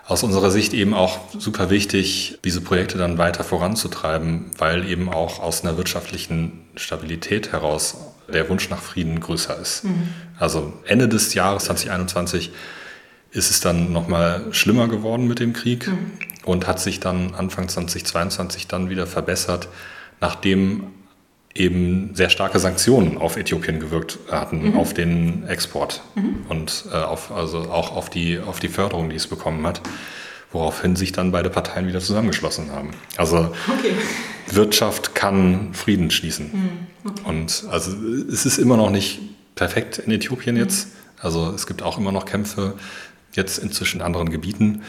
aus 0.05 0.23
unserer 0.23 0.51
Sicht 0.51 0.73
eben 0.73 0.93
auch 0.93 1.19
super 1.37 1.69
wichtig, 1.69 2.39
diese 2.43 2.61
Projekte 2.61 2.97
dann 2.97 3.17
weiter 3.17 3.43
voranzutreiben, 3.43 4.51
weil 4.57 4.89
eben 4.89 5.09
auch 5.09 5.39
aus 5.39 5.63
einer 5.63 5.77
wirtschaftlichen 5.77 6.65
Stabilität 6.75 7.51
heraus 7.51 7.97
der 8.31 8.49
Wunsch 8.49 8.69
nach 8.69 8.81
Frieden 8.81 9.19
größer 9.19 9.57
ist. 9.57 9.85
Mhm. 9.85 10.09
Also 10.37 10.73
Ende 10.85 11.07
des 11.07 11.33
Jahres 11.33 11.65
2021 11.65 12.51
ist 13.31 13.49
es 13.49 13.61
dann 13.61 13.91
nochmal 13.93 14.45
schlimmer 14.51 14.87
geworden 14.87 15.27
mit 15.27 15.39
dem 15.39 15.53
Krieg 15.53 15.87
mhm. 15.87 16.11
und 16.43 16.67
hat 16.67 16.79
sich 16.79 16.99
dann 16.99 17.33
Anfang 17.35 17.69
2022 17.69 18.67
dann 18.67 18.89
wieder 18.89 19.07
verbessert, 19.07 19.69
nachdem 20.19 20.87
eben 21.55 22.15
sehr 22.15 22.29
starke 22.29 22.59
Sanktionen 22.59 23.17
auf 23.17 23.37
Äthiopien 23.37 23.79
gewirkt 23.79 24.17
hatten, 24.31 24.71
mhm. 24.71 24.77
auf 24.77 24.93
den 24.93 25.47
Export 25.47 26.01
mhm. 26.15 26.45
und 26.49 26.85
äh, 26.91 26.95
auf, 26.95 27.31
also 27.31 27.59
auch 27.69 27.95
auf 27.95 28.09
die, 28.09 28.39
auf 28.39 28.59
die 28.59 28.69
Förderung, 28.69 29.09
die 29.09 29.15
es 29.15 29.27
bekommen 29.27 29.65
hat, 29.67 29.81
woraufhin 30.51 30.95
sich 30.95 31.11
dann 31.11 31.31
beide 31.31 31.49
Parteien 31.49 31.87
wieder 31.87 31.99
zusammengeschlossen 31.99 32.71
haben. 32.71 32.91
Also 33.17 33.53
okay. 33.67 33.93
Wirtschaft 34.49 35.13
kann 35.13 35.73
Frieden 35.73 36.09
schließen. 36.09 36.87
Mhm. 37.03 37.11
Okay. 37.11 37.21
Und 37.25 37.65
also 37.69 37.91
es 38.31 38.45
ist 38.45 38.57
immer 38.57 38.77
noch 38.77 38.89
nicht 38.89 39.19
perfekt 39.55 39.99
in 39.99 40.11
Äthiopien 40.11 40.57
jetzt. 40.57 40.87
Mhm. 40.87 40.91
Also 41.21 41.51
es 41.51 41.67
gibt 41.67 41.83
auch 41.83 41.97
immer 41.99 42.11
noch 42.11 42.25
Kämpfe 42.25 42.73
jetzt 43.33 43.59
inzwischen 43.59 43.99
in 43.99 44.05
anderen 44.05 44.29
Gebieten. 44.29 44.81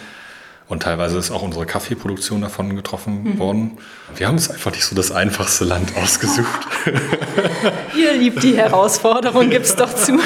Und 0.74 0.82
teilweise 0.82 1.16
ist 1.18 1.30
auch 1.30 1.42
unsere 1.42 1.66
Kaffeeproduktion 1.66 2.40
davon 2.40 2.74
getroffen 2.74 3.22
mhm. 3.22 3.38
worden. 3.38 3.78
Wir 4.16 4.26
haben 4.26 4.34
uns 4.34 4.50
einfach 4.50 4.72
nicht 4.72 4.84
so 4.84 4.96
das 4.96 5.12
einfachste 5.12 5.64
Land 5.64 5.96
ausgesucht. 5.96 6.66
Ihr 7.96 8.12
liebt 8.14 8.42
die 8.42 8.56
Herausforderung, 8.56 9.50
gibt's 9.50 9.76
doch 9.76 9.94
zu. 9.94 10.18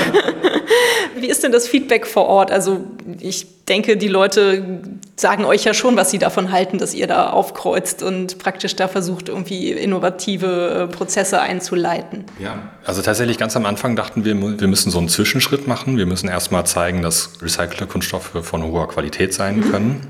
Wie 1.16 1.26
ist 1.26 1.44
denn 1.44 1.52
das 1.52 1.68
Feedback 1.68 2.06
vor 2.06 2.24
Ort? 2.26 2.50
Also 2.50 2.80
ich 3.20 3.66
denke, 3.66 3.98
die 3.98 4.08
Leute 4.08 4.80
sagen 5.16 5.44
euch 5.44 5.64
ja 5.64 5.74
schon, 5.74 5.96
was 5.96 6.10
sie 6.10 6.18
davon 6.18 6.50
halten, 6.50 6.78
dass 6.78 6.94
ihr 6.94 7.06
da 7.06 7.28
aufkreuzt 7.28 8.02
und 8.02 8.38
praktisch 8.38 8.74
da 8.74 8.88
versucht, 8.88 9.28
irgendwie 9.28 9.72
innovative 9.72 10.88
äh, 10.88 10.94
Prozesse 10.94 11.42
einzuleiten. 11.42 12.24
Ja, 12.38 12.70
also 12.86 13.02
tatsächlich 13.02 13.36
ganz 13.36 13.54
am 13.54 13.66
Anfang 13.66 13.96
dachten 13.96 14.24
wir, 14.24 14.34
wir 14.58 14.68
müssen 14.68 14.90
so 14.90 14.98
einen 14.98 15.08
Zwischenschritt 15.08 15.68
machen. 15.68 15.98
Wir 15.98 16.06
müssen 16.06 16.28
erstmal 16.28 16.64
zeigen, 16.64 17.02
dass 17.02 17.32
recycelte 17.42 17.86
Kunststoffe 17.86 18.30
von 18.40 18.62
hoher 18.62 18.88
Qualität 18.88 19.34
sein 19.34 19.58
mhm. 19.58 20.00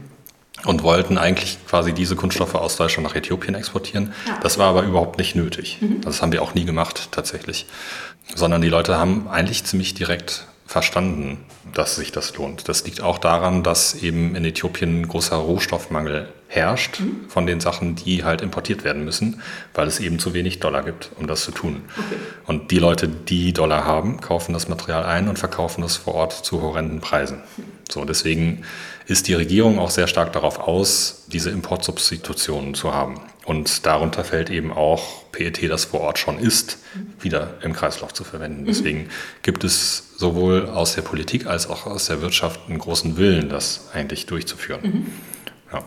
Und 0.64 0.83
wollten 0.83 1.18
eigentlich 1.18 1.59
quasi 1.66 1.92
diese 1.92 2.16
Kunststoffe 2.16 2.55
aus 2.55 2.77
Deutschland 2.77 3.09
nach 3.09 3.14
Äthiopien 3.14 3.55
exportieren. 3.55 4.12
Ja. 4.27 4.38
Das 4.42 4.59
war 4.59 4.68
aber 4.68 4.83
überhaupt 4.83 5.18
nicht 5.18 5.35
nötig. 5.35 5.79
Mhm. 5.81 6.01
Das 6.01 6.23
haben 6.23 6.33
wir 6.33 6.42
auch 6.42 6.55
nie 6.55 6.64
gemacht 6.64 7.09
tatsächlich. 7.12 7.66
Sondern 8.35 8.61
die 8.61 8.68
Leute 8.68 8.99
haben 8.99 9.29
eigentlich 9.29 9.64
ziemlich 9.64 9.94
direkt 9.94 10.47
verstanden, 10.66 11.38
dass 11.73 11.97
sich 11.97 12.12
das 12.12 12.37
lohnt. 12.37 12.68
Das 12.68 12.85
liegt 12.85 13.01
auch 13.01 13.16
daran, 13.18 13.62
dass 13.62 13.94
eben 13.94 14.35
in 14.35 14.44
Äthiopien 14.44 15.01
ein 15.01 15.09
großer 15.09 15.37
Rohstoffmangel 15.37 16.29
herrscht 16.47 17.01
mhm. 17.01 17.29
von 17.29 17.47
den 17.47 17.61
Sachen, 17.61 17.94
die 17.94 18.25
halt 18.25 18.42
importiert 18.42 18.85
werden 18.85 19.05
müssen, 19.05 19.42
weil 19.75 19.87
es 19.87 19.99
eben 19.99 20.18
zu 20.18 20.35
wenig 20.35 20.61
Dollar 20.61 20.83
gibt, 20.83 21.11
um 21.16 21.27
das 21.27 21.42
zu 21.42 21.53
tun. 21.53 21.83
Okay. 21.97 22.21
Und 22.47 22.71
die 22.71 22.79
Leute, 22.79 23.09
die 23.09 23.55
Dollar 23.55 23.85
haben, 23.85 24.21
kaufen 24.21 24.53
das 24.53 24.68
Material 24.68 25.05
ein 25.05 25.29
und 25.29 25.38
verkaufen 25.38 25.83
es 25.85 25.97
vor 25.97 26.14
Ort 26.14 26.32
zu 26.32 26.61
horrenden 26.61 27.01
Preisen. 27.01 27.43
So, 27.89 28.05
deswegen 28.05 28.62
ist 29.07 29.28
die 29.28 29.34
Regierung 29.34 29.78
auch 29.78 29.91
sehr 29.91 30.07
stark 30.07 30.32
darauf 30.32 30.59
aus, 30.59 31.24
diese 31.28 31.51
Importsubstitutionen 31.51 32.74
zu 32.74 32.95
haben. 32.95 33.20
Und 33.47 33.86
darunter 33.86 34.24
fällt 34.24 34.51
eben 34.51 34.72
auch 34.72 35.30
PET, 35.32 35.70
das 35.70 35.86
vor 35.86 36.01
Ort 36.01 36.18
schon 36.18 36.39
ist, 36.39 36.78
wieder 37.18 37.55
im 37.62 37.72
Kreislauf 37.72 38.12
zu 38.12 38.22
verwenden. 38.22 38.62
Mhm. 38.62 38.66
Deswegen 38.66 39.09
gibt 39.43 39.64
es 39.64 40.11
sowohl 40.18 40.66
aus 40.68 40.95
der 40.95 41.03
Politik 41.03 41.47
als 41.47 41.68
auch 41.70 41.86
aus 41.86 42.07
der 42.07 42.20
Wirtschaft 42.20 42.61
einen 42.68 42.78
großen 42.78 43.16
Willen, 43.16 43.49
das 43.49 43.89
eigentlich 43.95 44.26
durchzuführen. 44.26 44.80
Mhm. 44.82 45.07
Ja. 45.72 45.82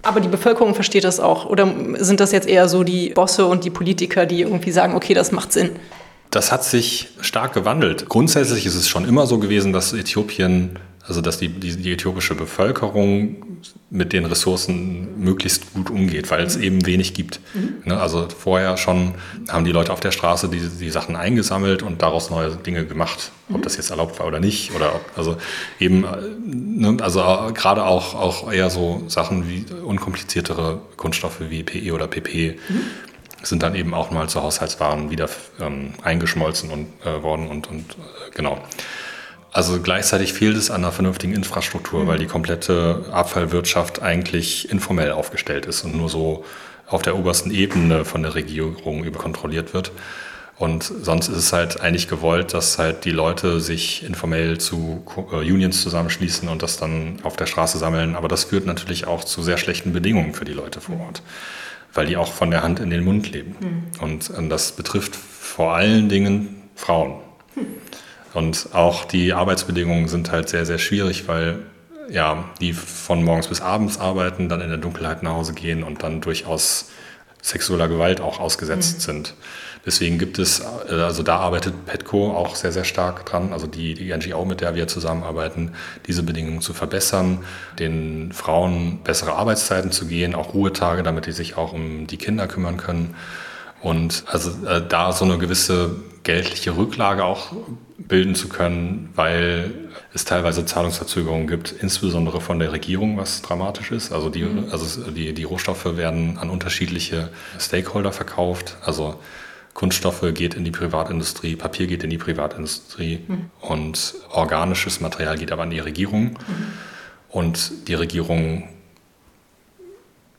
Aber 0.00 0.20
die 0.20 0.28
Bevölkerung 0.28 0.74
versteht 0.74 1.04
das 1.04 1.20
auch? 1.20 1.44
Oder 1.44 1.70
sind 1.98 2.20
das 2.20 2.32
jetzt 2.32 2.46
eher 2.46 2.68
so 2.68 2.84
die 2.84 3.10
Bosse 3.10 3.44
und 3.46 3.64
die 3.64 3.70
Politiker, 3.70 4.24
die 4.24 4.40
irgendwie 4.40 4.70
sagen, 4.70 4.94
okay, 4.94 5.12
das 5.12 5.32
macht 5.32 5.52
Sinn? 5.52 5.70
Das 6.30 6.52
hat 6.52 6.64
sich 6.64 7.08
stark 7.20 7.52
gewandelt. 7.52 8.08
Grundsätzlich 8.08 8.66
ist 8.66 8.74
es 8.74 8.88
schon 8.88 9.06
immer 9.06 9.26
so 9.26 9.38
gewesen, 9.38 9.72
dass 9.72 9.92
Äthiopien 9.92 10.78
also 11.06 11.20
dass 11.20 11.38
die, 11.38 11.48
die, 11.48 11.76
die, 11.76 11.92
äthiopische 11.92 12.34
Bevölkerung 12.34 13.58
mit 13.90 14.12
den 14.12 14.24
Ressourcen 14.24 15.22
möglichst 15.22 15.74
gut 15.74 15.90
umgeht, 15.90 16.30
weil 16.30 16.44
es 16.44 16.56
eben 16.56 16.86
wenig 16.86 17.12
gibt. 17.12 17.40
Mhm. 17.52 17.82
Ne, 17.84 18.00
also 18.00 18.26
vorher 18.28 18.76
schon 18.76 19.14
haben 19.48 19.64
die 19.64 19.72
Leute 19.72 19.92
auf 19.92 20.00
der 20.00 20.12
Straße 20.12 20.48
die, 20.48 20.60
die 20.60 20.90
Sachen 20.90 21.16
eingesammelt 21.16 21.82
und 21.82 22.00
daraus 22.00 22.30
neue 22.30 22.56
Dinge 22.56 22.86
gemacht, 22.86 23.32
ob 23.50 23.58
mhm. 23.58 23.62
das 23.62 23.76
jetzt 23.76 23.90
erlaubt 23.90 24.18
war 24.18 24.26
oder 24.26 24.40
nicht. 24.40 24.74
Oder 24.74 24.94
ob, 24.94 25.04
also 25.16 25.36
eben, 25.78 26.06
ne, 26.46 26.96
also 27.00 27.20
gerade 27.52 27.84
auch, 27.84 28.14
auch 28.14 28.50
eher 28.50 28.70
so 28.70 29.04
Sachen 29.08 29.48
wie 29.48 29.66
unkompliziertere 29.84 30.80
Kunststoffe 30.96 31.40
wie 31.48 31.62
PE 31.62 31.92
oder 31.92 32.06
PP. 32.06 32.58
Mhm 32.68 32.80
sind 33.46 33.62
dann 33.62 33.74
eben 33.74 33.94
auch 33.94 34.10
mal 34.10 34.28
zu 34.28 34.42
Haushaltswaren 34.42 35.10
wieder 35.10 35.28
ähm, 35.60 35.92
eingeschmolzen 36.02 36.70
und, 36.70 36.86
äh, 37.04 37.22
worden 37.22 37.48
und, 37.48 37.68
und 37.68 37.92
äh, 37.92 38.30
genau. 38.34 38.58
Also 39.54 39.80
gleichzeitig 39.80 40.32
fehlt 40.32 40.56
es 40.56 40.72
an 40.72 40.82
einer 40.82 40.90
vernünftigen 40.90 41.32
Infrastruktur, 41.32 42.02
mhm. 42.02 42.06
weil 42.08 42.18
die 42.18 42.26
komplette 42.26 43.04
Abfallwirtschaft 43.12 44.02
eigentlich 44.02 44.68
informell 44.68 45.12
aufgestellt 45.12 45.64
ist 45.66 45.84
und 45.84 45.96
nur 45.96 46.08
so 46.08 46.44
auf 46.88 47.02
der 47.02 47.16
obersten 47.16 47.52
Ebene 47.52 48.04
von 48.04 48.24
der 48.24 48.34
Regierung 48.34 49.04
überkontrolliert 49.04 49.72
wird. 49.72 49.92
Und 50.58 50.82
sonst 50.82 51.28
ist 51.28 51.36
es 51.36 51.52
halt 51.52 51.80
eigentlich 51.80 52.08
gewollt, 52.08 52.52
dass 52.52 52.78
halt 52.78 53.04
die 53.04 53.12
Leute 53.12 53.60
sich 53.60 54.02
informell 54.02 54.58
zu 54.58 55.04
äh, 55.32 55.36
Unions 55.36 55.82
zusammenschließen 55.82 56.48
und 56.48 56.64
das 56.64 56.76
dann 56.76 57.20
auf 57.22 57.36
der 57.36 57.46
Straße 57.46 57.78
sammeln. 57.78 58.16
Aber 58.16 58.26
das 58.26 58.44
führt 58.44 58.66
natürlich 58.66 59.06
auch 59.06 59.22
zu 59.22 59.40
sehr 59.40 59.56
schlechten 59.56 59.92
Bedingungen 59.92 60.34
für 60.34 60.44
die 60.44 60.52
Leute 60.52 60.80
vor 60.80 60.98
Ort, 60.98 61.22
weil 61.92 62.06
die 62.06 62.16
auch 62.16 62.32
von 62.32 62.50
der 62.50 62.64
Hand 62.64 62.80
in 62.80 62.90
den 62.90 63.04
Mund 63.04 63.30
leben. 63.30 63.54
Mhm. 63.60 64.02
Und, 64.02 64.30
und 64.30 64.48
das 64.48 64.72
betrifft 64.72 65.14
vor 65.14 65.74
allen 65.76 66.08
Dingen 66.08 66.62
Frauen. 66.74 67.20
Mhm. 67.54 67.66
Und 68.34 68.68
auch 68.72 69.04
die 69.04 69.32
Arbeitsbedingungen 69.32 70.08
sind 70.08 70.30
halt 70.30 70.48
sehr, 70.48 70.66
sehr 70.66 70.78
schwierig, 70.78 71.28
weil 71.28 71.60
ja, 72.10 72.44
die 72.60 72.72
von 72.72 73.24
morgens 73.24 73.48
bis 73.48 73.60
abends 73.60 73.98
arbeiten, 73.98 74.48
dann 74.48 74.60
in 74.60 74.68
der 74.68 74.78
Dunkelheit 74.78 75.22
nach 75.22 75.32
Hause 75.32 75.54
gehen 75.54 75.82
und 75.82 76.02
dann 76.02 76.20
durchaus 76.20 76.90
sexueller 77.40 77.88
Gewalt 77.88 78.20
auch 78.20 78.40
ausgesetzt 78.40 78.96
mhm. 78.96 79.00
sind. 79.00 79.34
Deswegen 79.86 80.18
gibt 80.18 80.38
es, 80.38 80.62
also 80.62 81.22
da 81.22 81.36
arbeitet 81.36 81.84
Petco 81.84 82.34
auch 82.34 82.56
sehr, 82.56 82.72
sehr 82.72 82.84
stark 82.84 83.26
dran, 83.26 83.52
also 83.52 83.66
die, 83.66 83.92
die 83.92 84.14
NGO, 84.16 84.46
mit 84.46 84.62
der 84.62 84.74
wir 84.74 84.88
zusammenarbeiten, 84.88 85.72
diese 86.06 86.22
Bedingungen 86.22 86.62
zu 86.62 86.72
verbessern, 86.72 87.44
den 87.78 88.32
Frauen 88.32 89.00
bessere 89.04 89.34
Arbeitszeiten 89.34 89.92
zu 89.92 90.06
gehen, 90.06 90.34
auch 90.34 90.54
Ruhetage, 90.54 91.02
damit 91.02 91.26
die 91.26 91.32
sich 91.32 91.58
auch 91.58 91.74
um 91.74 92.06
die 92.06 92.16
Kinder 92.16 92.46
kümmern 92.46 92.78
können. 92.78 93.14
Und 93.82 94.24
also 94.26 94.66
äh, 94.66 94.80
da 94.88 95.12
so 95.12 95.26
eine 95.26 95.36
gewisse 95.36 95.96
geldliche 96.24 96.76
Rücklage 96.76 97.24
auch 97.24 97.52
bilden 97.96 98.34
zu 98.34 98.48
können, 98.48 99.10
weil 99.14 99.72
es 100.12 100.24
teilweise 100.24 100.66
Zahlungsverzögerungen 100.66 101.46
gibt, 101.46 101.72
insbesondere 101.72 102.40
von 102.40 102.58
der 102.58 102.72
Regierung, 102.72 103.16
was 103.16 103.42
dramatisch 103.42 103.92
ist. 103.92 104.12
Also 104.12 104.30
die, 104.30 104.42
mhm. 104.42 104.68
also 104.70 105.10
die, 105.10 105.32
die 105.32 105.44
Rohstoffe 105.44 105.96
werden 105.96 106.38
an 106.38 106.50
unterschiedliche 106.50 107.30
Stakeholder 107.58 108.12
verkauft. 108.12 108.76
Also 108.82 109.20
Kunststoffe 109.74 110.24
geht 110.34 110.54
in 110.54 110.64
die 110.64 110.70
Privatindustrie, 110.70 111.56
Papier 111.56 111.86
geht 111.86 112.04
in 112.04 112.10
die 112.10 112.18
Privatindustrie 112.18 113.20
mhm. 113.26 113.50
und 113.60 114.14
organisches 114.30 115.00
Material 115.00 115.38
geht 115.38 115.52
aber 115.52 115.62
an 115.62 115.70
die 115.70 115.80
Regierung. 115.80 116.30
Mhm. 116.30 116.38
Und 117.28 117.88
die 117.88 117.94
Regierung 117.94 118.68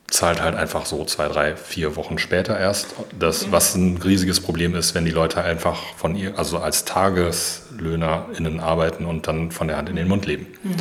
zahlt 0.08 0.42
halt 0.42 0.56
einfach 0.56 0.86
so 0.86 1.04
zwei, 1.06 1.28
drei, 1.28 1.56
vier 1.56 1.96
Wochen 1.96 2.18
später 2.18 2.58
erst. 2.58 2.96
Das, 3.18 3.52
was 3.52 3.76
ein 3.76 3.98
riesiges 3.98 4.40
Problem 4.40 4.76
ist, 4.76 4.94
wenn 4.94 5.04
die 5.04 5.12
Leute 5.12 5.44
einfach 5.44 5.82
von 5.98 6.16
ihr, 6.16 6.38
also 6.38 6.60
als 6.60 6.86
TageslöhnerInnen 6.86 8.60
arbeiten 8.60 9.06
und 9.06 9.28
dann 9.28 9.52
von 9.52 9.68
der 9.68 9.78
Hand 9.78 9.90
in 9.90 9.96
den 9.96 10.08
Mund 10.08 10.26
leben. 10.26 10.48
Mhm. 10.64 10.76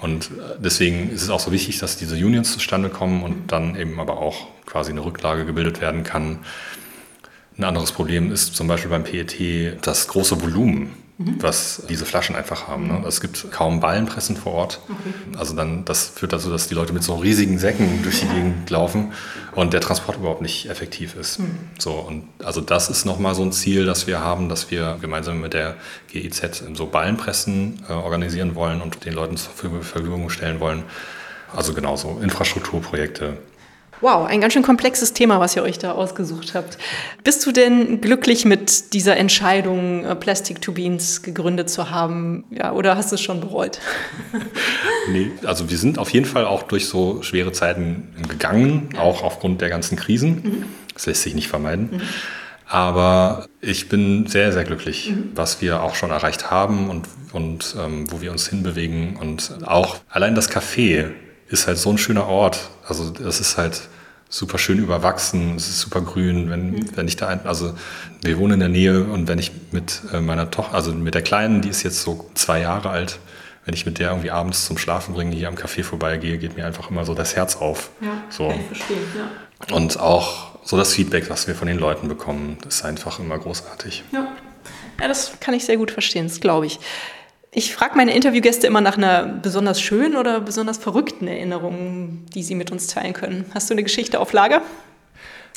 Und 0.00 0.24
äh, 0.26 0.56
deswegen 0.58 1.10
ist 1.10 1.22
es 1.22 1.30
auch 1.30 1.40
so 1.40 1.52
wichtig, 1.52 1.78
dass 1.78 1.96
diese 1.96 2.14
Unions 2.14 2.52
zustande 2.52 2.88
kommen 2.88 3.22
und 3.22 3.52
dann 3.52 3.76
eben 3.76 4.00
aber 4.00 4.18
auch 4.18 4.46
quasi 4.64 4.92
eine 4.92 5.04
Rücklage 5.04 5.44
gebildet 5.44 5.80
werden 5.80 6.02
kann. 6.02 6.40
Ein 7.58 7.64
anderes 7.64 7.92
Problem 7.92 8.32
ist 8.32 8.54
zum 8.56 8.66
Beispiel 8.66 8.90
beim 8.90 9.04
PET 9.04 9.76
das 9.82 10.08
große 10.08 10.40
Volumen 10.40 10.94
mhm. 11.18 11.42
was 11.42 11.82
diese 11.88 12.06
Flaschen 12.06 12.34
einfach 12.34 12.68
haben. 12.68 12.88
Ne? 12.88 13.04
Es 13.06 13.20
gibt 13.20 13.50
kaum 13.50 13.80
Ballenpressen 13.80 14.36
vor 14.36 14.52
Ort. 14.52 14.80
Okay. 14.84 15.38
Also 15.38 15.54
dann, 15.54 15.84
das 15.84 16.08
führt 16.08 16.32
dazu, 16.32 16.50
dass 16.50 16.68
die 16.68 16.74
Leute 16.74 16.92
mit 16.92 17.02
so 17.02 17.16
riesigen 17.16 17.58
Säcken 17.58 18.02
durch 18.02 18.20
die 18.20 18.28
Gegend 18.28 18.70
laufen 18.70 19.12
und 19.54 19.72
der 19.72 19.80
Transport 19.80 20.18
überhaupt 20.18 20.42
nicht 20.42 20.70
effektiv 20.70 21.16
ist. 21.16 21.40
Mhm. 21.40 21.58
So, 21.78 21.92
und 21.92 22.28
also 22.42 22.60
das 22.60 22.88
ist 22.88 23.04
nochmal 23.04 23.34
so 23.34 23.42
ein 23.42 23.52
Ziel, 23.52 23.84
das 23.84 24.06
wir 24.06 24.20
haben, 24.20 24.48
dass 24.48 24.70
wir 24.70 24.96
gemeinsam 25.00 25.40
mit 25.40 25.52
der 25.52 25.76
GIZ 26.10 26.64
so 26.74 26.86
Ballenpressen 26.86 27.82
äh, 27.88 27.92
organisieren 27.92 28.54
wollen 28.54 28.80
und 28.80 29.04
den 29.04 29.12
Leuten 29.12 29.36
zur 29.36 29.52
Verfügung 29.52 30.30
stellen 30.30 30.60
wollen. 30.60 30.84
Also 31.54 31.72
genauso 31.72 32.20
Infrastrukturprojekte 32.22 33.38
Wow, 34.00 34.26
ein 34.26 34.40
ganz 34.40 34.52
schön 34.52 34.62
komplexes 34.62 35.12
Thema, 35.12 35.40
was 35.40 35.56
ihr 35.56 35.62
euch 35.62 35.78
da 35.78 35.92
ausgesucht 35.92 36.54
habt. 36.54 36.78
Bist 37.24 37.44
du 37.44 37.52
denn 37.52 38.00
glücklich 38.00 38.44
mit 38.44 38.94
dieser 38.94 39.16
Entscheidung, 39.16 40.04
äh, 40.04 40.14
Plastic 40.14 40.60
to 40.62 40.72
Beans 40.72 41.22
gegründet 41.22 41.68
zu 41.68 41.90
haben? 41.90 42.44
Ja, 42.50 42.72
oder 42.72 42.96
hast 42.96 43.10
du 43.10 43.16
es 43.16 43.20
schon 43.20 43.40
bereut? 43.40 43.80
nee, 45.10 45.32
also 45.44 45.68
wir 45.68 45.78
sind 45.78 45.98
auf 45.98 46.10
jeden 46.10 46.26
Fall 46.26 46.44
auch 46.44 46.62
durch 46.62 46.86
so 46.86 47.22
schwere 47.22 47.52
Zeiten 47.52 48.14
gegangen, 48.28 48.90
auch 48.98 49.22
aufgrund 49.22 49.60
der 49.60 49.68
ganzen 49.68 49.96
Krisen. 49.96 50.42
Mhm. 50.42 50.64
Das 50.94 51.06
lässt 51.06 51.22
sich 51.22 51.34
nicht 51.34 51.48
vermeiden. 51.48 51.90
Mhm. 51.92 52.00
Aber 52.66 53.46
ich 53.60 53.88
bin 53.88 54.26
sehr, 54.26 54.52
sehr 54.52 54.64
glücklich, 54.64 55.10
mhm. 55.10 55.30
was 55.34 55.60
wir 55.60 55.82
auch 55.82 55.94
schon 55.94 56.10
erreicht 56.10 56.50
haben 56.50 56.90
und, 56.90 57.06
und 57.32 57.74
ähm, 57.82 58.10
wo 58.10 58.20
wir 58.20 58.30
uns 58.30 58.46
hinbewegen. 58.48 59.16
Und 59.16 59.58
auch 59.66 59.96
allein 60.08 60.34
das 60.34 60.50
Café 60.50 61.10
ist 61.48 61.66
halt 61.66 61.78
so 61.78 61.90
ein 61.90 61.98
schöner 61.98 62.28
Ort. 62.28 62.70
Also 62.88 63.12
es 63.24 63.40
ist 63.40 63.58
halt 63.58 63.80
super 64.30 64.58
schön 64.58 64.78
überwachsen, 64.78 65.56
es 65.56 65.68
ist 65.68 65.80
super 65.80 66.00
grün, 66.00 66.50
wenn, 66.50 66.70
mhm. 66.72 66.96
wenn 66.96 67.08
ich 67.08 67.16
da 67.16 67.28
ein, 67.28 67.46
also 67.46 67.74
wir 68.22 68.38
wohnen 68.38 68.54
in 68.54 68.60
der 68.60 68.68
Nähe 68.68 69.04
und 69.04 69.28
wenn 69.28 69.38
ich 69.38 69.52
mit 69.72 70.02
äh, 70.12 70.20
meiner 70.20 70.50
Tochter, 70.50 70.74
also 70.74 70.92
mit 70.92 71.14
der 71.14 71.22
Kleinen, 71.22 71.62
die 71.62 71.68
ist 71.68 71.82
jetzt 71.82 72.02
so 72.02 72.28
zwei 72.34 72.60
Jahre 72.60 72.90
alt, 72.90 73.18
wenn 73.64 73.74
ich 73.74 73.86
mit 73.86 73.98
der 73.98 74.10
irgendwie 74.10 74.30
abends 74.30 74.66
zum 74.66 74.78
Schlafen 74.78 75.14
bringen 75.14 75.32
hier 75.32 75.48
am 75.48 75.54
Café 75.54 75.82
vorbeigehe, 75.82 76.38
geht 76.38 76.56
mir 76.56 76.66
einfach 76.66 76.90
immer 76.90 77.04
so 77.04 77.14
das 77.14 77.36
Herz 77.36 77.56
auf. 77.56 77.90
Ja, 78.00 78.22
so. 78.30 78.48
kann 78.48 78.60
ich 78.60 78.66
verstehen, 78.66 78.98
ja. 79.16 79.74
Und 79.74 79.98
auch 79.98 80.58
so 80.64 80.76
das 80.76 80.94
Feedback, 80.94 81.28
was 81.28 81.46
wir 81.48 81.54
von 81.54 81.68
den 81.68 81.78
Leuten 81.78 82.08
bekommen, 82.08 82.58
ist 82.66 82.84
einfach 82.84 83.18
immer 83.18 83.38
großartig. 83.38 84.04
Ja, 84.12 84.28
ja 85.00 85.08
das 85.08 85.32
kann 85.40 85.54
ich 85.54 85.64
sehr 85.64 85.76
gut 85.76 85.90
verstehen, 85.90 86.28
das 86.28 86.40
glaube 86.40 86.66
ich. 86.66 86.78
Ich 87.50 87.74
frage 87.74 87.96
meine 87.96 88.14
Interviewgäste 88.14 88.66
immer 88.66 88.80
nach 88.80 88.98
einer 88.98 89.24
besonders 89.24 89.80
schönen 89.80 90.16
oder 90.16 90.40
besonders 90.40 90.76
verrückten 90.76 91.26
Erinnerung, 91.26 92.26
die 92.34 92.42
sie 92.42 92.54
mit 92.54 92.70
uns 92.70 92.88
teilen 92.88 93.14
können. 93.14 93.46
Hast 93.54 93.70
du 93.70 93.74
eine 93.74 93.82
Geschichte 93.82 94.20
auf 94.20 94.32
Lager? 94.32 94.62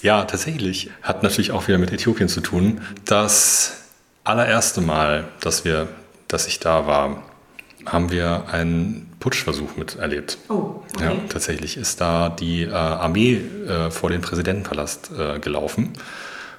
Ja, 0.02 0.24
tatsächlich. 0.24 0.90
Hat 1.04 1.22
natürlich 1.22 1.52
auch 1.52 1.68
wieder 1.68 1.78
mit 1.78 1.92
Äthiopien 1.92 2.30
zu 2.30 2.42
tun. 2.42 2.82
Das 3.06 3.82
allererste 4.24 4.82
Mal, 4.82 5.26
dass, 5.42 5.66
wir, 5.66 5.90
dass 6.28 6.48
ich 6.48 6.60
da 6.60 6.88
war, 6.88 7.24
haben 7.86 8.10
wir 8.10 8.46
einen 8.52 9.12
Putschversuch 9.20 9.76
miterlebt. 9.76 10.38
Oh, 10.50 10.82
okay. 10.94 11.04
Ja, 11.04 11.14
tatsächlich 11.30 11.78
ist 11.78 12.00
da 12.00 12.30
die 12.30 12.64
äh, 12.64 12.72
Armee 12.72 13.42
äh, 13.68 13.92
vor 13.92 14.10
den 14.10 14.22
Präsidentenpalast 14.22 15.12
äh, 15.18 15.40
gelaufen 15.40 15.94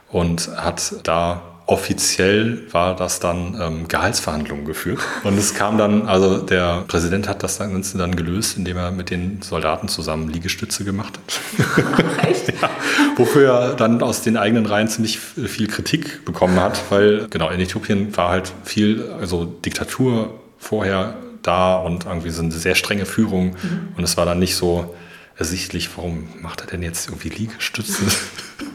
und 0.09 0.49
hat 0.57 0.95
da 1.05 1.43
offiziell 1.67 2.63
war 2.73 2.97
das 2.97 3.21
dann 3.21 3.59
ähm, 3.61 3.89
Gehaltsverhandlungen 3.89 4.65
geführt. 4.65 5.01
Und 5.25 5.39
es 5.39 5.55
kam 5.55 5.79
dann, 5.79 6.09
also 6.09 6.39
der 6.39 6.85
Präsident 6.89 7.29
hat 7.29 7.43
das 7.43 7.59
Ganze 7.59 7.99
dann 7.99 8.17
gelöst, 8.17 8.57
indem 8.57 8.77
er 8.77 8.91
mit 8.91 9.11
den 9.11 9.43
Soldaten 9.43 9.89
zusammen 9.89 10.29
Liegestütze 10.29 10.85
gemacht 10.85 11.19
hat. 11.19 12.29
Echt? 12.29 12.49
ja, 12.63 12.71
wofür 13.17 13.53
er 13.53 13.75
dann 13.75 14.03
aus 14.03 14.23
den 14.23 14.37
eigenen 14.37 14.67
Reihen 14.67 14.89
ziemlich 14.89 15.19
viel 15.19 15.69
Kritik 15.69 16.25
bekommen 16.25 16.61
hat, 16.61 16.81
weil 16.91 17.29
genau 17.31 17.49
in 17.51 17.61
Äthiopien 17.61 18.17
war 18.17 18.31
halt 18.31 18.53
viel, 18.65 19.11
also 19.21 19.45
Diktatur 19.45 20.41
vorher 20.59 21.15
da 21.43 21.77
und 21.77 22.07
irgendwie 22.07 22.31
so 22.31 22.43
eine 22.43 22.53
sehr 22.53 22.75
strenge 22.75 23.07
Führung. 23.07 23.51
Mhm. 23.51 23.89
Und 23.97 24.05
es 24.05 24.17
war 24.17 24.27
dann 24.27 24.39
nicht 24.39 24.57
so, 24.57 24.95
ersichtlich, 25.37 25.91
warum 25.97 26.29
macht 26.41 26.61
er 26.61 26.67
denn 26.67 26.83
jetzt 26.83 27.09
irgendwie 27.09 27.31
Liegestütze? 27.31 28.05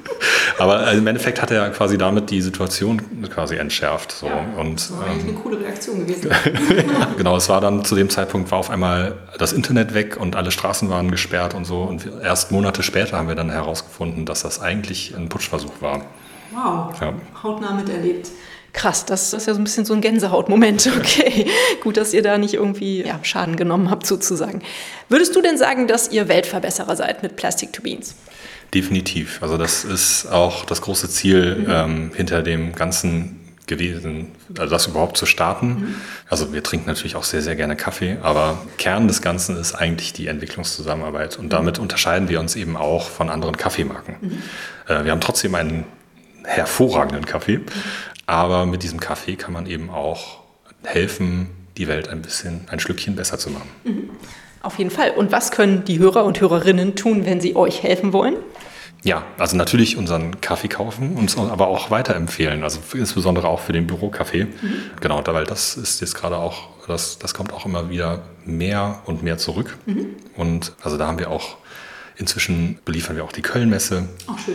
Aber 0.58 0.92
im 0.92 1.06
Endeffekt 1.08 1.42
hat 1.42 1.52
er 1.52 1.70
quasi 1.70 1.98
damit 1.98 2.30
die 2.32 2.42
Situation 2.42 3.02
quasi 3.30 3.56
entschärft. 3.56 4.12
So. 4.12 4.28
Ja, 4.28 4.46
und, 4.58 4.80
das 4.80 4.92
war 4.92 5.06
eigentlich 5.06 5.24
ähm, 5.24 5.30
eine 5.30 5.38
coole 5.38 5.60
Reaktion 5.60 6.06
gewesen. 6.06 6.32
genau, 7.18 7.38
es 7.38 7.50
war 7.50 7.62
dann 7.62 7.86
zu 7.86 7.96
dem 7.96 8.10
Zeitpunkt 8.10 8.50
war 8.52 8.60
auf 8.60 8.70
einmal 8.70 9.16
das 9.38 9.54
Internet 9.54 9.94
weg 9.94 10.18
und 10.18 10.36
alle 10.36 10.52
Straßen 10.52 10.90
waren 10.90 11.12
gesperrt 11.12 11.54
und 11.54 11.66
so. 11.66 11.84
Und 11.84 12.08
erst 12.24 12.52
Monate 12.52 12.84
später 12.84 13.18
haben 13.18 13.28
wir 13.28 13.36
dann 13.36 13.52
herausgefunden, 13.52 14.26
dass 14.26 14.42
das 14.42 14.62
eigentlich 14.62 15.16
ein 15.16 15.30
Putschversuch 15.30 15.82
war. 15.82 16.06
Wow, 16.52 17.00
ja. 17.02 17.14
hautnah 17.44 17.74
miterlebt. 17.74 18.30
Krass, 18.74 19.06
das 19.06 19.34
ist 19.34 19.48
ja 19.48 19.54
so 19.54 19.60
ein 19.60 19.64
bisschen 19.64 19.86
so 19.86 19.94
ein 19.94 20.02
Gänsehautmoment. 20.02 20.90
Okay, 20.98 21.48
gut, 21.82 21.98
dass 21.98 22.14
ihr 22.14 22.22
da 22.22 22.38
nicht 22.38 22.54
irgendwie 22.54 23.04
ja, 23.04 23.20
Schaden 23.24 23.56
genommen 23.56 23.90
habt 23.90 24.06
sozusagen. 24.06 24.62
Würdest 25.10 25.36
du 25.36 25.42
denn 25.42 25.58
sagen, 25.58 25.88
dass 25.88 26.12
ihr 26.12 26.28
Weltverbesserer 26.28 26.96
seid 26.96 27.24
mit 27.24 27.36
Plastic 27.36 27.74
to 27.74 27.82
Beans? 27.82 28.16
Definitiv. 28.74 29.42
Also 29.42 29.58
das 29.58 29.86
ist 29.86 30.28
auch 30.28 30.66
das 30.66 30.82
große 30.82 31.10
Ziel 31.10 31.56
mhm. 31.56 31.66
ähm, 31.70 32.12
hinter 32.14 32.44
dem 32.44 32.74
Ganzen 32.74 33.38
gewesen, 33.68 34.30
also 34.58 34.72
das 34.72 34.88
überhaupt 34.88 35.18
zu 35.18 35.26
starten. 35.26 35.68
Mhm. 35.68 35.96
Also 36.30 36.54
wir 36.54 36.64
trinken 36.64 36.88
natürlich 36.88 37.16
auch 37.16 37.24
sehr, 37.24 37.42
sehr 37.42 37.56
gerne 37.56 37.76
Kaffee, 37.76 38.18
aber 38.22 38.58
Kern 38.78 39.08
des 39.08 39.22
Ganzen 39.22 39.58
ist 39.58 39.76
eigentlich 39.76 40.14
die 40.14 40.28
Entwicklungszusammenarbeit. 40.28 41.38
Und 41.38 41.46
mhm. 41.46 41.50
damit 41.50 41.80
unterscheiden 41.80 42.30
wir 42.30 42.40
uns 42.40 42.56
eben 42.56 42.78
auch 42.78 43.10
von 43.10 43.30
anderen 43.30 43.58
Kaffeemarken. 43.58 44.16
Mhm. 44.22 44.44
Äh, 44.88 45.06
wir 45.06 45.12
haben 45.12 45.22
trotzdem 45.22 45.54
einen 45.56 45.86
hervorragenden 46.44 47.26
Kaffee, 47.26 47.60
aber 48.26 48.66
mit 48.66 48.84
diesem 48.84 49.00
Kaffee 49.00 49.36
kann 49.36 49.54
man 49.54 49.66
eben 49.66 49.90
auch 49.90 50.42
helfen, 50.84 51.50
die 51.78 51.88
Welt 51.88 52.08
ein 52.08 52.22
bisschen, 52.22 52.62
ein 52.70 52.80
Schlückchen 52.80 53.16
besser 53.16 53.38
zu 53.38 53.50
machen. 53.50 53.70
Auf 54.68 54.80
jeden 54.80 54.92
Fall. 54.92 55.12
Und 55.12 55.32
was 55.32 55.52
können 55.52 55.86
die 55.86 55.98
Hörer 55.98 56.26
und 56.26 56.42
Hörerinnen 56.42 56.98
tun, 56.98 57.26
wenn 57.26 57.40
sie 57.40 57.56
euch 57.56 57.84
helfen 57.84 58.12
wollen? 58.12 58.36
Ja, 59.02 59.24
also 59.38 59.56
natürlich 59.56 59.96
unseren 59.96 60.42
Kaffee 60.42 60.68
kaufen, 60.68 61.16
uns 61.16 61.38
aber 61.38 61.70
auch 61.70 61.90
weiterempfehlen, 61.90 62.64
also 62.64 62.82
insbesondere 62.94 63.48
auch 63.48 63.62
für 63.62 63.72
den 63.72 63.88
Bürokaffee. 63.88 64.44
Mhm. 64.44 64.74
Genau, 65.00 65.24
weil 65.26 65.46
das 65.46 65.78
ist 65.78 66.02
jetzt 66.02 66.16
gerade 66.16 66.36
auch, 66.36 66.68
das, 66.86 67.18
das 67.18 67.34
kommt 67.34 67.54
auch 67.54 67.66
immer 67.66 67.90
wieder 67.90 68.24
mehr 68.44 69.00
und 69.06 69.24
mehr 69.24 69.38
zurück. 69.38 69.78
Mhm. 69.86 70.08
Und 70.36 70.74
also 70.84 70.98
da 70.98 71.08
haben 71.08 71.18
wir 71.18 71.32
auch 71.32 71.56
Inzwischen 72.20 72.80
beliefern 72.84 73.16
wir 73.16 73.24
auch 73.24 73.32
die 73.32 73.44
Kölnmesse 73.44 74.10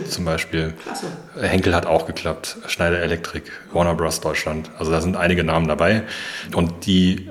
zum 0.09 0.25
Beispiel. 0.25 0.73
Klasse. 0.83 1.05
Henkel 1.39 1.73
hat 1.73 1.85
auch 1.85 2.05
geklappt, 2.05 2.57
Schneider 2.67 2.99
Elektrik, 2.99 3.53
Warner 3.71 3.93
Bros. 3.93 4.19
Deutschland. 4.19 4.69
Also 4.77 4.91
da 4.91 4.99
sind 4.99 5.15
einige 5.15 5.45
Namen 5.45 5.69
dabei. 5.69 6.03
Und 6.53 6.85
die 6.85 7.29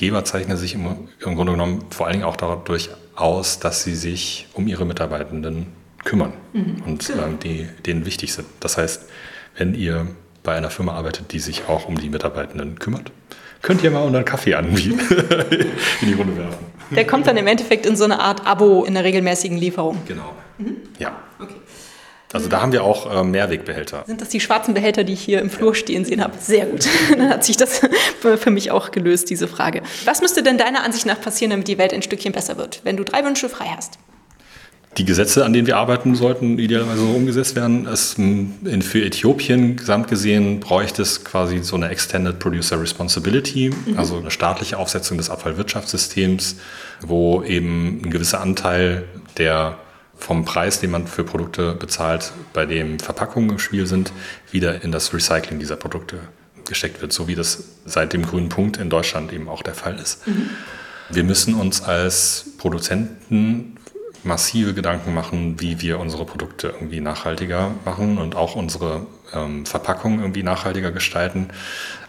Arbeitgeber 0.00 0.24
zeichnen 0.24 0.56
sich 0.56 0.74
im, 0.74 0.86
im 1.20 1.34
Grunde 1.34 1.52
genommen 1.52 1.84
vor 1.90 2.06
allen 2.06 2.14
Dingen 2.14 2.24
auch 2.24 2.36
dadurch 2.36 2.88
aus, 3.16 3.60
dass 3.60 3.84
sie 3.84 3.94
sich 3.94 4.48
um 4.54 4.66
ihre 4.66 4.86
Mitarbeitenden 4.86 5.66
kümmern 6.04 6.32
mhm. 6.54 6.82
und 6.86 7.06
genau. 7.06 7.24
ähm, 7.24 7.38
die 7.38 7.68
denen 7.84 8.06
wichtig 8.06 8.32
sind. 8.32 8.46
Das 8.60 8.78
heißt, 8.78 9.10
wenn 9.58 9.74
ihr 9.74 10.06
bei 10.42 10.54
einer 10.54 10.70
Firma 10.70 10.94
arbeitet, 10.94 11.32
die 11.32 11.38
sich 11.38 11.64
auch 11.68 11.86
um 11.86 11.98
die 11.98 12.08
Mitarbeitenden 12.08 12.78
kümmert, 12.78 13.12
könnt 13.60 13.82
ihr 13.82 13.90
mal 13.90 14.02
unseren 14.02 14.24
Kaffee 14.24 14.54
anbieten, 14.54 14.98
in 16.00 16.08
die 16.08 16.14
Runde 16.14 16.34
werfen. 16.34 16.64
Der 16.92 17.06
kommt 17.06 17.26
dann 17.26 17.36
im 17.36 17.46
Endeffekt 17.46 17.84
in 17.84 17.94
so 17.94 18.04
eine 18.04 18.20
Art 18.20 18.46
Abo 18.46 18.84
in 18.84 18.94
der 18.94 19.04
regelmäßigen 19.04 19.58
Lieferung. 19.58 19.98
Genau. 20.08 20.32
Mhm. 20.56 20.76
Ja. 20.98 21.14
Okay. 21.38 21.59
Also 22.32 22.48
da 22.48 22.62
haben 22.62 22.70
wir 22.70 22.84
auch 22.84 23.12
äh, 23.12 23.24
Mehrwegbehälter. 23.24 24.04
Sind 24.06 24.20
das 24.20 24.28
die 24.28 24.40
schwarzen 24.40 24.72
Behälter, 24.72 25.02
die 25.02 25.14
ich 25.14 25.20
hier 25.20 25.40
im 25.40 25.50
Flur 25.50 25.74
stehen 25.74 26.04
sehen 26.04 26.22
habe? 26.22 26.34
Sehr 26.40 26.66
gut. 26.66 26.86
Dann 27.10 27.28
hat 27.28 27.44
sich 27.44 27.56
das 27.56 27.80
für 28.20 28.50
mich 28.50 28.70
auch 28.70 28.92
gelöst, 28.92 29.30
diese 29.30 29.48
Frage. 29.48 29.82
Was 30.04 30.20
müsste 30.20 30.42
denn 30.42 30.56
deiner 30.56 30.84
Ansicht 30.84 31.06
nach 31.06 31.20
passieren, 31.20 31.50
damit 31.50 31.66
die 31.66 31.78
Welt 31.78 31.92
ein 31.92 32.02
Stückchen 32.02 32.32
besser 32.32 32.56
wird, 32.56 32.80
wenn 32.84 32.96
du 32.96 33.04
drei 33.04 33.24
Wünsche 33.24 33.48
frei 33.48 33.66
hast? 33.76 33.98
Die 34.98 35.04
Gesetze, 35.04 35.44
an 35.44 35.52
denen 35.52 35.68
wir 35.68 35.76
arbeiten, 35.76 36.16
sollten 36.16 36.58
idealerweise 36.58 37.00
so 37.00 37.10
umgesetzt 37.10 37.54
werden. 37.54 37.86
Es, 37.86 38.14
in, 38.14 38.82
für 38.82 39.04
Äthiopien 39.04 39.76
gesamt 39.76 40.08
gesehen 40.08 40.58
bräuchte 40.58 41.02
es 41.02 41.24
quasi 41.24 41.62
so 41.62 41.76
eine 41.76 41.88
Extended 41.90 42.40
Producer 42.40 42.80
Responsibility, 42.80 43.70
mhm. 43.70 43.96
also 43.98 44.18
eine 44.18 44.32
staatliche 44.32 44.78
Aufsetzung 44.78 45.16
des 45.16 45.30
Abfallwirtschaftssystems, 45.30 46.56
wo 47.02 47.42
eben 47.44 48.02
ein 48.04 48.10
gewisser 48.10 48.40
Anteil 48.40 49.04
der 49.38 49.78
vom 50.20 50.44
Preis, 50.44 50.80
den 50.80 50.90
man 50.90 51.06
für 51.06 51.24
Produkte 51.24 51.74
bezahlt, 51.74 52.32
bei 52.52 52.66
dem 52.66 53.00
Verpackungen 53.00 53.50
im 53.50 53.58
Spiel 53.58 53.86
sind, 53.86 54.12
wieder 54.50 54.84
in 54.84 54.92
das 54.92 55.12
Recycling 55.12 55.58
dieser 55.58 55.76
Produkte 55.76 56.18
gesteckt 56.66 57.02
wird, 57.02 57.12
so 57.12 57.26
wie 57.26 57.34
das 57.34 57.64
seit 57.84 58.12
dem 58.12 58.24
grünen 58.24 58.48
Punkt 58.48 58.76
in 58.76 58.90
Deutschland 58.90 59.32
eben 59.32 59.48
auch 59.48 59.62
der 59.62 59.74
Fall 59.74 59.98
ist. 59.98 60.26
Mhm. 60.26 60.50
Wir 61.08 61.24
müssen 61.24 61.54
uns 61.54 61.82
als 61.82 62.46
Produzenten 62.58 63.76
massive 64.22 64.74
Gedanken 64.74 65.14
machen, 65.14 65.60
wie 65.60 65.80
wir 65.80 65.98
unsere 65.98 66.24
Produkte 66.24 66.68
irgendwie 66.68 67.00
nachhaltiger 67.00 67.72
machen 67.84 68.18
und 68.18 68.36
auch 68.36 68.54
unsere 68.54 69.06
ähm, 69.34 69.66
Verpackungen 69.66 70.20
irgendwie 70.20 70.42
nachhaltiger 70.42 70.92
gestalten. 70.92 71.48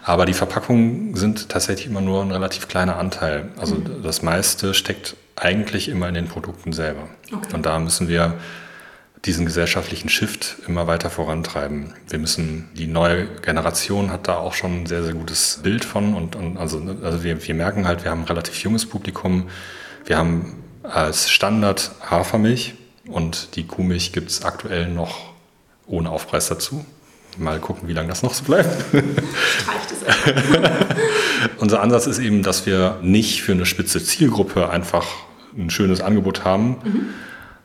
Aber 0.04 0.26
die 0.26 0.34
Verpackungen 0.34 1.16
sind 1.16 1.50
tatsächlich 1.50 1.88
immer 1.88 2.02
nur 2.02 2.22
ein 2.22 2.32
relativ 2.32 2.68
kleiner 2.68 2.98
Anteil. 2.98 3.50
Also 3.58 3.76
mhm. 3.76 4.04
das 4.04 4.22
meiste 4.22 4.74
steckt 4.74 5.16
eigentlich 5.36 5.90
immer 5.90 6.08
in 6.08 6.16
den 6.16 6.28
Produkten 6.28 6.74
selber. 6.74 7.08
Okay. 7.32 7.54
Und 7.54 7.66
da 7.66 7.80
müssen 7.80 8.08
wir 8.08 8.36
diesen 9.26 9.46
gesellschaftlichen 9.46 10.10
Shift 10.10 10.58
immer 10.68 10.88
weiter 10.88 11.10
vorantreiben. 11.10 11.94
Wir 12.10 12.18
müssen, 12.18 12.70
die 12.74 12.88
neue 12.88 13.28
Generation 13.42 14.12
hat 14.12 14.28
da 14.28 14.38
auch 14.38 14.54
schon 14.54 14.82
ein 14.82 14.86
sehr, 14.88 15.04
sehr 15.04 15.14
gutes 15.14 15.60
Bild 15.62 15.86
von 15.86 16.16
und, 16.16 16.36
und 16.36 16.58
also, 16.58 16.82
also 17.04 17.24
wir, 17.24 17.48
wir 17.48 17.56
merken 17.56 17.88
halt, 17.88 18.04
wir 18.04 18.12
haben 18.12 18.22
ein 18.22 18.28
relativ 18.28 18.64
junges 18.64 18.88
Publikum. 18.88 19.50
Wir 20.06 20.18
haben 20.18 20.64
als 20.82 21.30
Standard 21.30 21.92
Hafermilch 22.02 22.74
und 23.08 23.56
die 23.56 23.68
Kuhmilch 23.68 24.12
gibt 24.12 24.32
es 24.32 24.44
aktuell 24.44 24.88
noch 24.88 25.34
ohne 25.86 26.10
Aufpreis 26.10 26.48
dazu. 26.48 26.84
Mal 27.38 27.60
gucken, 27.60 27.88
wie 27.88 27.94
lange 27.94 28.10
das 28.10 28.24
noch 28.24 28.34
so 28.34 28.44
bleibt. 28.44 28.86
Unser 31.58 31.82
Ansatz 31.82 32.08
ist 32.08 32.20
eben, 32.20 32.44
dass 32.44 32.66
wir 32.66 33.00
nicht 33.02 33.42
für 33.42 33.54
eine 33.54 33.66
spitze 33.66 34.04
Zielgruppe 34.04 34.70
einfach 34.70 35.06
ein 35.58 35.70
schönes 35.70 36.02
Angebot 36.02 36.44
haben, 36.44 36.78
mhm. 36.84 37.06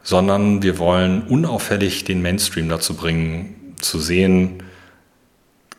sondern 0.03 0.62
wir 0.62 0.79
wollen 0.79 1.23
unauffällig 1.23 2.05
den 2.05 2.23
Mainstream 2.23 2.69
dazu 2.69 2.95
bringen, 2.95 3.75
zu 3.81 3.99
sehen, 3.99 4.62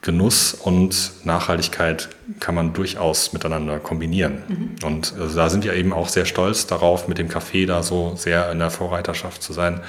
Genuss 0.02 0.54
und 0.54 1.12
Nachhaltigkeit 1.26 2.10
kann 2.40 2.56
man 2.56 2.74
durchaus 2.74 3.34
miteinander 3.34 3.80
kombinieren. 3.80 4.44
Mhm. 4.48 4.86
Und 4.86 5.14
also 5.20 5.36
da 5.36 5.50
sind 5.50 5.64
wir 5.64 5.74
eben 5.74 5.92
auch 5.92 6.08
sehr 6.08 6.26
stolz 6.26 6.68
darauf, 6.68 7.08
mit 7.08 7.18
dem 7.18 7.30
Café 7.30 7.66
da 7.66 7.84
so 7.84 8.14
sehr 8.16 8.52
in 8.52 8.60
der 8.60 8.70
Vorreiterschaft 8.70 9.42
zu 9.42 9.54
sein, 9.54 9.82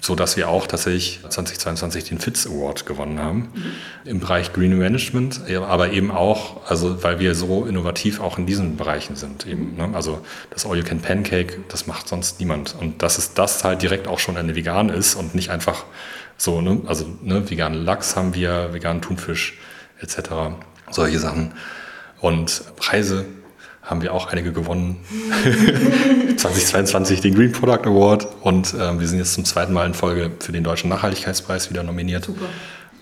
so 0.00 0.14
dass 0.14 0.36
wir 0.36 0.48
auch 0.48 0.66
tatsächlich 0.66 1.20
2022 1.28 2.04
den 2.04 2.18
FITS 2.18 2.46
Award 2.46 2.86
gewonnen 2.86 3.18
haben 3.18 3.48
mhm. 3.54 3.72
im 4.04 4.20
Bereich 4.20 4.52
Green 4.52 4.76
Management, 4.78 5.40
aber 5.68 5.92
eben 5.92 6.10
auch, 6.10 6.68
also 6.68 7.02
weil 7.02 7.18
wir 7.18 7.34
so 7.34 7.64
innovativ 7.64 8.20
auch 8.20 8.38
in 8.38 8.46
diesen 8.46 8.76
Bereichen 8.76 9.16
sind. 9.16 9.46
Eben, 9.46 9.76
ne? 9.76 9.90
Also 9.94 10.20
das 10.50 10.66
All 10.66 10.76
You 10.76 10.84
Can 10.84 11.00
Pancake, 11.00 11.58
das 11.68 11.86
macht 11.86 12.08
sonst 12.08 12.40
niemand. 12.40 12.74
Und 12.78 13.02
dass 13.02 13.18
es 13.18 13.34
das 13.34 13.64
halt 13.64 13.82
direkt 13.82 14.08
auch 14.08 14.18
schon 14.18 14.36
eine 14.36 14.54
vegan 14.54 14.88
ist 14.88 15.14
und 15.14 15.34
nicht 15.34 15.50
einfach 15.50 15.84
so, 16.36 16.60
ne? 16.60 16.82
Also 16.86 17.06
ne, 17.22 17.48
veganen 17.48 17.84
Lachs 17.84 18.16
haben 18.16 18.34
wir, 18.34 18.72
veganen 18.72 19.02
Thunfisch 19.02 19.58
etc. 20.00 20.18
Solche 20.90 21.18
Sachen. 21.18 21.52
Und 22.20 22.62
Preise 22.76 23.24
haben 23.86 24.02
wir 24.02 24.12
auch 24.12 24.26
einige 24.26 24.52
gewonnen. 24.52 24.96
2022 26.36 27.20
den 27.20 27.34
Green 27.34 27.52
Product 27.52 27.86
Award 27.88 28.26
und 28.42 28.74
äh, 28.74 28.98
wir 28.98 29.06
sind 29.06 29.18
jetzt 29.18 29.34
zum 29.34 29.44
zweiten 29.44 29.72
Mal 29.72 29.86
in 29.86 29.94
Folge 29.94 30.32
für 30.40 30.52
den 30.52 30.64
Deutschen 30.64 30.90
Nachhaltigkeitspreis 30.90 31.70
wieder 31.70 31.82
nominiert. 31.82 32.24
Super. 32.24 32.46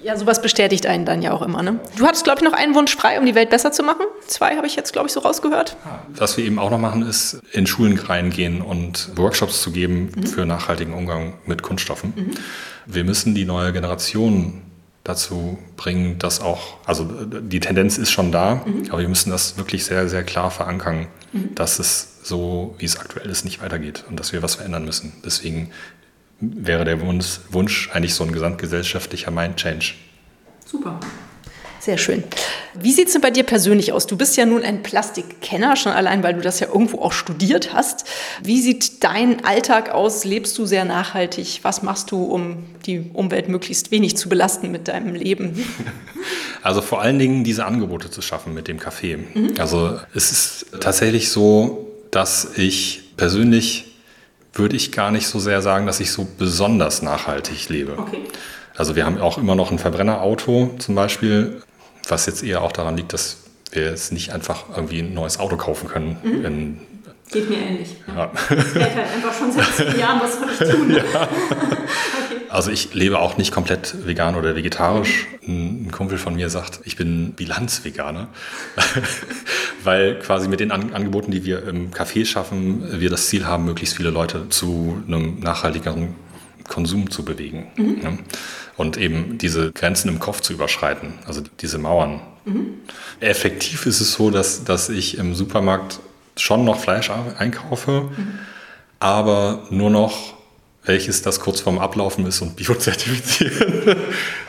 Ja, 0.05 0.19
sowas 0.19 0.43
bestätigt 0.43 0.85
einen 0.85 1.07
dann 1.07 1.23
ja 1.23 1.33
auch 1.33 1.41
immer. 1.41 1.63
Ne? 1.63 1.81
Du 1.97 2.07
hattest, 2.07 2.25
glaube 2.25 2.41
ich, 2.41 2.45
noch 2.45 2.53
einen 2.53 2.75
Wunsch 2.75 2.95
frei, 2.95 3.19
um 3.19 3.25
die 3.25 3.35
Welt 3.35 3.49
besser 3.49 3.73
zu 3.73 3.83
machen. 3.83 4.05
Zwei 4.27 4.55
habe 4.57 4.67
ich 4.67 4.77
jetzt, 4.77 4.93
glaube 4.93 5.07
ich, 5.07 5.15
so 5.15 5.21
rausgehört. 5.21 5.79
Was 6.11 6.37
wir 6.37 6.45
eben 6.45 6.59
auch 6.59 6.71
noch 6.71 6.79
machen, 6.79 7.01
ist 7.01 7.41
in 7.53 7.67
Schulen 7.67 7.99
reingehen 7.99 8.61
und 8.61 9.17
Workshops 9.17 9.63
zu 9.63 9.73
geben 9.73 10.13
mhm. 10.15 10.27
für 10.27 10.45
nachhaltigen 10.45 10.93
Umgang 10.93 11.33
mit 11.47 11.63
Kunststoffen. 11.63 12.13
Mhm. 12.15 12.31
Wir 12.85 13.05
müssen 13.05 13.35
die 13.35 13.47
neue 13.47 13.73
Generation 13.73 14.61
dazu 15.05 15.59
bringen, 15.77 16.19
dass 16.19 16.41
auch, 16.41 16.79
also 16.87 17.05
die 17.05 17.61
Tendenz 17.61 17.99
ist 17.99 18.11
schon 18.11 18.33
da, 18.33 18.65
mhm. 18.67 18.87
aber 18.89 19.01
wir 19.01 19.09
müssen 19.09 19.31
das 19.31 19.59
wirklich 19.59 19.85
sehr, 19.85 20.09
sehr 20.09 20.25
klar 20.25 20.51
verankern, 20.51 21.07
mhm. 21.33 21.55
dass 21.55 21.79
es 21.79 22.21
so, 22.23 22.75
wie 22.79 22.87
es 22.87 22.99
aktuell 22.99 23.29
ist, 23.29 23.45
nicht 23.45 23.61
weitergeht 23.63 24.05
und 24.09 24.19
dass 24.19 24.33
wir 24.33 24.43
was 24.43 24.57
verändern 24.57 24.87
müssen. 24.87 25.13
Deswegen 25.25 25.71
wäre 26.41 26.87
der 26.87 27.01
Wunsch, 27.03 27.41
Wunsch 27.51 27.91
eigentlich 27.93 28.15
so 28.15 28.25
ein 28.25 28.33
gesamtgesellschaftlicher 28.33 29.31
Mind-Change. 29.31 29.95
Super. 30.65 30.99
Sehr 31.85 31.99
schön. 31.99 32.25
Wie 32.73 32.93
sieht 32.93 33.09
es 33.09 33.13
denn 33.13 33.21
bei 33.21 33.31
dir 33.31 33.43
persönlich 33.43 33.93
aus? 33.93 34.07
Du 34.07 34.17
bist 34.17 34.39
ja 34.39 34.47
nun 34.47 34.63
ein 34.63 34.83
Plastikkenner, 34.83 35.77
schon 35.77 35.93
allein, 35.93 36.23
weil 36.23 36.33
du 36.33 36.41
das 36.41 36.59
ja 36.59 36.69
irgendwo 36.69 37.03
auch 37.03 37.13
studiert 37.13 37.75
hast. 37.75 38.07
Wie 38.43 38.63
sieht 38.63 39.05
dein 39.05 39.45
Alltag 39.45 39.91
aus? 39.91 40.25
Lebst 40.25 40.57
du 40.57 40.65
sehr 40.65 40.87
nachhaltig? 40.87 41.61
Was 41.61 41.83
machst 41.83 42.11
du, 42.11 42.25
um 42.25 42.65
die 42.87 43.11
Umwelt 43.13 43.51
möglichst 43.51 43.91
wenig 43.91 44.17
zu 44.17 44.31
belasten 44.31 44.71
mit 44.71 44.89
deinem 44.89 45.15
Leben? 45.15 45.63
Also 46.63 46.81
vor 46.81 47.03
allen 47.03 47.19
Dingen 47.19 47.45
diese 47.45 47.67
Angebote 47.67 48.11
zu 48.11 48.23
schaffen 48.23 48.55
mit 48.55 48.69
dem 48.69 48.79
Café. 48.81 49.19
Mhm. 49.19 49.53
Also 49.59 49.99
es 50.15 50.33
ist 50.33 50.67
tatsächlich 50.81 51.29
so, 51.29 51.91
dass 52.11 52.57
ich 52.57 53.11
persönlich 53.19 53.99
würde 54.55 54.75
ich 54.75 54.91
gar 54.91 55.11
nicht 55.11 55.27
so 55.27 55.39
sehr 55.39 55.61
sagen, 55.61 55.85
dass 55.85 56.01
ich 56.01 56.11
so 56.11 56.27
besonders 56.39 57.03
nachhaltig 57.03 57.69
lebe. 57.69 57.99
Okay. 57.99 58.23
Also 58.77 58.97
wir 58.97 59.05
haben 59.07 59.19
auch 59.19 59.39
immer 59.39 59.55
noch 59.55 59.71
ein 59.71 59.79
Verbrennerauto 59.79 60.75
zum 60.79 60.95
Beispiel, 60.95 61.61
was 62.11 62.27
jetzt 62.27 62.43
eher 62.43 62.63
auch 62.63 62.73
daran 62.73 62.97
liegt, 62.97 63.13
dass 63.13 63.39
wir 63.71 63.85
jetzt 63.85 64.13
nicht 64.13 64.33
einfach 64.33 64.65
irgendwie 64.75 65.01
ein 65.01 65.15
neues 65.15 65.39
Auto 65.39 65.57
kaufen 65.57 65.89
können. 65.89 66.17
Mhm. 66.23 66.45
In, 66.45 66.81
Geht 67.31 67.49
mir 67.49 67.57
ähnlich. 67.57 67.97
Ja. 68.07 68.15
ja. 68.15 68.33
Ich 68.51 68.75
halt 68.75 69.09
einfach 69.15 69.35
schon 69.37 69.51
seit 69.51 69.75
zehn 69.75 69.99
Jahren, 69.99 70.21
was 70.21 70.39
soll 70.39 70.49
ich 70.51 70.73
tun? 70.73 70.91
Ja. 71.13 71.23
okay. 71.23 72.43
Also 72.51 72.71
ich 72.71 72.95
lebe 72.95 73.19
auch 73.19 73.37
nicht 73.37 73.51
komplett 73.51 74.07
vegan 74.07 74.37
oder 74.37 74.55
vegetarisch. 74.55 75.27
Ein 75.47 75.91
Kumpel 75.91 76.19
von 76.19 76.37
mir 76.37 76.51
sagt, 76.51 76.81
ich 76.85 76.97
bin 76.97 77.33
Bilanzveganer, 77.33 78.29
weil 79.83 80.19
quasi 80.21 80.49
mit 80.49 80.61
den 80.61 80.71
An 80.71 80.93
Angeboten, 80.93 81.33
die 81.33 81.45
wir 81.45 81.67
im 81.67 81.91
Café 81.91 82.25
schaffen, 82.25 83.01
wir 83.01 83.11
das 83.11 83.27
Ziel 83.27 83.47
haben, 83.47 83.65
möglichst 83.65 83.97
viele 83.97 84.11
Leute 84.11 84.49
zu 84.51 85.03
einem 85.09 85.41
nachhaltigeren 85.41 86.15
Konsum 86.69 87.11
zu 87.11 87.25
bewegen. 87.25 87.69
Mhm. 87.77 87.99
Ne? 88.01 88.19
Und 88.77 88.97
eben 88.97 89.39
diese 89.39 89.73
Grenzen 89.73 90.09
im 90.09 90.19
Kopf 90.19 90.41
zu 90.41 90.53
überschreiten, 90.53 91.15
also 91.27 91.43
diese 91.61 91.79
Mauern. 91.79 92.21
Mhm. 92.45 92.75
Effektiv 93.21 93.87
ist 93.87 94.01
es 94.01 94.15
so, 94.15 94.31
dass, 94.31 94.65
dass 94.65 94.89
ich 94.89 95.19
im 95.19 95.35
Supermarkt 95.35 96.01
schon 96.37 96.65
noch 96.65 96.81
Fleisch 96.81 97.11
einkaufe, 97.39 98.11
mhm. 98.17 98.39
aber 98.99 99.67
nur 99.71 99.91
noch 99.91 100.34
welches 100.85 101.23
das 101.23 101.41
kurz 101.41 101.61
vorm 101.61 101.79
Ablaufen 101.79 102.27
ist 102.27 102.41
und 102.43 102.57
biozertifizieren. 102.57 103.97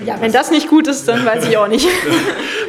Ja, 0.06 0.20
wenn 0.20 0.32
das 0.32 0.52
nicht 0.52 0.68
gut 0.68 0.88
ist, 0.88 1.08
dann 1.08 1.26
weiß 1.26 1.48
ich 1.48 1.58
auch 1.58 1.68
nicht. 1.68 1.88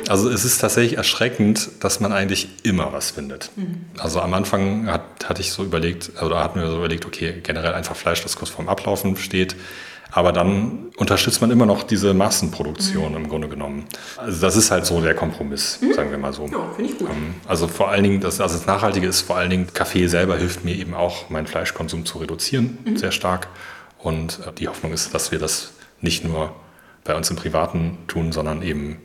Also 0.08 0.30
es 0.30 0.44
ist 0.44 0.58
tatsächlich 0.58 0.96
erschreckend, 0.96 1.68
dass 1.80 1.98
man 1.98 2.12
eigentlich 2.12 2.46
immer 2.62 2.92
was 2.92 3.10
findet. 3.10 3.50
Mhm. 3.56 3.86
Also 3.98 4.20
am 4.20 4.34
Anfang 4.34 4.86
hat, 4.86 5.02
hatte 5.28 5.40
ich 5.40 5.50
so 5.50 5.64
überlegt, 5.64 6.12
oder 6.22 6.44
hatten 6.44 6.60
wir 6.60 6.68
so 6.68 6.76
überlegt, 6.76 7.06
okay, 7.06 7.40
generell 7.42 7.74
einfach 7.74 7.96
Fleisch, 7.96 8.22
das 8.22 8.36
kurz 8.36 8.50
vorm 8.50 8.68
Ablaufen 8.68 9.16
steht, 9.16 9.56
aber 10.12 10.32
dann 10.32 10.90
unterstützt 10.96 11.40
man 11.40 11.50
immer 11.50 11.66
noch 11.66 11.82
diese 11.82 12.14
Massenproduktion 12.14 13.10
mhm. 13.10 13.16
im 13.16 13.28
Grunde 13.28 13.48
genommen. 13.48 13.84
Also 14.16 14.40
das 14.40 14.56
ist 14.56 14.70
halt 14.70 14.86
so 14.86 15.00
der 15.00 15.14
Kompromiss, 15.14 15.78
mhm. 15.80 15.92
sagen 15.92 16.10
wir 16.10 16.18
mal 16.18 16.32
so. 16.32 16.46
Ja, 16.46 16.70
finde 16.74 16.92
ich 16.92 16.98
gut. 16.98 17.08
Ähm, 17.10 17.34
also 17.46 17.68
vor 17.68 17.90
allen 17.90 18.02
Dingen, 18.02 18.20
das, 18.20 18.40
also 18.40 18.56
das 18.56 18.66
Nachhaltige 18.66 19.06
ist 19.06 19.22
vor 19.22 19.36
allen 19.36 19.50
Dingen, 19.50 19.68
Kaffee 19.72 20.06
selber 20.06 20.36
hilft 20.36 20.64
mir 20.64 20.74
eben 20.74 20.94
auch, 20.94 21.28
meinen 21.30 21.46
Fleischkonsum 21.46 22.06
zu 22.06 22.18
reduzieren, 22.18 22.78
mhm. 22.84 22.96
sehr 22.96 23.12
stark. 23.12 23.48
Und 23.98 24.40
äh, 24.46 24.52
die 24.52 24.68
Hoffnung 24.68 24.92
ist, 24.92 25.14
dass 25.14 25.32
wir 25.32 25.38
das 25.38 25.72
nicht 26.00 26.24
nur 26.24 26.54
bei 27.04 27.14
uns 27.14 27.30
im 27.30 27.36
Privaten 27.36 27.98
tun, 28.08 28.32
sondern 28.32 28.62
eben 28.62 28.98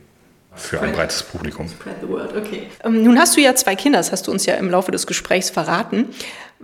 für 0.54 0.80
ein 0.80 0.92
breites 0.92 1.22
Publikum. 1.22 1.68
Spread 1.68 1.96
the 2.02 2.08
word, 2.08 2.36
okay. 2.36 2.68
Ähm, 2.84 3.02
nun 3.02 3.18
hast 3.18 3.36
du 3.36 3.40
ja 3.40 3.54
zwei 3.54 3.74
Kinder, 3.74 3.98
das 3.98 4.12
hast 4.12 4.26
du 4.26 4.32
uns 4.32 4.44
ja 4.44 4.54
im 4.54 4.70
Laufe 4.70 4.92
des 4.92 5.06
Gesprächs 5.06 5.48
verraten. 5.48 6.08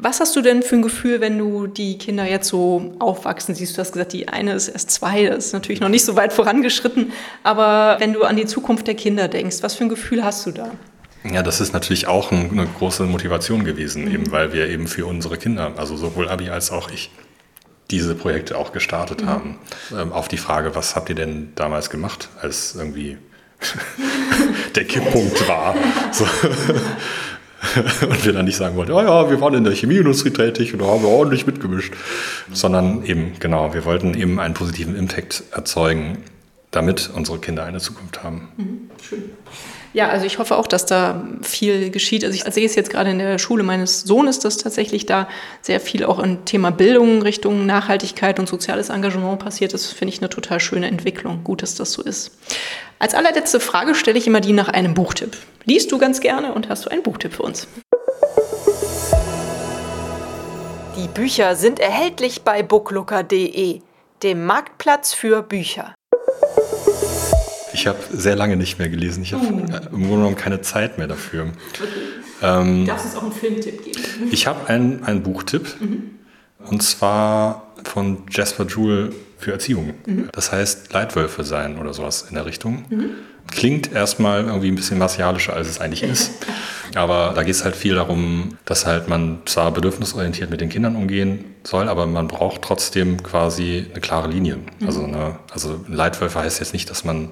Was 0.00 0.20
hast 0.20 0.36
du 0.36 0.42
denn 0.42 0.62
für 0.62 0.76
ein 0.76 0.82
Gefühl, 0.82 1.20
wenn 1.20 1.38
du 1.38 1.66
die 1.66 1.98
Kinder 1.98 2.24
jetzt 2.24 2.48
so 2.48 2.94
aufwachsen 3.00 3.56
siehst? 3.56 3.76
Du 3.76 3.80
hast 3.80 3.92
gesagt, 3.92 4.12
die 4.12 4.28
eine 4.28 4.52
ist 4.52 4.68
erst 4.68 4.92
zwei, 4.92 5.26
das 5.26 5.46
ist 5.46 5.52
natürlich 5.52 5.80
noch 5.80 5.88
nicht 5.88 6.04
so 6.04 6.14
weit 6.14 6.32
vorangeschritten. 6.32 7.12
Aber 7.42 7.96
wenn 7.98 8.12
du 8.12 8.22
an 8.22 8.36
die 8.36 8.46
Zukunft 8.46 8.86
der 8.86 8.94
Kinder 8.94 9.26
denkst, 9.26 9.56
was 9.62 9.74
für 9.74 9.84
ein 9.84 9.88
Gefühl 9.88 10.24
hast 10.24 10.46
du 10.46 10.52
da? 10.52 10.70
Ja, 11.24 11.42
das 11.42 11.60
ist 11.60 11.72
natürlich 11.72 12.06
auch 12.06 12.30
eine 12.30 12.68
große 12.78 13.02
Motivation 13.04 13.64
gewesen, 13.64 14.04
mhm. 14.04 14.14
eben 14.14 14.30
weil 14.30 14.52
wir 14.52 14.68
eben 14.68 14.86
für 14.86 15.04
unsere 15.04 15.36
Kinder, 15.36 15.72
also 15.76 15.96
sowohl 15.96 16.28
Abi 16.28 16.48
als 16.48 16.70
auch 16.70 16.90
ich, 16.92 17.10
diese 17.90 18.14
Projekte 18.14 18.56
auch 18.56 18.70
gestartet 18.70 19.22
mhm. 19.22 19.26
haben. 19.26 19.58
Ähm, 19.92 20.12
auf 20.12 20.28
die 20.28 20.36
Frage, 20.36 20.76
was 20.76 20.94
habt 20.94 21.08
ihr 21.08 21.16
denn 21.16 21.52
damals 21.56 21.90
gemacht, 21.90 22.28
als 22.40 22.76
irgendwie 22.76 23.18
der 24.76 24.84
Kipppunkt 24.84 25.48
war? 25.48 25.74
So. 26.12 26.24
und 28.08 28.24
wir 28.24 28.32
dann 28.32 28.44
nicht 28.44 28.56
sagen 28.56 28.76
wollten, 28.76 28.92
oh 28.92 29.00
ja, 29.00 29.30
wir 29.30 29.40
waren 29.40 29.54
in 29.54 29.64
der 29.64 29.74
Chemieindustrie 29.74 30.30
tätig 30.30 30.72
und 30.72 30.80
da 30.80 30.86
haben 30.86 31.02
wir 31.02 31.08
ordentlich 31.08 31.46
mitgemischt, 31.46 31.92
sondern 32.52 33.04
eben, 33.04 33.32
genau, 33.40 33.74
wir 33.74 33.84
wollten 33.84 34.14
eben 34.14 34.38
einen 34.38 34.54
positiven 34.54 34.94
Impact 34.94 35.42
erzeugen, 35.50 36.18
damit 36.70 37.10
unsere 37.14 37.38
Kinder 37.38 37.64
eine 37.64 37.78
Zukunft 37.78 38.22
haben. 38.22 38.48
Mhm, 38.56 38.90
schön. 39.02 39.30
Ja, 39.94 40.08
also 40.08 40.26
ich 40.26 40.38
hoffe 40.38 40.56
auch, 40.56 40.66
dass 40.66 40.84
da 40.84 41.26
viel 41.42 41.90
geschieht. 41.90 42.24
Also 42.24 42.36
ich 42.36 42.52
sehe 42.52 42.66
es 42.66 42.74
jetzt 42.74 42.90
gerade 42.90 43.10
in 43.10 43.18
der 43.18 43.38
Schule 43.38 43.62
meines 43.62 44.02
Sohnes, 44.02 44.38
dass 44.38 44.58
tatsächlich 44.58 45.06
da 45.06 45.28
sehr 45.62 45.80
viel 45.80 46.04
auch 46.04 46.18
im 46.18 46.44
Thema 46.44 46.70
Bildung 46.70 47.22
Richtung 47.22 47.64
Nachhaltigkeit 47.64 48.38
und 48.38 48.48
soziales 48.48 48.90
Engagement 48.90 49.38
passiert. 49.38 49.72
Das 49.72 49.86
finde 49.86 50.12
ich 50.12 50.20
eine 50.20 50.28
total 50.28 50.60
schöne 50.60 50.86
Entwicklung. 50.88 51.42
Gut, 51.42 51.62
dass 51.62 51.74
das 51.74 51.92
so 51.92 52.02
ist. 52.02 52.38
Als 52.98 53.14
allerletzte 53.14 53.60
Frage 53.60 53.94
stelle 53.94 54.18
ich 54.18 54.26
immer 54.26 54.40
die 54.40 54.52
nach 54.52 54.68
einem 54.68 54.92
Buchtipp. 54.92 55.36
Liest 55.64 55.90
du 55.90 55.98
ganz 55.98 56.20
gerne 56.20 56.52
und 56.52 56.68
hast 56.68 56.84
du 56.84 56.90
einen 56.90 57.02
Buchtipp 57.02 57.32
für 57.32 57.42
uns? 57.42 57.66
Die 60.96 61.08
Bücher 61.08 61.56
sind 61.56 61.80
erhältlich 61.80 62.42
bei 62.42 62.62
booklooker.de, 62.62 63.80
dem 64.22 64.44
Marktplatz 64.44 65.14
für 65.14 65.42
Bücher. 65.42 65.94
Ich 67.78 67.86
habe 67.86 67.98
sehr 68.12 68.34
lange 68.34 68.56
nicht 68.56 68.80
mehr 68.80 68.88
gelesen. 68.88 69.22
Ich 69.22 69.32
habe 69.32 69.44
uh. 69.44 69.48
im 69.50 69.66
Grunde 69.66 70.08
genommen 70.08 70.36
keine 70.36 70.60
Zeit 70.62 70.98
mehr 70.98 71.06
dafür. 71.06 71.52
Okay. 71.74 71.84
Ähm, 72.42 72.86
Darfst 72.86 73.04
du 73.04 73.08
uns 73.08 73.16
auch 73.18 73.22
einen 73.22 73.32
Filmtipp 73.32 73.84
geben? 73.84 74.28
Ich 74.32 74.48
habe 74.48 74.68
einen, 74.68 75.04
einen 75.04 75.22
Buchtipp. 75.22 75.80
Mhm. 75.80 76.10
Und 76.66 76.82
zwar 76.82 77.72
von 77.84 78.24
Jasper 78.30 78.66
Jewell 78.66 79.12
für 79.38 79.52
Erziehung. 79.52 79.94
Mhm. 80.06 80.28
Das 80.32 80.50
heißt 80.50 80.92
Leitwölfe 80.92 81.44
sein 81.44 81.78
oder 81.78 81.94
sowas 81.94 82.26
in 82.28 82.34
der 82.34 82.46
Richtung. 82.46 82.84
Mhm. 82.90 83.10
Klingt 83.48 83.92
erstmal 83.92 84.44
irgendwie 84.44 84.68
ein 84.68 84.74
bisschen 84.74 84.98
martialischer, 84.98 85.54
als 85.54 85.68
es 85.68 85.80
eigentlich 85.80 86.02
ist. 86.02 86.32
Aber 86.94 87.32
da 87.34 87.44
geht 87.44 87.54
es 87.54 87.64
halt 87.64 87.76
viel 87.76 87.94
darum, 87.94 88.58
dass 88.64 88.86
halt 88.86 89.08
man 89.08 89.38
zwar 89.44 89.70
bedürfnisorientiert 89.70 90.50
mit 90.50 90.60
den 90.60 90.68
Kindern 90.68 90.96
umgehen 90.96 91.44
soll, 91.62 91.86
aber 91.86 92.06
man 92.06 92.28
braucht 92.28 92.62
trotzdem 92.62 93.22
quasi 93.22 93.84
eine 93.90 94.00
klare 94.00 94.26
Linie. 94.28 94.56
Mhm. 94.56 94.86
Also, 94.86 95.04
eine, 95.04 95.38
also 95.52 95.84
Leitwölfe 95.86 96.38
heißt 96.38 96.60
jetzt 96.60 96.72
nicht, 96.72 96.88
dass 96.88 97.04
man 97.04 97.28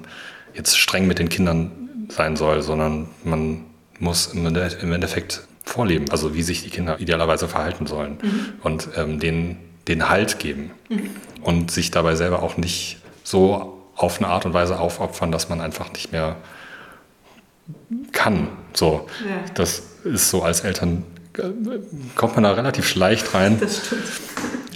jetzt 0.56 0.78
streng 0.78 1.06
mit 1.06 1.18
den 1.18 1.28
Kindern 1.28 1.70
sein 2.08 2.36
soll, 2.36 2.62
sondern 2.62 3.08
man 3.24 3.64
muss 3.98 4.26
im 4.26 4.46
Endeffekt 4.46 5.46
vorleben, 5.64 6.06
also 6.10 6.34
wie 6.34 6.42
sich 6.42 6.62
die 6.62 6.70
Kinder 6.70 7.00
idealerweise 7.00 7.48
verhalten 7.48 7.86
sollen 7.86 8.18
mhm. 8.22 8.52
und 8.62 8.88
ähm, 8.96 9.18
denen 9.18 9.58
den 9.88 10.08
Halt 10.08 10.38
geben 10.38 10.70
mhm. 10.88 11.10
und 11.42 11.70
sich 11.70 11.90
dabei 11.90 12.14
selber 12.14 12.42
auch 12.42 12.56
nicht 12.56 12.98
so 13.24 13.82
auf 13.96 14.18
eine 14.18 14.28
Art 14.28 14.44
und 14.46 14.54
Weise 14.54 14.78
aufopfern, 14.78 15.32
dass 15.32 15.48
man 15.48 15.60
einfach 15.60 15.92
nicht 15.92 16.12
mehr 16.12 16.36
kann. 18.12 18.48
So, 18.74 19.06
ja. 19.28 19.52
das 19.54 19.82
ist 20.04 20.30
so 20.30 20.42
als 20.42 20.60
Eltern 20.60 21.04
äh, 21.36 21.42
kommt 22.14 22.34
man 22.34 22.44
da 22.44 22.52
relativ 22.52 22.94
leicht 22.94 23.34
rein. 23.34 23.58
Das 23.58 23.86
stimmt. 23.86 24.02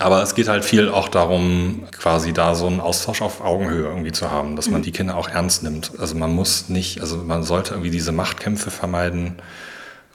Aber 0.01 0.23
es 0.23 0.35
geht 0.35 0.49
halt 0.49 0.65
viel 0.65 0.89
auch 0.89 1.09
darum, 1.09 1.85
quasi 1.93 2.33
da 2.33 2.55
so 2.55 2.67
einen 2.67 2.81
Austausch 2.81 3.21
auf 3.21 3.43
Augenhöhe 3.43 3.85
irgendwie 3.85 4.13
zu 4.13 4.31
haben, 4.31 4.57
dass 4.57 4.71
man 4.71 4.81
mhm. 4.81 4.85
die 4.85 4.93
Kinder 4.93 5.15
auch 5.15 5.29
ernst 5.29 5.63
nimmt. 5.63 5.93
Also 5.99 6.15
man 6.15 6.35
muss 6.35 6.71
nicht, 6.71 7.03
also 7.03 7.19
man 7.19 7.43
sollte 7.43 7.75
irgendwie 7.75 7.91
diese 7.91 8.11
Machtkämpfe 8.11 8.71
vermeiden 8.71 9.35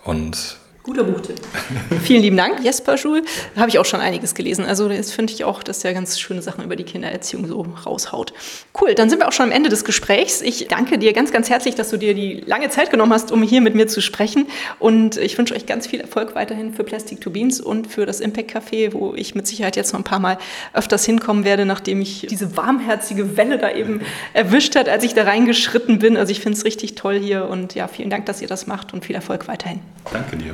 und 0.03 0.57
Guter 0.86 1.03
Buchtipp. 1.03 1.41
Vielen 2.03 2.21
lieben 2.21 2.38
Dank, 2.38 2.63
Jesper 2.63 2.95
Schul. 2.95 3.23
Da 3.55 3.61
habe 3.61 3.71
ich 3.71 3.79
auch 3.79 3.86
schon 3.86 4.01
einiges 4.01 4.36
gelesen. 4.36 4.65
Also 4.65 4.88
das 4.88 5.11
finde 5.11 5.33
ich 5.33 5.43
auch, 5.43 5.63
dass 5.63 5.83
er 5.83 5.95
ganz 5.95 6.19
schöne 6.19 6.43
Sachen 6.43 6.63
über 6.63 6.75
die 6.75 6.83
Kindererziehung 6.83 7.47
so 7.47 7.65
raushaut. 7.88 8.33
Cool, 8.79 8.93
dann 8.93 9.09
sind 9.09 9.17
wir 9.17 9.27
auch 9.27 9.31
schon 9.31 9.47
am 9.47 9.51
Ende 9.51 9.69
des 9.69 9.83
Gesprächs. 9.83 10.43
Ich 10.43 10.67
danke 10.67 10.99
dir 10.99 11.11
ganz, 11.13 11.31
ganz 11.31 11.49
herzlich, 11.49 11.73
dass 11.73 11.89
du 11.89 11.97
dir 11.97 12.13
die 12.13 12.43
lange 12.45 12.69
Zeit 12.69 12.91
genommen 12.91 13.13
hast, 13.13 13.31
um 13.31 13.41
hier 13.41 13.61
mit 13.61 13.73
mir 13.73 13.88
zu 13.88 13.99
sprechen. 13.99 14.45
Und 14.77 15.17
ich 15.17 15.36
wünsche 15.39 15.55
euch 15.55 15.65
ganz 15.65 15.88
viel 15.88 16.01
Erfolg 16.01 16.36
weiterhin 16.36 16.71
für 16.71 16.83
Plastic 16.83 17.19
to 17.19 17.31
Beans 17.31 17.59
und 17.59 17.88
für 17.88 18.05
das 18.05 18.19
Impact 18.19 18.55
Café, 18.55 18.93
wo 18.93 19.15
ich 19.15 19.33
mit 19.33 19.47
Sicherheit 19.47 19.75
jetzt 19.75 19.91
noch 19.91 20.01
ein 20.01 20.03
paar 20.03 20.19
Mal 20.19 20.38
öfters 20.73 21.03
hinkommen 21.03 21.45
werde, 21.45 21.65
nachdem 21.65 21.99
ich 21.99 22.27
diese 22.29 22.57
warmherzige 22.57 23.38
Welle 23.38 23.57
da 23.57 23.71
eben 23.71 24.01
erwischt 24.33 24.75
hat, 24.75 24.88
als 24.88 25.03
ich 25.03 25.15
da 25.15 25.23
reingeschritten 25.23 25.97
bin. 25.97 26.15
Also 26.15 26.31
ich 26.31 26.41
finde 26.41 26.59
es 26.59 26.63
richtig 26.63 26.93
toll 26.93 27.17
hier 27.17 27.49
und 27.49 27.73
ja, 27.73 27.88
vielen 27.88 28.11
Dank, 28.11 28.27
dass 28.27 28.39
ihr 28.43 28.47
das 28.47 28.67
macht 28.67 28.93
und 28.93 29.03
viel 29.03 29.15
Erfolg 29.15 29.47
weiterhin. 29.47 29.79
Danke 30.11 30.38
dir. 30.38 30.53